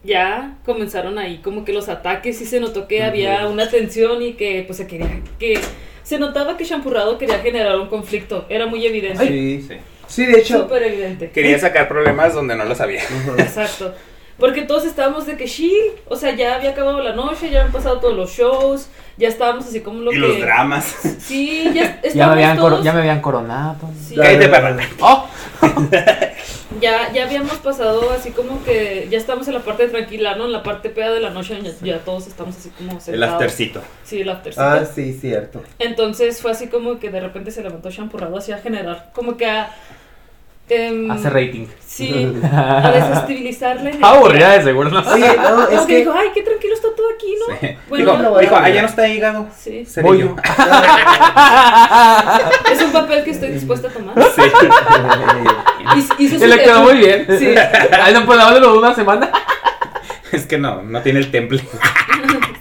[0.04, 4.32] ya comenzaron ahí como que los ataques y se notó que había una tensión y
[4.32, 5.60] que pues se quería que
[6.02, 9.26] se notaba que Champurrado quería generar un conflicto, era muy evidente.
[9.28, 9.64] Sí.
[9.68, 9.74] Sí.
[10.08, 10.62] Sí, de hecho.
[10.62, 11.30] Súper evidente.
[11.30, 13.02] Quería sacar problemas donde no los había.
[13.38, 13.94] Exacto.
[14.38, 17.72] Porque todos estábamos de que chill, o sea, ya había acabado la noche, ya habían
[17.72, 20.20] pasado todos los shows, ya estábamos así como lo Y que...
[20.20, 20.96] los dramas.
[21.20, 22.84] Sí, ya Ya me, estábamos habían todos...
[22.84, 23.76] ya me habían coronado.
[24.08, 24.16] Sí.
[24.16, 24.76] Cállate, perra.
[25.00, 25.26] Oh,
[26.80, 30.46] Ya, ya habíamos pasado así como que ya estamos en la parte tranquila, ¿no?
[30.46, 33.08] En la parte peda de la noche ya, ya todos estamos así como sentados.
[33.08, 33.80] El aftercito.
[34.02, 34.64] Sí, el aftercito.
[34.64, 35.62] Ah, sí, cierto.
[35.78, 39.46] Entonces fue así como que de repente se levantó champurrado así a generar, como que
[39.46, 39.70] a...
[40.74, 41.66] em, hace rating.
[41.86, 44.08] Sí, a desestabilizar la energía.
[44.08, 45.00] Aburrida de seguro, ¿no?
[45.12, 47.34] Oye, no, es que dijo, ay, qué tranquilo está todo aquí.
[47.38, 47.56] ¿no?
[47.60, 47.76] Sí.
[47.88, 49.46] Bueno, dijo, lo voy a dijo, allá no está hígado.
[49.58, 49.84] Sí.
[49.84, 50.26] Seré Voy yo.
[50.28, 50.36] yo.
[52.72, 54.14] Es un papel que estoy dispuesta a tomar.
[54.34, 54.42] Sí.
[55.96, 57.26] Hizo- hizo Y su le quedó muy bien.
[57.38, 57.54] Sí.
[57.92, 59.30] Ahí no puedo darlo una semana.
[60.32, 61.60] Es que no, no tiene el temple.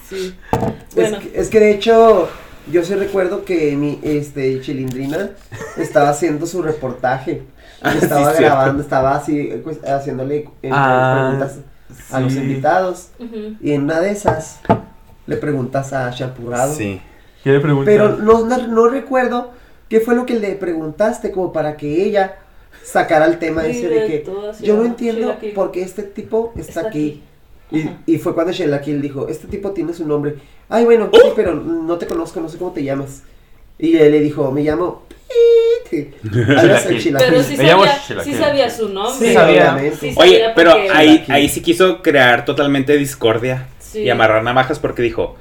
[0.09, 0.35] Sí.
[0.51, 2.29] Es, Bueno, que, es que de hecho,
[2.69, 5.29] yo sí recuerdo que mi este Chilindrina
[5.77, 7.43] estaba haciendo su reportaje.
[7.81, 8.41] Ah, sí, estaba cierto.
[8.41, 11.59] grabando, estaba así pues, haciéndole eh, Ah, preguntas
[12.11, 13.09] a los invitados.
[13.61, 14.59] Y en una de esas
[15.27, 16.73] le preguntas a Champurrado.
[16.73, 17.01] Sí.
[17.43, 17.89] ¿Qué le pregunta?
[17.89, 19.51] Pero no, no, no recuerdo
[19.89, 22.35] qué fue lo que le preguntaste como para que ella
[22.83, 26.87] sacara el tema ese de que yo no entiendo por qué este tipo está, Está
[26.89, 27.23] aquí.
[27.69, 27.89] aquí.
[28.05, 30.35] Y, y fue cuando Sheila Kill dijo, este tipo tiene su nombre.
[30.69, 33.23] Ay, bueno, sí, pero no te conozco, no sé cómo te llamas.
[33.79, 35.03] Y él le dijo, me llamo...
[35.91, 36.13] Pete".
[36.57, 39.27] Algo así, Sheila Pero sí sabía, sí su nombre.
[39.27, 39.73] Sí, sabía.
[39.73, 39.97] obviamente.
[39.99, 43.99] Sí Oye, sabía pero porque- ahí, ahí sí quiso crear totalmente discordia Sí.
[44.03, 45.35] y amarrar navajas porque dijo,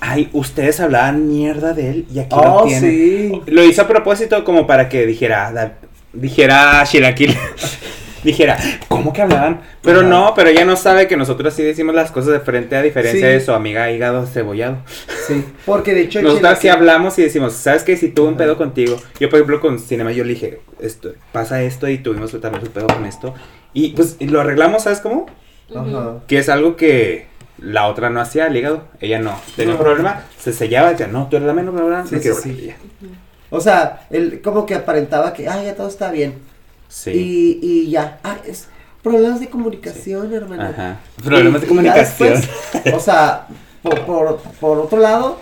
[0.00, 2.90] ay, ustedes hablaban mierda de él y aquí Oh, lo tienen.
[2.90, 3.40] sí.
[3.46, 5.74] Lo hizo a propósito como para que dijera, da-
[6.12, 7.36] dijera Shirakil,
[8.24, 8.56] dijera,
[8.88, 9.60] ¿cómo que hablaban?
[9.82, 12.82] Pero no, pero ella no sabe que nosotros sí decimos las cosas de frente a
[12.82, 13.32] diferencia Sí.
[13.32, 14.78] de su amiga hígado cebollado.
[15.26, 16.22] Sí, porque de hecho...
[16.22, 17.96] Nosotros sí hablamos y decimos, ¿sabes qué?
[17.96, 21.62] Si tuve un pedo contigo, yo por ejemplo con Cinema yo le dije, esto, pasa
[21.62, 23.34] esto y tuvimos también un pedo con esto.
[23.72, 25.26] Y pues y lo arreglamos, ¿sabes cómo?
[26.26, 27.26] Que es algo que
[27.58, 28.84] la otra no hacía, el hígado.
[29.00, 29.38] Ella no.
[29.56, 32.20] Tenía un problema, se sellaba, decía, no, tú eres la menos, bla, bla, Sí, sí,
[32.22, 32.50] quiero sí.
[32.50, 32.62] hablar".
[32.62, 32.76] Y ya.
[33.50, 36.34] O sea, él como que aparentaba que, ay, ya todo está bien.
[36.88, 37.10] Sí.
[37.10, 38.68] Y, y ya, ah, es
[39.02, 40.62] problemas de comunicación, hermano.
[40.64, 41.00] Ajá.
[41.22, 42.34] Problemas de Y- comunicación.
[42.40, 43.46] después, o sea,
[43.82, 45.38] por, por, por otro lado,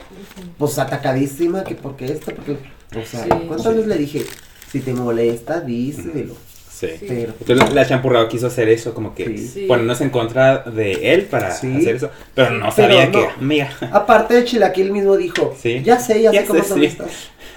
[0.59, 3.31] pues atacadísima, que porque esto, porque, o sea, Sí.
[3.49, 4.25] ¿cuántas veces le dije?
[4.71, 6.35] Si te molesta, díselo.
[6.71, 6.89] Sí.
[7.01, 7.07] Sí.
[7.09, 9.49] Pero, Entonces la champurrado quiso hacer eso, como que Sí.
[9.49, 9.67] Sí.
[9.67, 11.75] ponernos en contra de él para Sí.
[11.75, 12.11] hacer eso.
[12.35, 13.13] Pero no Pero sabía no.
[13.13, 13.71] que, amiga.
[13.93, 15.83] aparte de Chilaquil mismo dijo, Sí.
[15.83, 16.85] ya sé, ya, Ya sé cómo sé, son sí.
[16.87, 17.11] estas.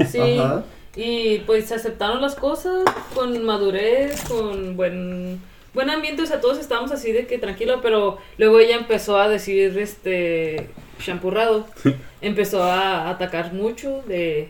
[0.10, 0.38] Sí.
[0.40, 0.64] Ajá.
[1.02, 2.84] Y pues se aceptaron las cosas
[3.16, 5.42] con madurez, con buen
[5.74, 9.30] buen ambiente, o sea, todos estábamos así de que tranquilo, pero luego ella empezó a
[9.30, 10.68] decir este
[11.02, 11.66] champurrado,
[12.20, 14.50] empezó a atacar mucho de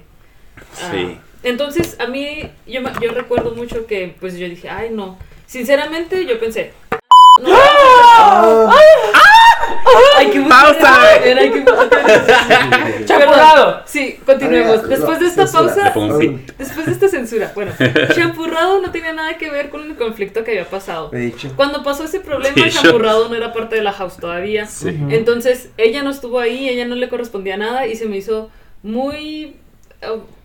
[0.81, 1.19] ah, Sí.
[1.43, 6.39] Entonces, a mí yo yo recuerdo mucho que pues yo dije, "Ay, no." Sinceramente, yo
[6.39, 6.71] pensé,
[7.39, 8.71] no, Ah,
[10.17, 11.19] hay que Pausa.
[13.85, 14.87] Sí, continuemos.
[14.87, 15.93] Después de esta pausa.
[16.57, 17.71] Después de esta censura, bueno,
[18.15, 21.09] Champurrado no tenía nada que ver con el conflicto que había pasado.
[21.09, 21.51] De hecho.
[21.55, 24.65] Cuando pasó ese problema, Champurrado no era parte de la house todavía.
[24.65, 24.89] Sí.
[25.09, 28.49] Entonces, ella no estuvo ahí, ella no le correspondía nada y se me hizo
[28.83, 29.55] muy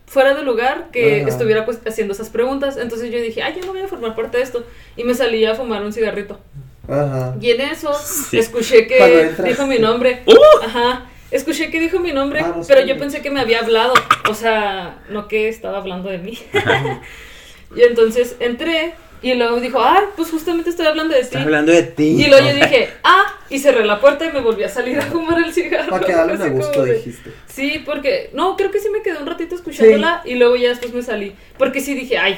[0.07, 1.29] fuera de lugar que Ajá.
[1.29, 2.77] estuviera pues haciendo esas preguntas.
[2.77, 4.63] Entonces yo dije, ay, yo no voy a formar parte de esto.
[4.95, 6.39] Y me salí a fumar un cigarrito.
[6.87, 7.35] Ajá.
[7.41, 8.37] Y en eso Sí.
[8.37, 10.21] escuché que dijo mi nombre.
[10.65, 11.05] Ajá.
[11.31, 12.87] Escuché que dijo mi nombre, Ah, no pero sé.
[12.87, 13.93] yo pensé que me había hablado.
[14.29, 16.37] O sea, no que estaba hablando de mí.
[17.75, 21.35] y entonces entré y luego dijo, ah, pues justamente estoy hablando de ti.
[21.37, 22.21] Hablando de ti.
[22.23, 25.01] Y luego yo dije, ah, y cerré la puerta y me volví a salir a
[25.03, 25.89] fumar el cigarro.
[25.89, 27.31] Para quedarle a gusto, de- dijiste.
[27.47, 30.93] Sí, porque, no, creo que sí me quedé un ratito escuchándola y luego ya después
[30.93, 31.35] me salí.
[31.57, 32.37] Porque sí dije, ay,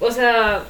[0.00, 0.62] o sea,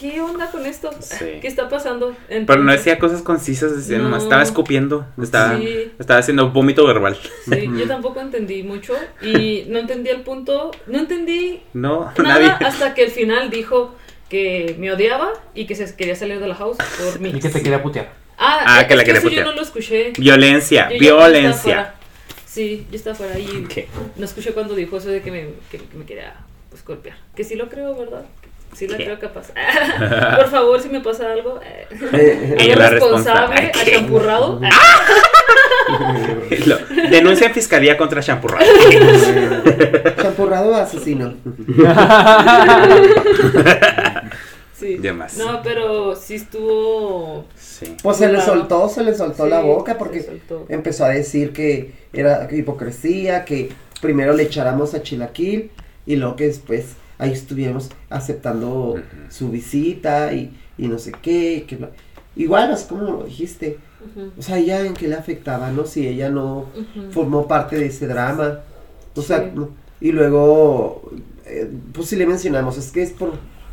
[0.00, 0.90] ¿qué onda con esto?
[1.00, 1.38] Sí.
[1.40, 2.14] ¿Qué está pasando?
[2.28, 4.04] Pero no decía cosas concisas, decía, No.
[4.04, 5.92] nomás estaba escupiendo, estaba, Sí.
[5.98, 7.16] estaba haciendo vómito verbal.
[7.48, 12.66] Sí, yo tampoco entendí mucho y no entendí el punto, no entendí No, nada nadie.
[12.66, 13.94] hasta que al final dijo
[14.28, 17.30] que me odiaba y que se quería salir de la house por mí.
[17.30, 18.12] Y que te quería putear.
[18.38, 19.44] Ah, Ah, es que la quería putear.
[19.44, 20.12] yo no lo escuché.
[20.18, 21.94] Violencia, Yo violencia.
[22.46, 23.66] Sí, yo estaba fuera y
[24.16, 26.34] no escuché cuando dijo eso de que me, que, que me quería
[26.70, 27.16] pues, golpear.
[27.36, 28.24] Que sí lo creo, ¿verdad?
[28.76, 29.04] Sí la ¿Qué?
[29.04, 29.48] creo capaz.
[30.36, 33.60] Por favor, si me pasa algo, eh, Eh, Ella es la responsable.
[33.74, 34.60] a champurrado.
[36.66, 36.78] Lo-
[37.10, 38.64] denuncia en fiscalía contra Champurrado.
[38.64, 41.34] eh, Champurrado asesino.
[44.78, 44.98] Sí.
[45.38, 47.44] No, pero sí estuvo.
[47.56, 47.96] Sí.
[48.02, 52.48] Pues se le soltó, se le soltó la boca porque empezó a decir que era
[52.50, 53.70] hipocresía, que
[54.00, 55.70] primero le echáramos a Chilaquil
[56.04, 58.96] y luego que después ahí estuviéramos aceptando
[59.28, 61.64] su visita y, y no sé qué.
[61.66, 61.78] Que
[62.34, 63.78] Igual, así como lo dijiste,
[64.38, 65.84] o sea, ella en qué le afectaba, ¿no?
[65.84, 66.66] Si ella no
[67.10, 68.60] formó parte de ese drama.
[69.14, 69.60] O sea, Sí.
[70.00, 71.10] y luego,
[71.44, 73.32] eh, pues sí le mencionamos, es que es por,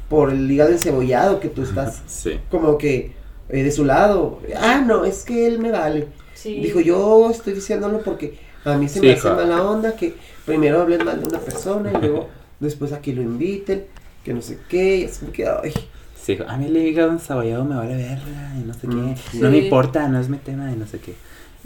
[0.10, 2.40] por el hígado encebollado que tú estás Sí.
[2.52, 3.14] como que
[3.48, 4.40] eh, de su lado.
[4.60, 6.08] Ah, no, es que él me vale.
[6.34, 6.60] Sí.
[6.60, 10.14] Dijo, yo estoy diciéndolo porque a mí se Sí, me hace mala onda que
[10.46, 12.28] primero hablen mal de una persona y luego
[12.60, 13.86] después aquí lo inviten,
[14.24, 15.74] que no sé qué, y es como que, ay,
[16.22, 18.96] Sí, dijo, a mí el hígado ensaballado me vale verla y no sé qué.
[18.96, 19.16] Mm.
[19.42, 21.16] No me importa, no es mi tema y no sé qué.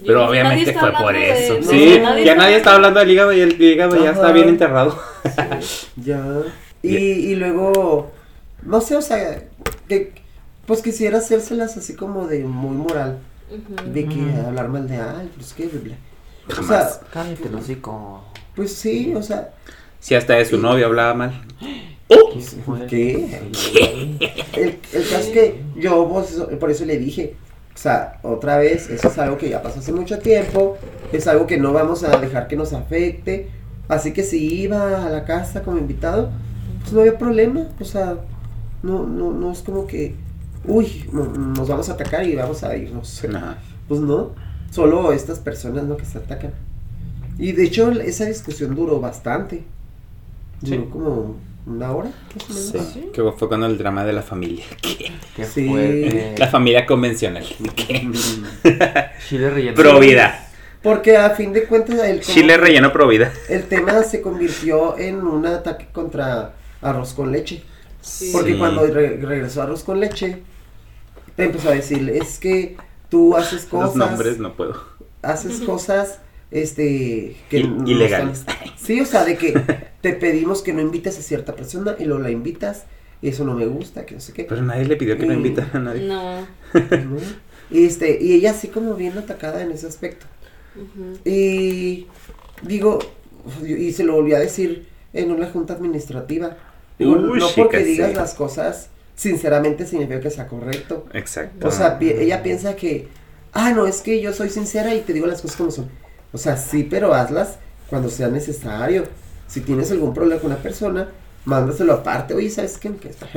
[0.06, 1.56] Pero obviamente fue por de- eso.
[1.60, 4.49] no, sí, nadie ya nadie está hablando del hígado y el hígado ya está bien
[4.49, 4.98] enterrado.
[5.95, 6.24] Ya.
[6.82, 8.11] Y, y luego,
[8.64, 9.44] no sé, o sea,
[9.88, 10.14] que
[10.65, 13.20] pues quisiera hacérselas así como de muy moral.
[13.94, 16.60] De que hablar mal de, ay, pues qué, bla, bla.
[16.60, 18.24] O sea, Cállate, el hocico.
[18.56, 19.52] pues sí, o sea,
[20.03, 21.41] Si hasta de su novio hablaba mal.
[22.89, 23.39] ¿qué?
[24.53, 27.35] El, el caso es que yo pues, por eso le dije,
[27.73, 30.77] o sea, otra vez, eso es algo que ya pasó hace mucho tiempo,
[31.13, 33.47] es algo que no vamos a dejar que nos afecte,
[33.88, 36.31] así que si iba a la casa como invitado,
[36.81, 38.17] pues no había problema, o sea,
[38.84, 40.15] no, no, no es como que,
[40.65, 43.07] uy, no- nos vamos a atacar y vamos a irnos.
[43.88, 44.31] Pues no,
[44.69, 46.51] solo estas personas no que se atacan.
[47.39, 49.63] Y de hecho esa discusión duró bastante,
[50.64, 50.90] duró Sí.
[50.91, 51.35] como
[51.65, 52.94] una hora, más o menos.
[52.94, 53.10] Sí.
[53.14, 54.65] Que fue cuando el drama de la familia.
[55.35, 55.68] Qué Sí.
[55.68, 56.35] fuerte.
[56.38, 57.44] La familia convencional.
[59.30, 59.76] Chile relleno.
[59.76, 60.48] Pro vida.
[60.81, 63.31] Porque a fin de cuentas el, Chile relleno pro vida.
[63.48, 67.64] el tema se convirtió en un ataque contra arroz con leche.
[68.02, 68.31] Sí.
[68.34, 68.57] Porque Sí.
[68.57, 70.44] cuando re- regresó arroz con leche,
[71.38, 72.76] empezó a decir, es que
[73.10, 74.76] tú haces Los cosas, nombres no puedo.
[75.22, 76.19] haces cosas,
[76.52, 78.44] este, que I- no ilegales.
[78.84, 79.53] Sí, o sea, de que
[80.01, 82.84] te pedimos que no invites a cierta persona y luego la invitas
[83.22, 84.43] y eso no me gusta, que no sé qué.
[84.43, 86.05] Pero nadie le pidió que no invitara a nadie.
[86.07, 86.41] No.
[86.41, 87.18] ¿no?
[87.72, 90.26] Y este, y ella así como bien atacada en ese aspecto.
[91.26, 92.07] Y
[92.61, 92.99] digo,
[93.65, 96.57] y se lo volví a decir en una junta administrativa.
[96.99, 101.05] Digo, Uy, no porque digas las cosas, sinceramente significa que sea correcto.
[101.14, 101.68] Exacto.
[101.68, 103.07] O sea, pi- ella piensa que,
[103.53, 105.89] ah, no, es que yo soy sincera y te digo las cosas como son.
[106.31, 107.60] O sea, sí, pero hazlas
[107.94, 109.03] cuando sea necesario.
[109.45, 111.10] Si tienes algún problema con una persona,
[111.45, 112.34] mándaselo aparte.
[112.34, 112.90] Oye, ¿sabes qué?
[112.95, 113.28] Que está.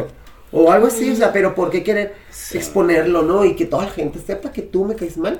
[0.50, 2.56] O algo así, o sea, pero ¿por qué querer Sí.
[2.56, 3.44] exponerlo, no?
[3.44, 5.38] Y que toda la gente sepa que tú me caes mal.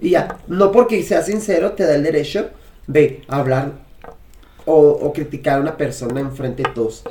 [0.00, 2.50] Y ya, no porque seas sincero te da el derecho
[2.88, 3.74] de hablar
[4.64, 7.04] o, o criticar a una persona enfrente de todos.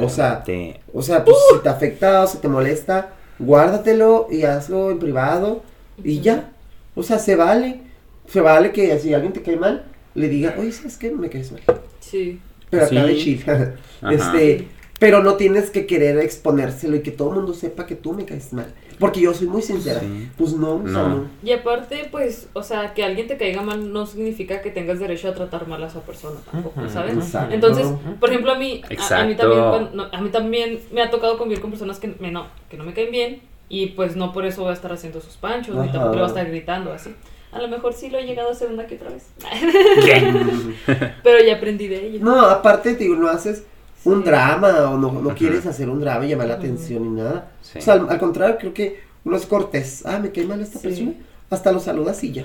[0.00, 4.44] O sea, Te- o sea, pues si te afecta o si te molesta, guárdatelo y
[4.44, 5.62] hazlo en privado
[6.02, 6.50] y ya.
[6.94, 7.80] O sea, se vale.
[8.26, 11.10] Se vale que si alguien te cae mal, le diga, oye, ¿sabes qué?
[11.10, 11.62] Me caes mal.
[12.00, 12.40] Sí.
[12.70, 13.08] Pero acá Sí.
[13.08, 13.44] de chill.
[14.10, 14.68] Este,
[14.98, 18.24] pero no tienes que querer exponérselo y que todo el mundo sepa que tú me
[18.24, 18.66] caes mal.
[18.98, 19.98] Porque yo soy muy sincera.
[20.00, 20.28] Sí.
[20.38, 21.08] Pues no, o sea, No.
[21.08, 21.28] no.
[21.42, 25.28] Y aparte, pues, o sea, que alguien te caiga mal no significa que tengas derecho
[25.28, 26.88] a tratar mal a esa persona tampoco.
[26.88, 27.14] ¿sabes?
[27.16, 27.52] Exacto.
[27.54, 27.86] Entonces,
[28.20, 31.10] por ejemplo, a mí, a- a, mí también, cuando- no, a mí también me ha
[31.10, 34.32] tocado convivir con personas que me no, que no me caen bien y pues no
[34.32, 36.92] por eso voy a estar haciendo sus panchos, ni tampoco le voy a estar gritando
[36.92, 37.10] así.
[37.54, 39.24] A lo mejor sí lo he llegado a hacer una que otra vez.
[41.22, 42.18] Pero ya aprendí de ello.
[42.22, 43.62] No, aparte, te digo, no haces
[44.04, 47.52] un drama o no, no quieres hacer un drama y llamar la atención ni nada.
[47.62, 47.78] Sí.
[47.78, 50.04] O sea, al, al contrario, creo que uno es cortés.
[50.04, 50.88] Ah, me cae mal esta Sí.
[50.88, 51.12] persona.
[51.50, 52.44] Hasta lo saludas y ya.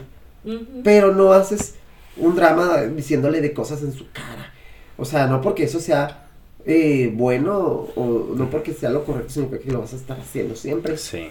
[0.84, 1.76] Pero no haces
[2.18, 4.54] un drama diciéndole de cosas en su cara.
[4.98, 6.28] O sea, no porque eso sea
[6.66, 7.58] eh, bueno
[7.96, 10.98] o no porque sea lo correcto, sino porque lo vas a estar haciendo siempre.
[10.98, 11.30] Sí.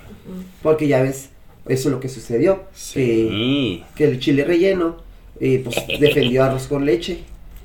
[0.62, 1.30] Porque ya ves,
[1.68, 2.64] eso es lo que sucedió.
[2.72, 3.84] Que, Sí.
[3.94, 4.96] que el chile relleno,
[5.40, 7.20] eh, pues defendió arroz con leche.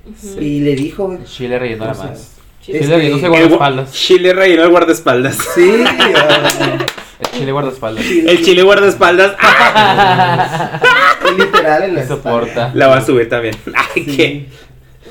[0.05, 0.41] Ujú.
[0.41, 2.31] Y le dijo, Chile relleno nada más.
[2.61, 2.79] Chile.
[2.79, 3.91] Este, Chile relleno se El guarda gua- espaldas.
[3.93, 5.37] Chile relleno el guardaespaldas.
[5.55, 6.77] sí, ah,
[7.19, 8.03] El chile guarda espaldas.
[8.05, 9.35] chile- El chile guardaespaldas.
[9.39, 10.81] ¡Ah!
[11.37, 12.71] literal en la soporta.
[12.75, 13.55] La va a subir también.
[13.73, 14.15] Ay, Sí.
[14.17, 14.45] qué.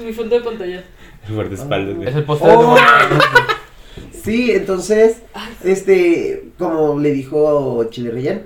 [0.05, 0.83] Mi fondo de pantalla.
[1.29, 2.07] El guardaespaldas.
[2.09, 2.77] Es el postre de Oh.
[2.77, 5.17] tu Sí, entonces,
[5.65, 8.41] este, como le dijo Chile Relleno,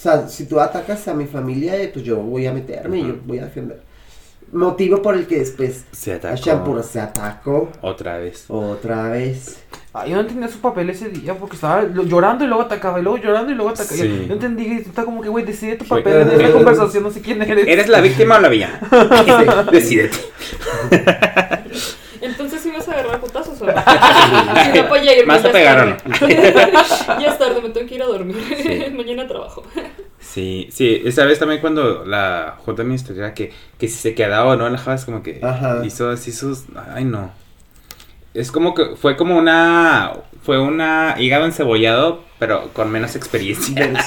[0.00, 3.06] o sea, si tú atacas a mi familia, eh, pues yo voy a meterme y
[3.08, 3.82] yo voy a defender.
[4.50, 6.82] Motivo por el que después Se a atacó.
[6.82, 8.46] Se atacó Otra vez.
[8.48, 9.62] otra vez.
[9.92, 12.98] Ay, yo no entendía su papel ese día porque estaba lo- llorando y luego atacaba
[12.98, 13.96] y luego llorando y luego atacaba.
[14.00, 14.08] Sí.
[14.22, 17.10] Yo no entendí, y está como que, güey, decide tu papel en esta conversación, no
[17.10, 17.68] sé quién eres.
[17.68, 18.80] ¿Eres la víctima o la villana?
[19.72, 20.16] Decídete.
[22.20, 23.39] Entonces sí vas a agarrar putazos
[24.72, 25.96] Si no, pues ya irme, ¿Vas ya es tarde.
[26.06, 26.28] no?
[27.20, 28.36] ya es tarde, me tengo que ir a dormir.
[28.62, 28.90] Sí.
[28.94, 29.62] Mañana trabajo.
[30.20, 34.56] Sí, sí, esa vez también cuando la Junta Administrativa que, que si se quedaba o
[34.56, 35.80] no en la Java es como que Ajá.
[35.84, 36.64] hizo así sus...
[36.94, 37.32] Ay, no.
[38.32, 40.12] Es como que fue como una...
[40.42, 43.92] Fue una hígado encebollado, pero con menos experiencia.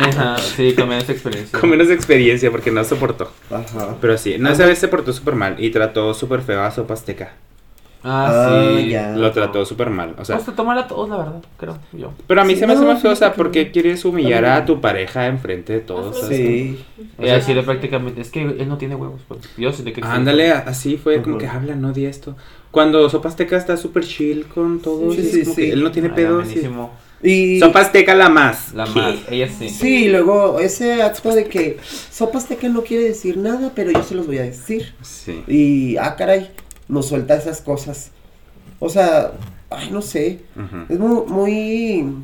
[0.00, 1.58] Ajá, sí, con menos experiencia.
[1.58, 3.32] Con menos experiencia porque no soportó.
[3.50, 3.96] Ajá.
[4.00, 6.94] Pero sí, no, esa vez se portó súper mal y trató súper feo a Sopa
[6.94, 7.32] Azteca.
[8.04, 8.88] Ah, Ah, sí.
[8.88, 9.10] ya.
[9.16, 10.36] Lo trató súper mal, o sea...
[10.36, 12.12] Pues te toman a todos, la verdad, creo yo.
[12.26, 13.50] Pero a mí Sí, se me hace no, más feo, o sea, fíjate que ¿por
[13.52, 13.72] qué no.
[13.72, 16.08] quieres humillar A tu pareja enfrente de todos?
[16.16, 16.20] Hazlo.
[16.22, 16.36] ¿sabes?
[16.38, 16.84] Sí.
[17.20, 19.40] Y así de prácticamente, es que él no tiene huevos, pues.
[19.56, 22.36] Yo sí de que Ándale, así fue como que habla, no di esto.
[22.72, 25.62] Cuando Sopa Azteca está súper chill con todo, Sí, sí, como sí.
[25.62, 26.48] que él no tiene Ay, pedos.
[27.22, 28.72] y- Sopa azteca la más.
[28.74, 28.98] La ¿Qué?
[28.98, 29.68] más, ella sí.
[29.68, 31.76] sí, luego ese acto de que
[32.10, 34.92] sopa azteca no quiere decir nada, pero yo se los voy a decir.
[35.02, 35.44] Sí.
[35.46, 36.50] Y, ah, caray,
[36.92, 38.10] nos suelta esas cosas.
[38.78, 39.32] O sea,
[39.70, 40.40] ay, no sé.
[40.88, 42.14] Es muy, muy...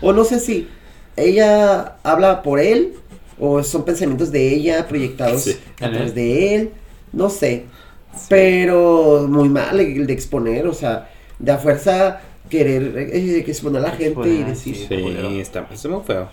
[0.00, 0.68] O no sé si
[1.16, 2.94] ella habla por él
[3.38, 5.56] o son pensamientos de ella proyectados Sí.
[5.80, 6.70] a través de él.
[7.12, 7.64] No sé.
[8.28, 13.88] Pero muy mal el de exponer, o sea, de a fuerza querer eh, exponer a
[13.88, 14.76] la gente y decir...
[14.76, 14.86] sí.
[14.88, 16.28] Sí, está, está muy feo.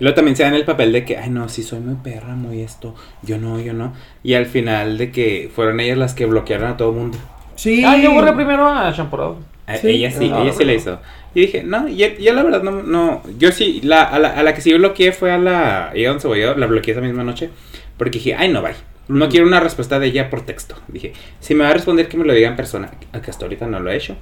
[0.00, 2.34] Y luego también se dan el papel de que, ay no, sí soy muy perra,
[2.34, 3.94] muy esto, yo no, yo no.
[4.22, 7.18] Y al final de que fueron ellas las que bloquearon a todo el mundo.
[7.56, 7.82] Sí.
[7.84, 9.38] Ah, yo borré primero a Champorado.
[9.66, 9.88] A- Sí.
[9.88, 11.00] Ella sí, Ah, ella sí la hizo.
[11.34, 14.42] Y dije, no, yo, yo la verdad no, no, yo sí, la, a, la, a
[14.42, 17.50] la que sí bloqueé fue a la Ida Cebollado, la bloqueé esa misma noche,
[17.98, 18.72] porque dije, ay no, bye.
[19.08, 20.76] No quiero una respuesta de ella por texto.
[20.88, 22.90] Dije, si me va a responder que me lo diga en persona,
[23.22, 24.16] que hasta ahorita no lo he hecho.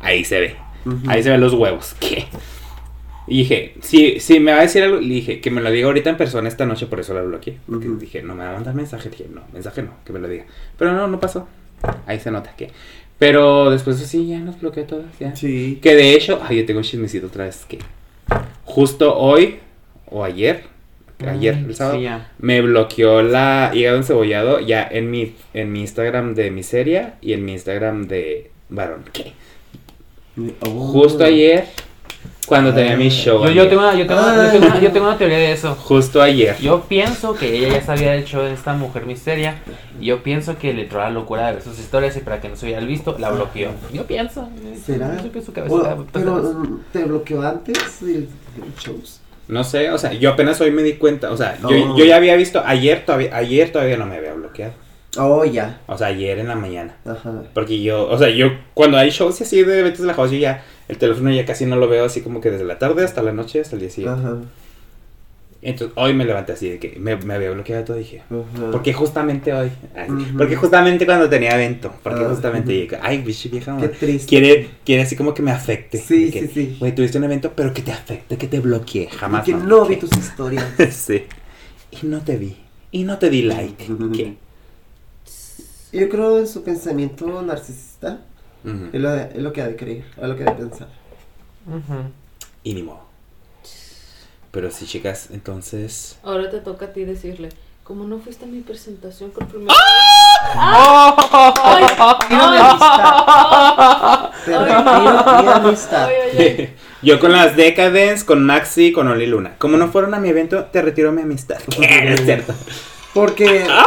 [0.00, 0.56] Ahí se ve.
[0.84, 1.10] Ujú.
[1.10, 1.94] Ahí se ven los huevos.
[2.00, 2.26] ¿Qué?
[3.28, 5.86] Y dije, si, si me va a decir algo, le dije que me lo diga
[5.86, 7.58] ahorita en persona esta noche, por eso la bloqueé.
[7.66, 9.10] Porque dije, no me va a mandar mensaje.
[9.10, 10.46] Dije, no, mensaje no, que me lo diga.
[10.76, 11.48] Pero no, no pasó.
[12.06, 12.70] Ahí se nota que.
[13.18, 15.18] Pero después sí, ya nos bloqueó todas.
[15.18, 15.34] Ya.
[15.34, 15.78] Sí.
[15.82, 17.78] Que de hecho, ay, yo tengo un chismecito otra vez que
[18.64, 19.58] justo hoy
[20.06, 20.64] o ayer,
[21.26, 26.34] ayer, el sábado, Sí, me bloqueó la hígado encebollado ya en mi, en mi Instagram
[26.34, 29.04] de miseria y en mi Instagram de varón.
[29.12, 29.32] ¿Qué?
[30.60, 30.70] Oh.
[30.92, 31.66] Justo ayer,
[32.48, 33.44] cuando tenía mi show.
[33.44, 35.52] Yo, yo, tengo una, yo, tengo, una- yo, tengo una, yo tengo una teoría de
[35.52, 35.74] eso.
[35.76, 36.56] Justo ayer.
[36.58, 39.56] Yo pienso que ella ya sabía del show de esta mujer misteria.
[40.00, 42.48] Y yo pienso que le entró la locura de ver sus historias y para que
[42.48, 43.70] no se hubiera visto, la bloqueó.
[43.92, 44.48] Yo pienso.
[44.84, 45.16] ¿Será?
[45.22, 48.28] Yo pienso que a Bueno, veces está- pero mm, te bloqueó antes del,
[48.82, 49.20] shows.
[49.48, 51.30] No sé, o sea, yo apenas hoy me di cuenta.
[51.32, 51.96] O sea, yo, Oh.
[51.96, 54.72] yo ya había visto ayer todavía, ayer todavía no me había bloqueado.
[55.16, 55.80] Oh, ya.
[55.86, 56.96] O sea, ayer en la mañana.
[57.06, 57.32] Ajá.
[57.54, 60.36] Porque yo, o sea, yo cuando hay shows así de eventos de la house, yo
[60.38, 63.22] ya el teléfono ya casi no lo veo así como que desde la tarde hasta
[63.22, 64.20] la noche, hasta el día siguiente.
[64.20, 64.36] Ajá.
[65.60, 68.70] Entonces hoy me levanté así de que me, me había bloqueado todo y dije, Ajá.
[68.70, 69.70] ¿por qué justamente hoy?
[69.96, 70.08] Ay.
[70.38, 72.80] Porque justamente cuando tenía evento, porque Ah, justamente ujú.
[72.82, 74.28] dije, ay, bicho vieja, Qué triste.
[74.28, 75.98] quiere, quiere así como que me afecte.
[75.98, 76.76] Sí, que, sí, sí.
[76.78, 79.44] Güey, tuviste un evento, pero que te afecte, que te bloqueé, jamás.
[79.44, 80.64] que mamá, no vi tus historias.
[80.92, 81.24] sí.
[81.90, 82.56] Y no te vi.
[82.92, 83.84] Y no te di like.
[84.14, 84.34] ¿Qué?
[85.92, 88.20] Yo creo en su pensamiento narcisista.
[88.64, 88.90] Ujú.
[88.92, 90.88] Es lo, es lo que ha de creer, es lo que ha de pensar.
[91.66, 92.10] Ujú.
[92.64, 93.00] Y ni modo.
[94.50, 96.18] Pero sí, chicas, entonces...
[96.22, 97.50] Ahora te toca a ti decirle,
[97.84, 100.66] como no fuiste a mi presentación por primera amistad.
[101.56, 101.58] vez.
[101.64, 101.84] Ay,
[102.30, 102.58] ay,
[106.46, 106.74] ay.
[107.02, 109.54] Yo con las Decadence, con Maxi y con Oli Luna.
[109.58, 111.58] Como no fueron a mi evento, te retiro mi amistad.
[111.80, 112.54] es cierto.
[113.14, 113.84] Porque ¡Ah!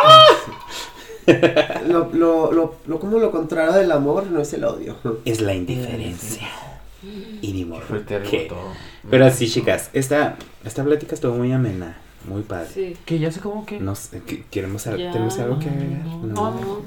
[1.88, 4.96] Lo, lo, lo, lo, como lo contrario del amor no es el odio.
[5.26, 6.48] Es la indiferencia.
[7.42, 7.82] Y ni modo.
[9.10, 11.98] Pero sí, chicas, esta, esta plática estuvo muy amena.
[12.28, 12.68] Muy padre.
[12.72, 12.98] Sí.
[13.04, 13.80] Que ya sé cómo que.
[13.80, 14.96] No sé, ¿qué- ¿queremos, Ya.
[15.12, 16.06] ¿tenemos algo que agregar?
[16.06, 16.82] No, No.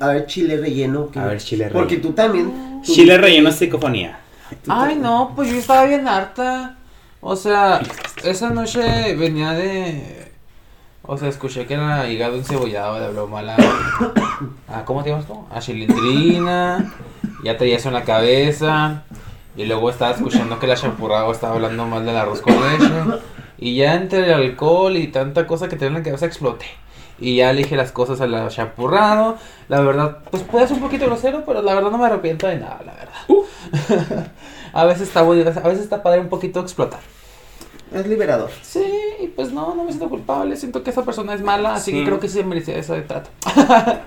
[0.00, 1.10] A ver, chile relleno.
[1.14, 2.08] A ver, chile Porque relleno.
[2.08, 2.46] tú también.
[2.82, 4.18] tú- Chile relleno psicofonía.
[4.64, 6.78] tú Ay, no, pues yo estaba bien harta.
[7.20, 7.82] O sea,
[8.24, 10.19] esa noche venía de.
[11.12, 13.56] O sea, escuché que era hígado encebollado, le habló mal a.
[14.68, 15.44] a ¿Cómo te llamas tú?
[15.50, 16.94] A Chilindrina.
[17.42, 19.02] Ya traía eso en la cabeza.
[19.56, 22.92] Y luego estaba escuchando que la champurrado estaba hablando mal del arroz con leche.
[23.58, 26.66] Y ya entre el alcohol y tanta cosa que tenía en la cabeza exploté.
[27.18, 29.36] Y ya le dije las cosas a la champurrado.
[29.68, 32.58] La verdad, pues puede ser un poquito grosero, pero la verdad no me arrepiento de
[32.58, 34.28] nada, la verdad.
[34.72, 37.00] a veces está a veces está padre un poquito explotar.
[37.92, 38.50] Es liberador.
[38.62, 38.84] Sí,
[39.20, 40.56] y pues no, no me siento culpable.
[40.56, 41.98] Siento que esa persona es mala, así Sí.
[41.98, 43.30] que creo que sí se merecía eso de trato.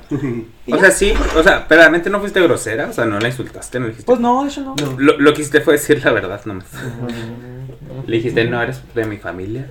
[0.71, 3.79] O sea, sí, o sea, pero realmente no fuiste grosera, o sea, no la insultaste,
[3.79, 4.05] no le dijiste.
[4.07, 4.75] Pues no, de hecho no.
[4.75, 4.95] No.
[4.99, 6.67] Lo, lo que hiciste fue decir la verdad nomás.
[8.07, 9.69] Le dijiste, no eres de mi familia.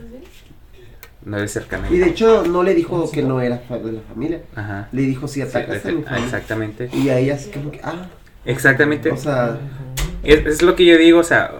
[1.24, 1.86] No eres cercana.
[1.86, 4.42] a mi Y de hecho no le dijo que no era fa- de la familia.
[4.56, 4.88] Ajá.
[4.92, 6.24] Le dijo si Sí, atacas a mi ah, familia.
[6.24, 6.90] exactamente.
[6.92, 8.08] Y ahí así como que, ah,
[8.44, 9.10] Exactamente.
[9.12, 9.56] o sea,
[10.24, 11.52] es, es lo que yo digo, o sea,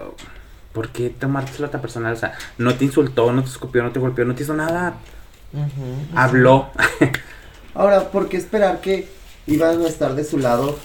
[0.73, 2.13] ¿por qué tomártelo tan personal?
[2.13, 4.95] O sea, no te insultó, no te escupió, no te golpeó, no te hizo nada.
[6.15, 6.69] Habló.
[7.75, 9.07] ahora, ¿por qué esperar que
[9.47, 10.77] iban a estar de su lado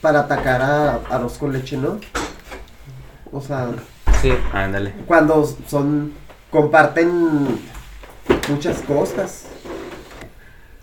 [0.00, 1.98] para atacar a arroz con leche, no?
[3.32, 3.68] O sea,
[4.20, 4.32] Sí.
[4.52, 4.92] Ándale.
[5.06, 6.12] cuando son,
[6.50, 7.60] comparten
[8.48, 9.44] muchas cosas.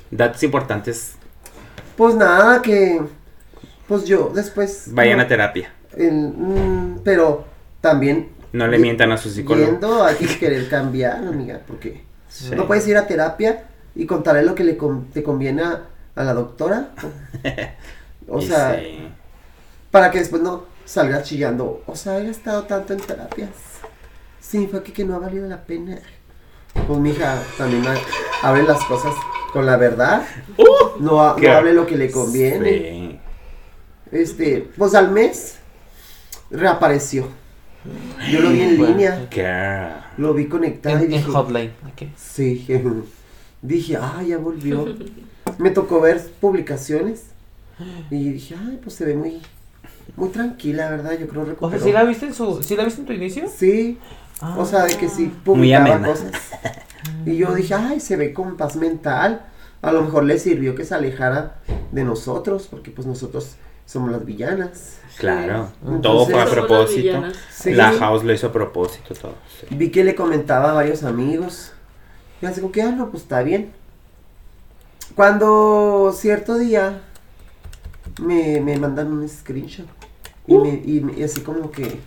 [0.10, 1.14] Datos importantes.
[1.98, 3.02] Pues nada, que,
[3.88, 4.86] pues yo después...
[4.94, 5.72] Vayan no, a terapia.
[5.96, 7.46] el- mm, pero
[7.82, 8.30] también...
[8.53, 10.03] No le y- mientan a su psicólogo.
[10.03, 12.52] Hay que querer cambiar, amiga, porque Sí.
[12.56, 15.82] no puedes ir a terapia y contarle lo que le con- te conviene a,
[16.16, 16.90] a la doctora.
[18.28, 19.10] O sea, sí.
[19.90, 21.84] para que después no salga chillando.
[21.88, 23.49] O sea, he gastado tanto en terapias.
[24.40, 25.98] Sí, fue que, que no ha valido la pena.
[26.88, 29.14] Pues mi hija también ha- hable las cosas
[29.52, 30.24] con la verdad.
[30.99, 32.70] no, ha- no qué- hable lo que le conviene.
[32.70, 33.20] Sí.
[34.14, 35.58] Este, pues al mes
[36.49, 37.28] reapareció.
[38.32, 38.91] Yo lo vi en Bueno.
[38.95, 40.03] línea, Girl.
[40.18, 41.72] lo vi conectado y En, en dije, hotline.
[41.91, 42.03] ok.
[42.16, 42.68] sí,
[43.62, 44.86] dije, ah, ya volvió.
[45.58, 47.26] Me tocó ver publicaciones
[48.12, 49.41] y dije, ay, pues se ve muy,
[50.16, 51.18] muy tranquila, ¿verdad?
[51.20, 51.84] Yo creo O sea, recuperó.
[51.84, 53.49] ¿sí la viste en su, ¿sí la viste en tu inicio?
[53.56, 53.98] Sí,
[54.44, 54.56] Ah.
[54.58, 56.32] o sea, de que sí publicaba cosas.
[57.28, 59.45] Y yo dije, ay, se ve con paz mental.
[59.84, 61.58] A lo mejor le sirvió que se alejara
[61.91, 63.56] de nosotros, porque pues nosotros
[63.92, 64.98] somos las villanas.
[65.18, 65.70] Claro.
[65.82, 67.24] Entonces- todo fue a propósito.
[67.54, 67.74] Sí.
[67.74, 69.36] La house lo hizo a propósito todo.
[69.60, 69.68] sí.
[69.76, 71.74] Vi que le comentaba a varios amigos.
[72.42, 73.72] Y así como que, ah, no, pues está bien.
[75.16, 77.02] Cuando cierto día
[78.20, 79.86] me, me mandan un screenshot.
[80.48, 82.00] Y, me, y, me- y así como que...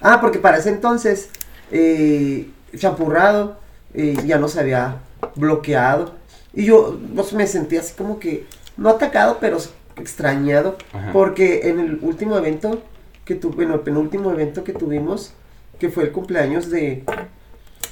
[0.00, 1.28] Ah, porque para ese entonces,
[1.70, 3.58] eh, Champurrado
[3.94, 4.96] eh, ya nos había
[5.36, 6.14] bloqueado.
[6.54, 9.58] Y yo pues, me sentí así como que, no atacado, pero
[10.00, 10.76] extrañado.
[10.92, 11.12] Ajá.
[11.12, 12.82] Porque en el último evento
[13.24, 15.32] que tuve, bueno, el penúltimo evento que tuvimos,
[15.78, 17.04] que fue el cumpleaños de,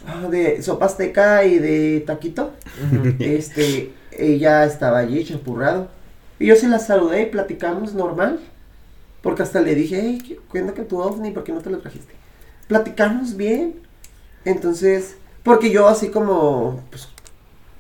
[0.07, 2.53] ah, de Sopa Azteca y de Taquito,
[3.21, 5.89] este, ella estaba allí champurrado.
[6.39, 8.41] Y yo se la saludé y platicamos normal.
[9.23, 11.79] Porque hasta le dije, hey, ¿qué- cuenta que tu ovni, ¿por qué no te lo
[11.79, 12.15] trajiste?
[12.69, 13.75] Platicamos bien.
[14.45, 17.09] Entonces, porque yo así como, pues,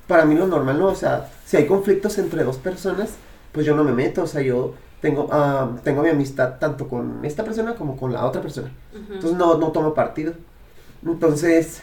[0.08, 0.86] para mí lo normal, ¿no?
[0.86, 3.10] O sea, si hay conflictos entre dos personas,
[3.52, 4.22] pues yo no me meto.
[4.22, 8.24] O sea, yo tengo, ah, tengo mi amistad tanto con esta persona como con la
[8.24, 8.70] otra persona.
[8.94, 10.32] Entonces no, no tomo partido.
[11.06, 11.82] Entonces,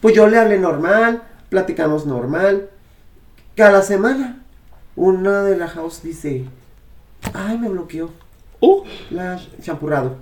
[0.00, 2.68] pues yo le hablé normal, platicamos normal.
[3.56, 4.42] Cada semana,
[4.96, 6.44] una de la house dice,
[7.32, 8.10] ay, me bloqueó.
[8.60, 8.82] Uh.
[9.10, 10.16] La champurrado.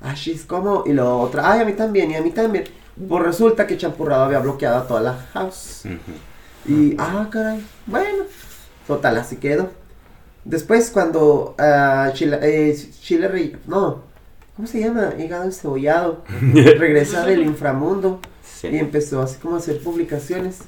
[0.00, 0.84] Ah, shis, ¿cómo?
[0.86, 2.64] Y la otra, ay, a mí también, y a mí también.
[3.08, 5.84] Pues resulta que champurrado había bloqueado a toda la house.
[6.66, 8.24] Y, ah, caray, bueno,
[8.86, 9.70] total, así quedó.
[10.44, 14.02] Después, cuando ah, Chile, eh, Chile no,
[14.56, 15.12] ¿cómo se llama?
[15.18, 16.24] Hígado encebollado,
[16.78, 18.68] regresa del inframundo Sí.
[18.68, 20.58] y empezó así como a hacer publicaciones.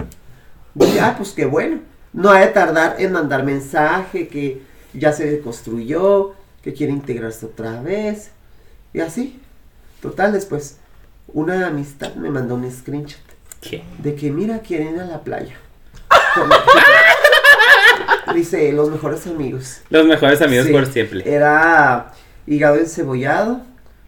[0.75, 1.81] Dije, ah, pues qué bueno,
[2.13, 7.81] no ha de tardar en mandar mensaje que ya se construyó, que quiere integrarse otra
[7.83, 8.31] vez,
[8.93, 9.41] y así.
[10.01, 10.79] Total, después,
[11.33, 13.21] una amistad me mandó un screenshot
[13.61, 13.83] ¿Qué?
[13.99, 15.57] de que mira quieren ir a la playa.
[18.33, 19.81] Dice, los mejores amigos.
[19.91, 21.23] Los mejores amigos Sí, por siempre.
[21.27, 22.13] Era
[22.47, 23.63] hígado encebollado,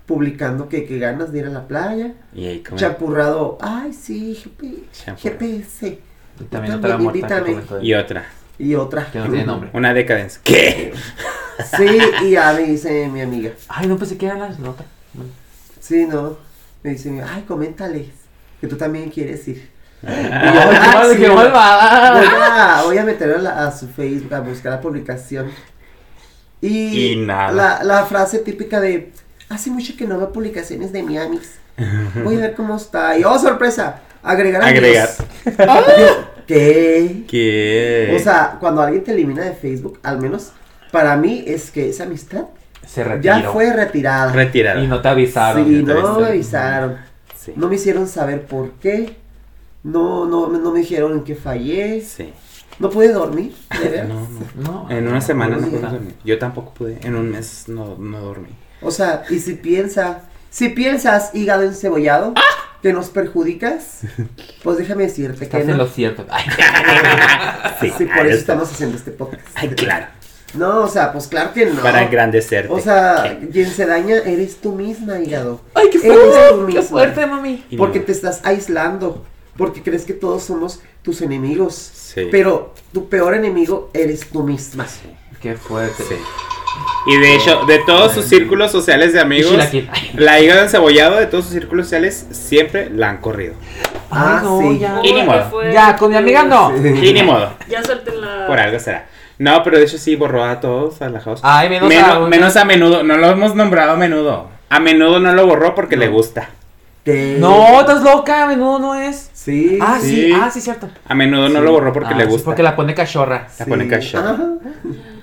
[0.06, 2.14] publicando que, que ganas de ir a la playa.
[2.34, 2.78] Y ahí como...
[2.78, 5.18] Chapurrado, ay sí, GP.
[5.18, 5.98] GPS.
[6.40, 7.44] Y también Yo otra muerta
[7.82, 8.26] Y otra.
[8.58, 9.10] Y otra.
[9.10, 9.70] Que no tiene nombre.
[9.72, 10.40] Una decadencia.
[10.42, 10.92] ¿Qué?
[11.76, 13.52] Sí, y ya me dice mi amiga.
[13.68, 14.86] Ay, no pensé que eran las notas.
[15.14, 15.30] Bueno.
[15.80, 16.36] Sí, no.
[16.82, 18.08] Me dice, ay, coméntales.
[18.60, 19.68] Que tú también quieres ir.
[20.02, 22.12] Y yo, Ay, "Ah, madre, sí, qué voy- malvada.
[22.18, 25.50] Voy a, voy a meterlo a, a su Facebook a buscar la publicación.
[26.60, 27.52] Y, Y nada.
[27.52, 29.12] La, la frase típica de
[29.48, 31.56] hace mucho que no veo publicaciones de Miamis.
[32.24, 33.18] Voy a ver cómo está.
[33.18, 35.08] Y oh sorpresa, agregar Agregar.
[36.46, 37.24] ¿Qué?
[37.28, 38.14] ¿Qué?
[38.18, 40.52] O sea, cuando alguien te elimina de Facebook, al menos
[40.92, 42.44] para mí es que esa amistad
[42.86, 43.38] Se retiró.
[43.40, 44.32] ya fue retirada.
[44.32, 44.80] Retirada.
[44.80, 45.64] Y no te avisaron.
[45.66, 46.20] Sí, no avisaron.
[46.22, 46.96] me avisaron.
[47.36, 47.52] Sí.
[47.56, 49.16] No me hicieron saber por qué.
[49.86, 52.00] No, no, no me dijeron en qué fallé.
[52.02, 52.32] Sí.
[52.80, 53.54] No pude dormir.
[54.08, 54.26] No,
[54.58, 54.84] no.
[54.84, 54.90] No.
[54.90, 56.14] En una semana no pude dormir.
[56.24, 56.98] Yo tampoco pude.
[57.02, 58.48] En un mes no, no dormí.
[58.82, 62.34] O sea, y si piensa, si piensas hígado encebollado,
[62.82, 64.00] que nos perjudicas,
[64.62, 65.76] pues déjame decirte que Estás en no.
[65.76, 66.26] lo cierto.
[66.28, 66.44] Ay,
[67.80, 69.46] Sí, Sí, por eso estamos haciendo este podcast.
[69.54, 70.06] Ay, claro.
[70.54, 71.80] No, o sea, pues claro que no.
[71.82, 72.72] Para engrandecerte.
[72.72, 75.60] O sea, quien se daña eres tú misma, hígado.
[75.74, 76.72] Ay, qué Eres tú fuerte.
[76.74, 77.64] Qué fuerte, mami.
[77.78, 79.24] Porque te estás aislando.
[79.56, 81.74] Porque crees que todos somos tus enemigos.
[81.74, 82.28] Sí.
[82.30, 84.86] Pero tu peor enemigo eres tú misma.
[84.86, 85.08] Sí.
[85.40, 86.02] Qué fuerte.
[86.02, 86.16] Sí.
[87.06, 89.56] Y de hecho, de todos sus círculos sociales de amigos,
[90.14, 93.54] la hígado encebollado de todos sus círculos sociales siempre la han corrido.
[94.10, 94.78] Ah, Ay, no, sí.
[94.78, 95.00] ya.
[95.02, 95.62] Y ni modo.
[95.72, 96.76] Ya, con mi amiga no.
[96.76, 97.52] Y ni modo.
[97.68, 98.46] Ya suelten la.
[98.46, 99.06] Por algo será.
[99.38, 101.40] No, pero de hecho sí borró a todos a la house.
[101.42, 103.02] Ay, menos, menos, a menos a menudo.
[103.02, 104.48] No lo hemos nombrado a menudo.
[104.68, 106.50] A menudo no lo borró porque le gusta.
[107.04, 108.44] No, estás loca.
[108.44, 109.30] A menudo no es.
[109.46, 109.78] Sí.
[109.80, 110.08] Ah, sí.
[110.10, 110.32] Sí.
[110.34, 110.88] Ah, sí, cierto.
[111.06, 112.44] A menudo no lo borró porque Ah, le sí, gusta.
[112.46, 113.46] porque la pone cachorra.
[113.60, 114.30] La pone cachorra.
[114.30, 114.48] Ajá.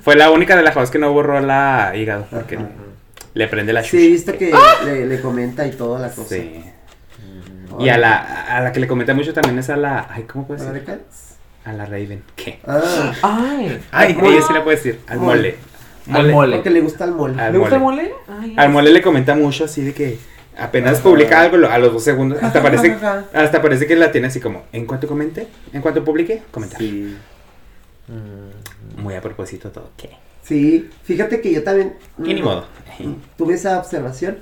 [0.02, 2.68] Fue la única de la house que no borró la hígado porque Ajá.
[3.34, 4.02] le prende la Sí, chucha.
[4.02, 4.54] viste que
[4.86, 6.36] le, le comenta y toda la cosa.
[6.36, 6.64] Sí.
[7.80, 10.08] Y a la, a la que le comenta mucho también es a la.
[10.10, 10.80] Ay, ¿cómo puede ¿A la ser?
[10.80, 11.36] de Cats?
[11.66, 12.24] A la Raven.
[12.36, 12.60] ¿Qué?
[12.66, 13.82] Ah, Ay.
[13.91, 15.00] Ay, ella sí le puede decir.
[15.08, 15.58] Al Mole.
[16.06, 16.20] mole.
[16.20, 16.56] Al mole.
[16.58, 17.41] Porque le gusta el mole.
[17.41, 18.04] Al ¿Le gusta el mole.
[18.04, 18.41] mole?
[18.41, 20.18] Ay, Al mole le comenta mucho así de que
[20.58, 21.04] apenas Ajá.
[21.04, 22.96] publica algo, a los dos segundos, hasta Ajá, parece,
[23.34, 26.80] hasta parece que la tiene así como, en cuanto comente, en cuanto publique, comentar.
[26.80, 27.16] Sí.
[28.08, 29.02] Mm.
[29.02, 29.90] Muy a propósito todo.
[29.98, 30.10] ¿Qué?
[30.44, 32.66] Sí, fíjate que yo también Y ni mm, modo.
[33.38, 34.38] tuve esa observación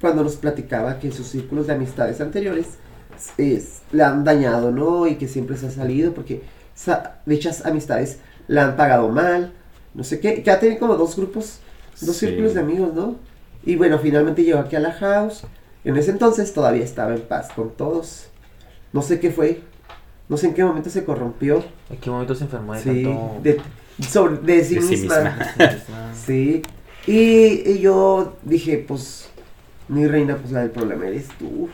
[0.00, 2.66] cuando nos platicaba que sus círculos de amistades anteriores
[3.38, 5.06] es- le han dañado, ¿no?
[5.06, 6.42] Y que siempre se ha salido porque
[6.74, 8.18] sa- dichas amistades
[8.48, 9.52] la han pagado mal,
[9.94, 11.60] no sé qué, ha tenido como dos grupos,
[12.00, 12.26] dos Sí.
[12.26, 13.16] círculos de amigos, ¿no?
[13.66, 15.42] Y bueno, finalmente llegó aquí a la house.
[15.84, 18.28] En ese entonces todavía estaba en paz con todos.
[18.92, 19.60] No sé qué fue,
[20.28, 21.62] no sé en qué momento se corrompió.
[21.90, 23.40] ¿En qué momento se enfermó de Sí, tanto?
[23.42, 23.60] de,
[24.08, 25.18] sobre- de sí De sí misma.
[25.20, 26.12] misma.
[26.26, 26.62] Sí.
[27.06, 29.28] Y, y yo dije, pues,
[29.88, 31.68] mi reina, pues la del problema eres tú.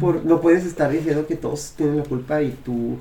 [0.00, 2.96] Por, no puedes estar diciendo que todos tienen la culpa y tú,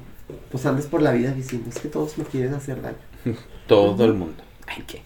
[0.52, 2.98] pues andes por la vida diciendo, es que todos me quieren hacer daño.
[3.68, 4.44] Todo el mundo.
[4.68, 5.02] Ay, ¿qué?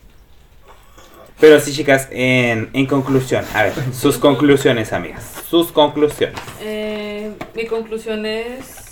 [1.39, 5.23] Pero sí, chicas, en, en conclusión, a ver, sus conclusiones, amigas.
[5.49, 6.35] Sus conclusiones.
[6.61, 8.85] Eh, mi conclusión es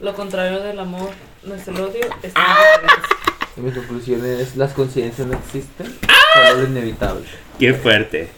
[0.00, 1.10] lo contrario del amor
[1.42, 2.56] no es el odio, es Ah.
[3.56, 5.86] la Mi conclusión es, las coincidencias no existen,
[6.34, 7.24] solo lo inevitable.
[7.58, 8.28] Qué fuerte.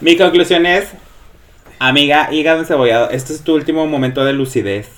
[0.00, 0.88] Mi conclusión es,
[1.78, 4.88] amiga, hígado encebollado, este es tu último momento de lucidez,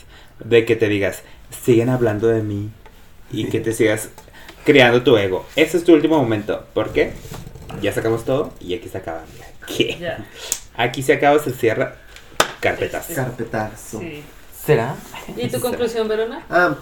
[0.42, 1.22] de que te digas,
[1.64, 2.70] siguen hablando de mí
[3.32, 4.08] y que te sigas
[4.64, 5.44] creando tu ego.
[5.56, 6.64] Este es tu último momento.
[6.72, 7.12] ¿Por qué?
[7.80, 9.22] Ya sacamos todo y aquí se acaba.
[9.66, 9.96] ¿Qué?
[10.00, 10.24] Ya,
[10.76, 11.96] Aquí se acaba, se cierra.
[12.60, 13.06] Carpetas.
[13.14, 14.00] Carpetazo.
[14.00, 14.22] sí.
[14.64, 14.96] ¿Será?
[15.36, 16.44] ¿Y tu conclusión, Verona?
[16.50, 16.74] Ah,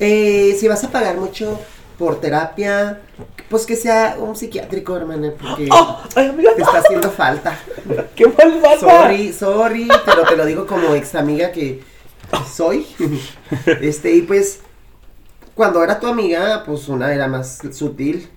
[0.00, 1.60] eh, si vas a pagar mucho
[1.96, 3.00] por terapia,
[3.48, 5.68] pues que sea un psiquiátrico, hermana, porque
[6.16, 6.54] ¡Ay, amiga!
[6.56, 7.56] te está haciendo falta.
[8.16, 8.60] ¡Qué mal!
[8.80, 11.82] Sorry, sorry, pero te lo digo como ex amiga que
[12.52, 12.86] soy.
[13.80, 14.60] Este, y pues,
[15.54, 18.28] cuando era tu amiga, pues una era más sutil.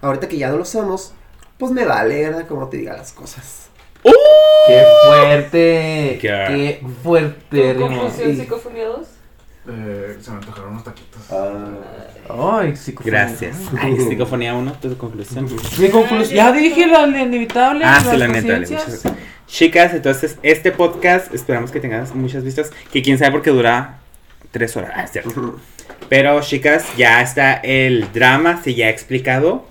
[0.00, 1.12] Ahorita que ya no lo somos,
[1.58, 2.46] pues me vale, ¿verdad?
[2.46, 3.68] Como te diga las cosas.
[4.02, 6.18] ¡Qué fuerte!
[6.20, 7.86] Qué- ¡Qué fuerte, ¿Tu Rimo!
[8.00, 9.06] conclusión, psicofonía 2?
[9.66, 11.22] Eh, se me antojaron unos taquitos.
[12.28, 13.18] ¡Ay, psicofonía!
[13.20, 13.56] Gracias.
[13.78, 15.46] Ay, psicofonía 1, tu conclusión.
[15.78, 16.36] Mi conclusión.
[16.36, 17.84] Ya dije lo inevitable.
[17.84, 19.02] Ah, sí, la gracias.
[19.46, 22.70] Chicas, entonces este podcast esperamos que tengas muchas vistas.
[22.92, 23.98] Que quién sabe porque dura
[24.50, 24.92] tres horas.
[24.94, 25.58] Ah, es cierto.
[26.08, 29.66] Pero chicas, ya está el drama, se ya ha explicado.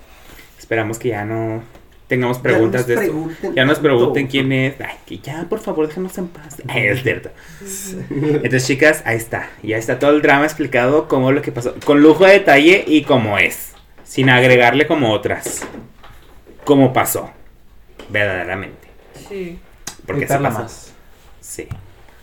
[0.58, 1.62] Esperamos que ya no
[2.06, 3.12] tengamos preguntas de ya nos esto.
[3.12, 4.80] pregunten Ya nos pregunten quién es.
[4.80, 6.62] Ay, que ya, por favor, déjanos en paz.
[6.68, 7.30] Ay, es cierto.
[8.10, 9.50] Entonces, chicas, ahí está.
[9.62, 11.74] Ya está todo el drama explicado, como lo que pasó.
[11.84, 13.72] Con lujo de detalle y como es.
[14.04, 15.66] Sin agregarle como otras.
[16.64, 17.30] Como pasó.
[18.10, 18.88] Verdaderamente.
[19.28, 19.58] Sí.
[20.06, 20.58] Porque así pasó.
[20.60, 20.92] más.
[21.40, 21.68] Sí.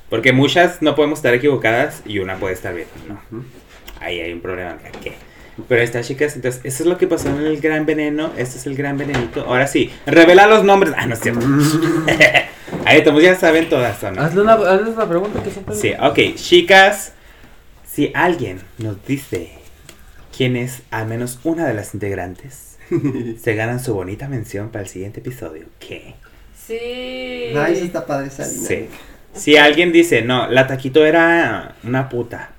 [0.09, 3.21] Porque muchas no podemos estar equivocadas y una puede estar bien, ¿no?
[3.99, 4.77] Ahí hay un problema.
[5.01, 5.13] ¿qué?
[5.67, 8.31] Pero estas chicas, entonces, eso es lo que pasó en el gran veneno.
[8.37, 9.41] Este es el gran venenito.
[9.45, 10.93] Ahora sí, revela los nombres.
[10.97, 11.45] Ah, no es cierto.
[12.85, 14.21] Ahí todos ya saben todas, ¿o no?
[14.21, 15.75] Hazle una, hazle una pregunta que siempre.
[15.75, 17.13] Sí, ok, chicas,
[17.85, 19.51] si alguien nos dice
[20.35, 22.77] quién es al menos una de las integrantes,
[23.43, 25.65] se ganan su bonita mención para el siguiente episodio.
[25.79, 26.15] ¿Qué?
[26.65, 26.77] Sí.
[27.57, 28.87] Ay, eso está padre esa Sí.
[29.33, 32.51] Si alguien dice, no, la taquito era una puta,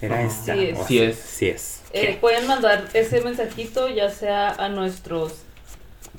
[0.00, 0.54] era esta.
[0.54, 0.78] Sí es.
[0.78, 1.10] o Sí así.
[1.10, 1.16] es.
[1.16, 1.75] Sí es.
[1.92, 5.42] Eh, pueden mandar ese mensajito ya sea a nuestros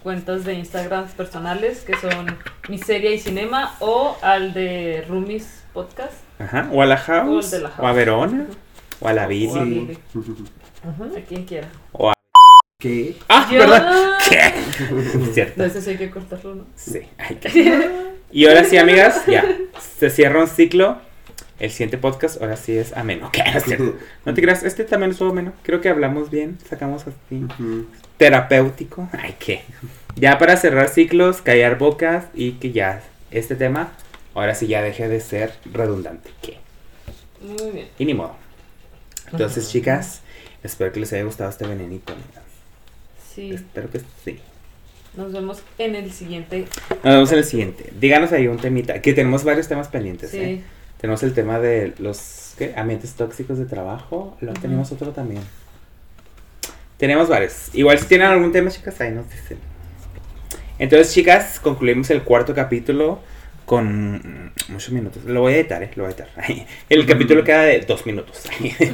[0.04, 2.38] cuentas de Instagram personales que son
[2.70, 6.14] Miseria y Cinema o al de Rumis Podcast.
[6.40, 7.96] Ajá, o a la house, O el de la o a house.
[7.96, 8.48] Verona,
[9.00, 9.98] o a la O a Bici, Billy,
[11.18, 11.68] a quien quiera.
[11.92, 12.14] o a...
[12.80, 13.18] ¿Qué?
[13.28, 14.18] ¡Ah, verdad!
[14.30, 14.54] ¿Qué?
[15.34, 15.54] Cierto.
[15.58, 16.66] No, ese sí hay que cortarlo, ¿no?
[16.76, 17.02] Sí.
[17.18, 19.44] Ay, qué- Y ahora sí, amigas, ya.
[19.98, 21.00] Se cierra un ciclo.
[21.60, 23.32] El siguiente podcast ahora sí es ameno.
[23.32, 23.44] ¿Qué?
[23.52, 23.96] No es cierto.
[24.26, 25.54] No te creas, este también estuvo ameno.
[25.64, 27.44] Creo que hablamos bien, sacamos así.
[27.44, 27.88] Ujú.
[28.18, 29.10] Terapéutico.
[29.12, 29.62] Ay, qué.
[30.16, 33.02] Ya para cerrar ciclos, callar bocas y que ya
[33.32, 33.92] este tema
[34.34, 36.30] ahora sí ya deje de ser redundante.
[36.42, 36.58] ¿Qué?
[37.42, 37.88] Muy bien.
[37.98, 38.36] Y ni modo.
[39.32, 40.22] Entonces, chicas,
[40.64, 42.14] espero que les haya gustado este venenito.
[42.14, 42.44] amigas.
[43.34, 43.52] Sí.
[43.52, 44.40] Espero que sí.
[45.16, 46.66] Nos vemos en el siguiente.
[47.04, 47.92] Nos vemos en el siguiente.
[48.00, 49.02] Díganos ahí un temita.
[49.02, 50.30] Que tenemos varios temas pendientes.
[50.30, 50.38] Sí.
[50.38, 50.64] ¿eh?
[51.00, 52.74] Tenemos el tema de los ¿qué?
[52.76, 54.36] ambientes tóxicos de trabajo.
[54.42, 55.44] Luego tenemos otro también.
[56.98, 57.70] Tenemos varios.
[57.74, 59.60] Igual si tienen algún tema, chicas, ahí nos dicen.
[60.80, 63.20] Entonces, chicas, concluimos el cuarto capítulo
[63.66, 65.24] con muchos minutos.
[65.26, 65.92] Lo voy a editar, ¿eh?
[65.96, 66.30] Lo voy a editar.
[66.90, 68.44] El capítulo queda de dos minutos.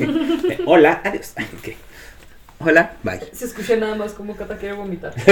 [0.65, 1.33] Hola, adiós.
[1.59, 1.75] Ok.
[2.59, 3.19] Hola, bye.
[3.33, 5.13] Se escucha nada más como Cata quiere vomitar.
[5.13, 5.31] Sí.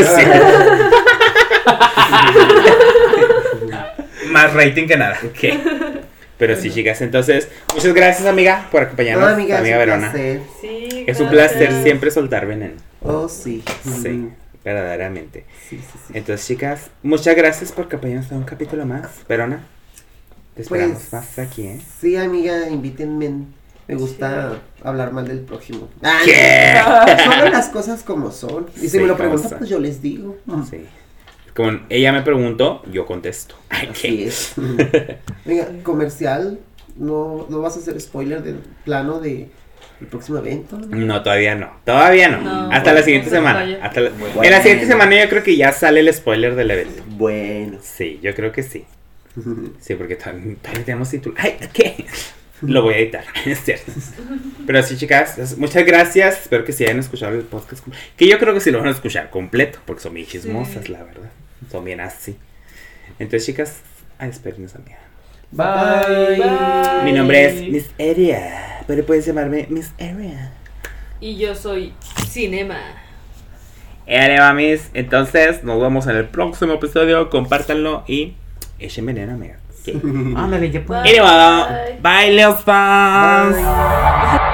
[4.28, 5.18] Más rating que nada.
[5.24, 6.08] ok.
[6.42, 7.00] Pero sí, chicas.
[7.02, 9.30] Entonces, muchas gracias, amiga, por acompañarnos.
[9.30, 10.12] No, amiga, amiga es un Verona.
[10.12, 10.42] placer.
[10.60, 12.74] Sí, Es un placer siempre soltar veneno.
[13.04, 13.64] Oh, sí.
[14.02, 14.28] Sí.
[14.66, 15.46] verdaderamente.
[15.70, 16.14] Sí, sí, sí.
[16.16, 19.08] Entonces, chicas, muchas gracias por acompañarnos a un capítulo más.
[19.30, 19.60] Verona,
[20.56, 21.80] te esperamos Pues, más aquí, ¿eh?
[22.02, 23.46] Sí, amiga, invítenme.
[23.88, 25.90] Me gusta hablar mal del prójimo.
[26.02, 27.24] Ah, ¿Qué?
[27.24, 28.66] Solo las cosas como son.
[28.78, 30.38] Y si Sí, me lo preguntan, pues yo les digo.
[30.68, 30.88] Sí.
[31.56, 33.56] Como ella me preguntó, yo contesto.
[33.70, 34.28] Ay, Así ¿qué?
[34.28, 34.54] es.
[35.46, 36.60] Venga, comercial.
[36.98, 39.48] No, no vas a hacer spoiler del plano de
[40.02, 40.78] el próximo evento.
[40.78, 41.72] No, todavía no.
[41.86, 42.42] Todavía no.
[42.42, 43.80] No, Hasta la siguiente no se semana.
[43.82, 44.44] Hasta la- Bueno.
[44.44, 47.04] En la siguiente semana yo creo que ya sale el spoiler del evento.
[47.08, 47.78] Bueno.
[47.82, 48.86] Sí, yo creo que sí.
[49.80, 51.36] Sí, porque todavía, todavía tenemos título.
[51.38, 52.06] Ay, ¿qué?
[52.62, 53.92] Lo voy a editar, es cierto.
[54.68, 56.42] Pero sí, chicas, muchas gracias.
[56.44, 57.84] Espero que sí hayan escuchado el podcast.
[58.18, 60.92] Que yo creo que sí lo van a escuchar completo, porque son bien chismosas, Sí.
[60.92, 61.32] la verdad.
[61.72, 62.36] Son bien así.
[63.18, 63.82] Entonces, chicas,
[64.20, 65.00] a despedirnos, amiga.
[65.52, 66.38] Bye.
[66.38, 67.04] Bye.
[67.06, 70.52] Mi nombre es Miss Area, pero puedes llamarme Miss Area.
[71.22, 71.94] Y yo soy
[72.28, 72.78] Cinema.
[74.06, 74.90] Éale, mamis.
[74.94, 77.30] Entonces, nos vemos en el próximo episodio.
[77.30, 78.34] Compártanlo y
[78.80, 79.58] echen veneno, amiga.
[80.36, 81.04] Ándale, ya pues.
[81.04, 81.20] Bye.
[81.20, 83.56] Anyway, bye, Leos fans.
[83.56, 84.51] Bye.